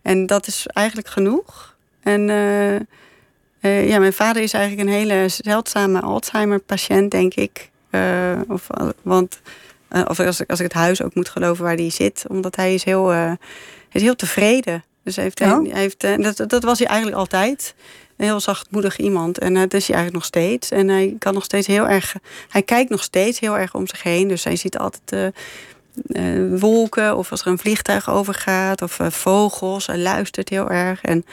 En 0.02 0.26
dat 0.26 0.48
is 0.48 0.68
eigenlijk 0.68 1.08
genoeg. 1.08 1.76
En 2.04 2.30
eh, 3.66 3.88
ja, 3.88 4.00
mijn 4.00 4.14
vader 4.14 4.42
is 4.42 4.54
eigenlijk 4.54 4.88
een 4.88 4.96
hele 4.96 5.26
zeldzame 5.28 6.02
Alzheimer-patiënt, 6.02 7.12
denk 7.12 7.34
ik. 7.34 7.70
Eh, 7.90 8.40
of, 8.48 8.68
want, 9.02 9.40
eh, 9.88 10.02
of 10.08 10.20
als 10.20 10.40
ik, 10.40 10.50
als 10.50 10.60
ik 10.60 10.66
het 10.66 10.74
huis 10.74 11.02
ook 11.02 11.16
moet 11.16 11.30
geloven 11.30 11.64
waar 11.64 11.76
hij 11.76 11.90
zit. 11.90 12.26
Omdat 12.28 12.56
hij 12.56 12.74
is 12.74 12.84
heel, 12.84 13.08
hij 13.08 13.38
is 13.92 14.02
heel 14.02 14.16
tevreden. 14.16 14.84
Dus 15.04 15.16
hij 15.16 15.24
heeft, 15.24 15.42
Oh. 15.42 15.72
hij 15.72 15.82
heeft, 15.82 16.04
eh, 16.04 16.18
dat, 16.18 16.50
dat 16.50 16.64
was 16.64 16.80
hij 16.80 16.88
eigenlijk 16.88 17.18
altijd. 17.18 17.76
Een 18.18 18.26
heel 18.26 18.40
zachtmoedig 18.40 18.98
iemand. 18.98 19.38
En 19.38 19.54
dat 19.54 19.74
is 19.74 19.88
hij 19.88 19.96
eigenlijk 19.96 20.14
nog 20.14 20.26
steeds. 20.26 20.72
En 20.72 20.88
hij 20.88 21.16
kan 21.20 21.34
nog 21.34 21.44
steeds 21.44 21.68
heel 21.68 21.88
erg. 21.88 22.16
Hij 22.50 22.62
kijkt 22.62 22.90
nog 22.90 23.04
steeds 23.04 23.40
heel 23.40 23.58
erg 23.58 23.74
om 23.74 23.88
zich 23.88 24.04
heen. 24.04 24.28
Dus 24.28 24.44
hij 24.44 24.56
ziet 24.56 24.78
altijd 24.78 25.34
wolken. 26.60 27.18
Of 27.18 27.32
als 27.32 27.42
er 27.42 27.48
een 27.48 27.58
vliegtuig 27.58 28.10
overgaat. 28.10 28.82
Of 28.82 29.00
vogels. 29.10 29.88
Hij 29.88 29.98
luistert 29.98 30.50
heel 30.50 30.70
erg. 30.70 31.02
En 31.02 31.26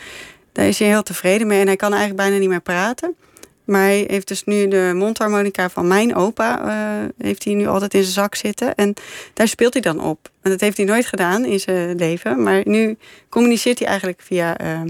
daar 0.52 0.66
is 0.66 0.78
hij 0.78 0.88
heel 0.88 1.02
tevreden 1.02 1.46
mee. 1.46 1.60
En 1.60 1.66
hij 1.66 1.76
kan 1.76 1.90
eigenlijk 1.92 2.22
bijna 2.22 2.38
niet 2.38 2.48
meer 2.48 2.60
praten. 2.60 3.16
Maar 3.64 3.82
hij 3.82 4.04
heeft 4.08 4.28
dus 4.28 4.44
nu 4.44 4.68
de 4.68 4.92
mondharmonica 4.94 5.70
van 5.70 5.86
mijn 5.86 6.14
opa. 6.14 6.60
eh, 6.68 7.08
heeft 7.18 7.44
hij 7.44 7.54
nu 7.54 7.66
altijd 7.66 7.94
in 7.94 8.02
zijn 8.02 8.12
zak 8.12 8.34
zitten. 8.34 8.74
En 8.74 8.94
daar 9.32 9.48
speelt 9.48 9.72
hij 9.72 9.82
dan 9.82 10.00
op. 10.00 10.30
En 10.42 10.50
dat 10.50 10.60
heeft 10.60 10.76
hij 10.76 10.86
nooit 10.86 11.06
gedaan 11.06 11.44
in 11.44 11.60
zijn 11.60 11.96
leven. 11.96 12.42
Maar 12.42 12.62
nu 12.64 12.96
communiceert 13.28 13.78
hij 13.78 13.88
eigenlijk 13.88 14.20
via 14.22 14.58
eh, 14.58 14.80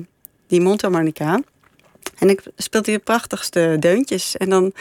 die 0.46 0.60
mondharmonica. 0.60 1.40
En 2.18 2.28
ik 2.28 2.42
speelt 2.56 2.86
hij 2.86 2.94
de 2.94 3.00
prachtigste 3.00 3.76
deuntjes. 3.78 4.36
En 4.36 4.50
dan 4.50 4.72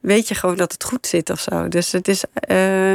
weet 0.00 0.28
je 0.28 0.34
gewoon 0.34 0.56
dat 0.56 0.72
het 0.72 0.84
goed 0.84 1.06
zit 1.06 1.30
of 1.30 1.40
zo. 1.40 1.68
Dus 1.68 1.92
het 1.92 2.08
is, 2.08 2.24
eh, 2.32 2.94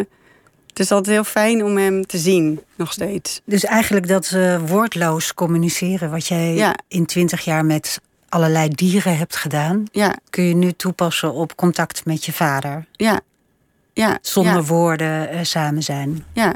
het 0.72 0.80
is 0.80 0.92
altijd 0.92 1.16
heel 1.16 1.24
fijn 1.24 1.64
om 1.64 1.78
hem 1.78 2.06
te 2.06 2.18
zien, 2.18 2.62
nog 2.76 2.92
steeds. 2.92 3.42
Dus 3.46 3.64
eigenlijk 3.66 4.08
dat 4.08 4.32
eh, 4.32 4.60
woordloos 4.66 5.34
communiceren, 5.34 6.12
wat 6.12 6.28
jij 6.28 6.54
Ja. 6.54 6.76
in 6.88 7.06
twintig 7.06 7.42
jaar 7.46 7.66
met 7.66 8.02
allerlei 8.30 8.70
dieren 8.70 9.18
hebt 9.18 9.36
gedaan, 9.36 9.84
Ja, 9.92 10.16
kun 10.30 10.44
je 10.44 10.56
nu 10.56 10.72
toepassen 10.72 11.34
op 11.34 11.56
contact 11.56 12.06
met 12.06 12.26
je 12.26 12.34
vader. 12.34 12.86
ja, 12.92 13.20
ja. 13.94 14.18
Zonder 14.22 14.54
ja, 14.54 14.62
woorden 14.64 15.30
eh, 15.30 15.40
samen 15.44 15.84
zijn. 15.84 16.26
ja, 16.34 16.56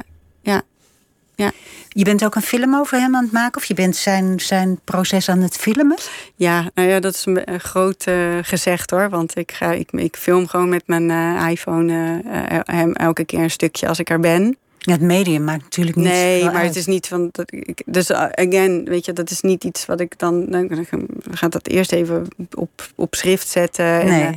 ja. 1.35 1.51
Je 1.89 2.03
bent 2.03 2.25
ook 2.25 2.35
een 2.35 2.41
film 2.41 2.75
over 2.75 2.99
hem 2.99 3.15
aan 3.15 3.23
het 3.23 3.31
maken, 3.31 3.61
of 3.61 3.67
je 3.67 3.73
bent 3.73 3.95
zijn, 3.95 4.39
zijn 4.39 4.79
proces 4.83 5.29
aan 5.29 5.41
het 5.41 5.55
filmen? 5.57 5.97
Ja, 6.35 6.69
nou 6.73 6.89
ja, 6.89 6.99
dat 6.99 7.13
is 7.13 7.25
een, 7.25 7.51
een 7.53 7.59
groot 7.59 8.03
eh, 8.05 8.37
gezegd 8.41 8.89
hoor. 8.89 9.09
Want 9.09 9.37
ik, 9.37 9.51
ga, 9.51 9.71
ik, 9.71 9.91
ik 9.91 10.15
film 10.17 10.47
gewoon 10.47 10.69
met 10.69 10.83
mijn 10.85 11.09
eh, 11.11 11.49
iPhone 11.51 12.21
eh, 12.25 12.57
eh, 12.57 12.59
hem 12.65 12.93
elke 12.93 13.25
keer 13.25 13.39
een 13.39 13.51
stukje 13.51 13.87
als 13.87 13.99
ik 13.99 14.09
er 14.09 14.19
ben. 14.19 14.57
Ja, 14.77 14.91
het 14.91 15.01
medium 15.01 15.43
maakt 15.43 15.63
natuurlijk 15.63 15.95
niet 15.97 16.05
nee, 16.05 16.43
maar 16.43 16.53
uit. 16.53 16.67
het 16.67 16.75
is 16.75 16.85
niet 16.85 17.07
van. 17.07 17.29
Dat 17.31 17.53
ik, 17.53 17.81
dus 17.85 18.11
again, 18.11 18.83
weet 18.85 19.05
je, 19.05 19.13
dat 19.13 19.31
is 19.31 19.41
niet 19.41 19.63
iets 19.63 19.85
wat 19.85 19.99
ik 19.99 20.19
dan. 20.19 20.45
Dan 20.45 20.85
gaat 21.31 21.51
dat 21.51 21.67
eerst 21.67 21.91
even 21.91 22.27
op, 22.53 22.89
op 22.95 23.15
schrift 23.15 23.47
zetten. 23.47 23.85
En, 24.01 24.07
Nee. 24.07 24.23
eh, 24.23 24.29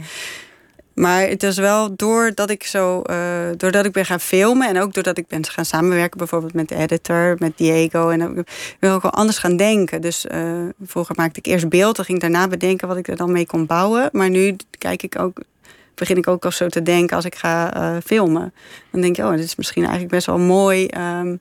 maar 0.98 1.28
het 1.28 1.42
is 1.42 1.56
wel 1.56 1.96
doordat 1.96 2.50
ik 2.50 2.64
zo, 2.64 3.02
eh, 3.02 3.16
doordat 3.56 3.84
ik 3.84 3.92
ben 3.92 4.04
gaan 4.04 4.20
filmen 4.20 4.68
en 4.68 4.80
ook 4.80 4.92
doordat 4.92 5.18
ik 5.18 5.26
ben 5.26 5.46
gaan 5.46 5.64
samenwerken, 5.64 6.18
bijvoorbeeld 6.18 6.52
met 6.52 6.68
de 6.68 6.74
editor, 6.74 7.36
met 7.38 7.56
Diego. 7.56 8.08
En 8.08 8.18
dan 8.18 8.34
wil 8.34 8.90
ik 8.90 8.96
ook 8.96 9.02
wel 9.02 9.12
anders 9.12 9.38
gaan 9.38 9.56
denken. 9.56 10.00
Dus 10.00 10.26
eh, 10.26 10.62
vroeger 10.82 11.14
maakte 11.16 11.38
ik 11.38 11.46
eerst 11.46 11.68
beeld, 11.68 11.96
dan 11.96 12.04
ging 12.04 12.22
ik 12.22 12.30
daarna 12.30 12.48
bedenken 12.48 12.88
wat 12.88 12.96
ik 12.96 13.08
er 13.08 13.16
dan 13.16 13.32
mee 13.32 13.46
kon 13.46 13.66
bouwen. 13.66 14.08
Maar 14.12 14.30
nu 14.30 14.56
kijk 14.78 15.02
ik 15.02 15.18
ook, 15.18 15.40
begin 15.94 16.16
ik 16.16 16.28
ook 16.28 16.44
al 16.44 16.52
zo 16.52 16.66
te 16.66 16.82
denken 16.82 17.16
als 17.16 17.24
ik 17.24 17.34
ga 17.34 17.74
eh, 17.74 17.96
filmen. 18.04 18.54
Dan 18.90 19.00
denk 19.00 19.16
je, 19.16 19.24
oh, 19.24 19.30
dit 19.30 19.44
is 19.44 19.56
misschien 19.56 19.82
eigenlijk 19.82 20.12
best 20.12 20.26
wel 20.26 20.38
mooi 20.38 20.86
ehm, 20.86 21.36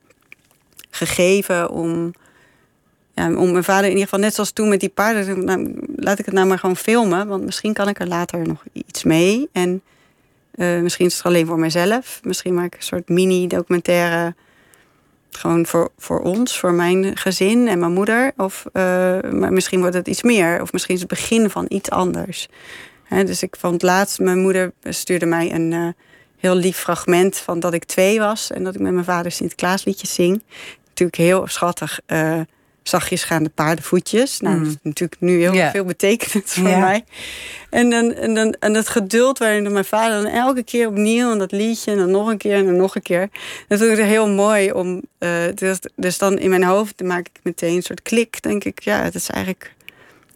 gegeven 0.89 1.69
om. 1.69 2.13
Om 3.17 3.51
mijn 3.51 3.63
vader 3.63 3.83
in 3.83 3.89
ieder 3.89 4.03
geval, 4.03 4.19
net 4.19 4.33
zoals 4.33 4.51
toen 4.51 4.69
met 4.69 4.79
die 4.79 4.89
paarden, 4.89 5.45
nou, 5.45 5.73
laat 5.95 6.19
ik 6.19 6.25
het 6.25 6.33
nou 6.33 6.47
maar 6.47 6.59
gewoon 6.59 6.75
filmen. 6.75 7.27
Want 7.27 7.45
misschien 7.45 7.73
kan 7.73 7.87
ik 7.87 7.99
er 7.99 8.07
later 8.07 8.47
nog 8.47 8.63
iets 8.73 9.03
mee. 9.03 9.49
En 9.51 9.81
eh, 10.57 10.79
misschien 10.79 11.05
is 11.05 11.17
het 11.17 11.25
alleen 11.25 11.45
voor 11.45 11.59
mezelf. 11.59 12.19
Misschien 12.23 12.53
maak 12.53 12.65
ik 12.65 12.75
een 12.75 12.83
soort 12.83 13.09
mini-documentaire. 13.09 14.35
Gewoon 15.31 15.65
voor, 15.65 15.91
voor 15.97 16.19
ons, 16.19 16.59
voor 16.59 16.73
mijn 16.73 17.17
gezin 17.17 17.67
en 17.67 17.79
mijn 17.79 17.91
moeder. 17.91 18.31
Of 18.37 18.65
eh, 18.73 18.83
maar 19.31 19.53
misschien 19.53 19.79
wordt 19.79 19.95
het 19.95 20.07
iets 20.07 20.23
meer. 20.23 20.61
Of 20.61 20.73
misschien 20.73 20.93
is 20.95 20.99
het 20.99 21.09
begin 21.09 21.49
van 21.49 21.65
iets 21.69 21.89
anders. 21.89 22.47
Dus 23.09 23.43
ik 23.43 23.55
vond 23.59 23.81
laatst, 23.81 24.19
mijn 24.19 24.39
moeder 24.39 24.71
stuurde 24.83 25.25
mij 25.25 25.53
een 25.53 25.73
eh, 25.73 25.87
heel 26.37 26.55
lief 26.55 26.77
fragment 26.77 27.37
van 27.37 27.59
dat 27.59 27.73
ik 27.73 27.83
twee 27.83 28.19
was. 28.19 28.51
En 28.51 28.63
dat 28.63 28.75
ik 28.75 28.81
met 28.81 28.93
mijn 28.93 29.05
vader 29.05 29.31
Sinterklaasliedjes 29.31 30.13
zing. 30.13 30.43
Natuurlijk 30.87 31.17
heel 31.17 31.47
schattig. 31.47 31.99
Zachtjes 32.87 33.23
gaande 33.23 33.49
paardenvoetjes. 33.49 34.39
Nou, 34.39 34.55
Mm. 34.55 34.63
dat 34.63 34.71
is 34.73 34.77
natuurlijk 34.83 35.21
nu 35.21 35.39
heel 35.39 35.69
veel 35.71 35.83
betekenend 35.85 36.49
voor 36.49 36.63
mij. 36.63 37.03
En, 37.69 37.89
dan, 37.89 38.13
en, 38.13 38.33
dan, 38.33 38.55
en 38.59 38.73
dat 38.73 38.87
geduld 38.89 39.37
waarin 39.37 39.71
mijn 39.71 39.85
vader 39.85 40.23
dan 40.23 40.31
elke 40.31 40.63
keer 40.63 40.87
opnieuw... 40.87 41.31
en 41.31 41.37
dat 41.37 41.51
liedje 41.51 41.91
en 41.91 41.97
dan 41.97 42.11
nog 42.11 42.27
een 42.27 42.37
keer 42.37 42.55
en 42.55 42.65
dan 42.65 42.75
nog 42.75 42.95
een 42.95 43.01
keer. 43.01 43.29
Dat 43.67 43.79
vind 43.79 43.97
ik 43.97 44.05
heel 44.05 44.27
mooi 44.29 44.71
om... 44.71 45.01
eh, 45.17 45.29
dus, 45.55 45.77
dus 45.95 46.17
dan 46.17 46.37
in 46.37 46.49
mijn 46.49 46.63
hoofd 46.63 47.01
maak 47.03 47.27
ik 47.27 47.39
meteen 47.43 47.75
een 47.75 47.83
soort 47.83 48.01
klik. 48.01 48.41
denk 48.41 48.63
ik, 48.63 48.79
ja, 48.83 49.01
het 49.03 49.15
is 49.15 49.29
eigenlijk... 49.29 49.73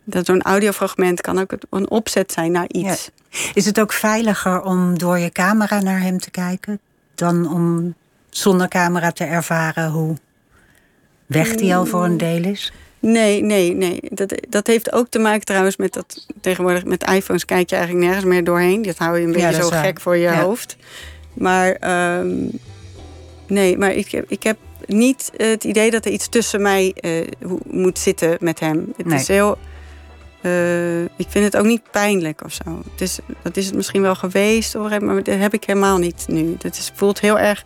dat 0.03 0.25
zo'n 0.25 0.41
audiofragment 0.41 1.21
kan 1.21 1.39
ook 1.39 1.51
een 1.69 1.89
opzet 1.89 2.31
zijn 2.31 2.51
naar 2.51 2.67
iets. 2.67 3.09
Is 3.53 3.65
het 3.65 3.79
ook 3.79 3.93
veiliger 3.93 4.61
om 4.61 4.97
door 4.97 5.17
je 5.19 5.29
camera 5.31 5.81
naar 5.81 6.01
hem 6.01 6.19
te 6.19 6.31
kijken... 6.31 6.79
dan 7.15 7.51
om 7.53 7.93
zonder 8.29 8.67
camera 8.67 9.11
te 9.11 9.23
ervaren 9.23 9.89
hoe 9.89 10.15
weg 11.31 11.55
die 11.55 11.75
al 11.75 11.85
voor 11.85 12.03
een 12.03 12.17
deel 12.17 12.43
is? 12.43 12.71
Nee, 12.99 13.41
nee, 13.43 13.75
nee. 13.75 13.99
Dat, 14.09 14.33
dat 14.49 14.67
heeft 14.67 14.91
ook 14.91 15.07
te 15.09 15.19
maken 15.19 15.45
trouwens 15.45 15.77
met 15.77 15.93
dat... 15.93 16.25
tegenwoordig 16.41 16.85
met 16.85 17.09
iPhones 17.09 17.45
kijk 17.45 17.69
je 17.69 17.75
eigenlijk 17.75 18.05
nergens 18.05 18.25
meer 18.25 18.43
doorheen. 18.43 18.81
Dat 18.81 18.97
hou 18.97 19.17
je 19.19 19.25
een 19.25 19.31
beetje 19.31 19.53
zo 19.53 19.69
waar. 19.69 19.83
gek 19.83 20.01
voor 20.01 20.15
je 20.15 20.21
Ja. 20.21 20.41
hoofd. 20.41 20.77
Maar 21.33 21.71
ehm, 21.71 22.29
nee, 23.47 23.77
maar 23.77 23.91
ik, 23.93 24.11
heb- 24.11 24.31
ik 24.31 24.43
heb 24.43 24.57
niet 24.85 25.31
het 25.37 25.63
idee 25.63 25.91
dat 25.91 26.05
er 26.05 26.11
iets 26.11 26.29
tussen 26.29 26.61
mij 26.61 26.93
eh, 26.95 27.27
moet 27.67 27.99
zitten 27.99 28.37
met 28.39 28.59
hem. 28.59 28.93
Het 28.97 29.05
Nee. 29.05 29.19
is 29.19 29.27
heel... 29.27 29.57
eh, 30.41 31.01
ik 31.03 31.27
vind 31.27 31.45
het 31.45 31.57
ook 31.57 31.65
niet 31.65 31.81
pijnlijk 31.91 32.43
of 32.45 32.53
zo. 32.53 32.81
Het 32.91 33.01
is, 33.01 33.19
dat 33.41 33.57
is 33.57 33.65
het 33.65 33.75
misschien 33.75 34.01
wel 34.01 34.15
geweest, 34.15 34.75
of- 34.75 34.99
maar 34.99 35.23
dat 35.23 35.35
heb 35.39 35.53
ik 35.53 35.63
helemaal 35.63 35.97
niet 35.97 36.25
nu. 36.27 36.55
Het 36.61 36.77
is, 36.77 36.91
voelt 36.95 37.19
heel 37.19 37.39
erg... 37.39 37.63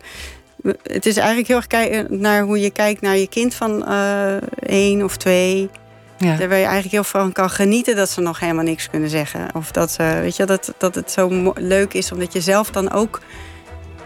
Het 0.82 1.06
is 1.06 1.16
eigenlijk 1.16 1.48
heel 1.48 1.56
erg 1.56 1.66
kijken 1.66 2.20
naar 2.20 2.42
hoe 2.42 2.60
je 2.60 2.70
kijkt 2.70 3.00
naar 3.00 3.16
je 3.16 3.28
kind 3.28 3.54
van 3.54 3.86
eh 3.86 4.36
één 4.66 5.02
of 5.02 5.16
twee. 5.16 5.70
Ja. 6.18 6.36
Daar 6.36 6.48
waar 6.48 6.58
je 6.58 6.64
eigenlijk 6.64 6.92
heel 6.92 7.04
van 7.04 7.32
kan 7.32 7.50
genieten 7.50 7.96
dat 7.96 8.10
ze 8.10 8.20
nog 8.20 8.40
helemaal 8.40 8.64
niks 8.64 8.90
kunnen 8.90 9.08
zeggen. 9.08 9.48
Of 9.54 9.70
dat, 9.70 9.90
ze, 9.90 10.18
weet 10.20 10.36
je, 10.36 10.44
dat, 10.44 10.74
dat 10.78 10.94
het 10.94 11.10
zo 11.10 11.52
leuk 11.54 11.94
is, 11.94 12.12
omdat 12.12 12.32
je 12.32 12.40
zelf 12.40 12.70
dan 12.70 12.92
ook 12.92 13.20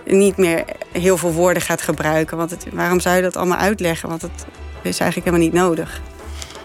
niet 0.04 0.36
meer 0.36 0.64
heel 0.92 1.16
veel 1.16 1.32
woorden 1.32 1.62
gaat 1.62 1.82
gebruiken. 1.82 2.36
Want 2.36 2.50
het, 2.50 2.66
waarom 2.72 3.00
zou 3.00 3.16
je 3.16 3.22
dat 3.22 3.36
allemaal 3.36 3.58
uitleggen? 3.58 4.08
Want 4.08 4.22
het 4.22 4.46
is 4.82 5.00
eigenlijk 5.00 5.24
helemaal 5.24 5.46
niet 5.46 5.62
nodig. 5.62 6.00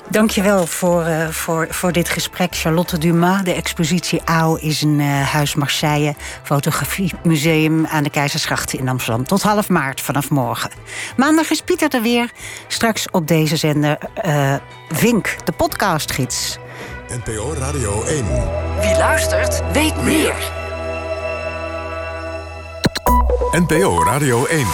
Dankjewel 0.10 0.68
voor, 0.68 1.08
uh, 1.08 1.28
voor, 1.28 1.68
voor 1.70 1.92
dit 1.92 2.10
gesprek. 2.10 2.56
Charlotte 2.56 2.98
Dumas. 2.98 3.44
De 3.44 3.54
expositie 3.54 4.22
AO 4.26 4.56
is 4.56 4.82
een 4.82 5.00
uh, 5.00 5.22
Huis 5.32 5.56
Marseille 5.56 6.16
fotografiemuseum 6.44 7.86
aan 7.86 8.04
de 8.04 8.10
Keizersgracht 8.10 8.74
in 8.74 8.90
Amsterdam. 8.90 9.24
Tot 9.24 9.42
half 9.42 9.70
maart 9.70 10.02
vanaf 10.02 10.30
morgen. 10.30 10.70
Maandag 11.18 11.50
is 11.50 11.62
Pieter 11.62 11.94
er 11.94 12.02
weer. 12.02 12.32
Straks 12.68 13.08
op 13.12 13.28
deze 13.28 13.56
zender 13.56 13.98
uh, 14.26 14.56
Vink, 14.90 15.36
de 15.44 15.52
podcastgids. 15.52 16.58
NPO 17.26 17.54
Radio 17.58 18.04
1. 18.04 18.26
Wie 18.80 18.98
luistert, 18.98 19.62
weet 19.74 20.04
meer. 20.04 20.34
NPO 23.52 24.04
Radio 24.04 24.46
1. 24.46 24.66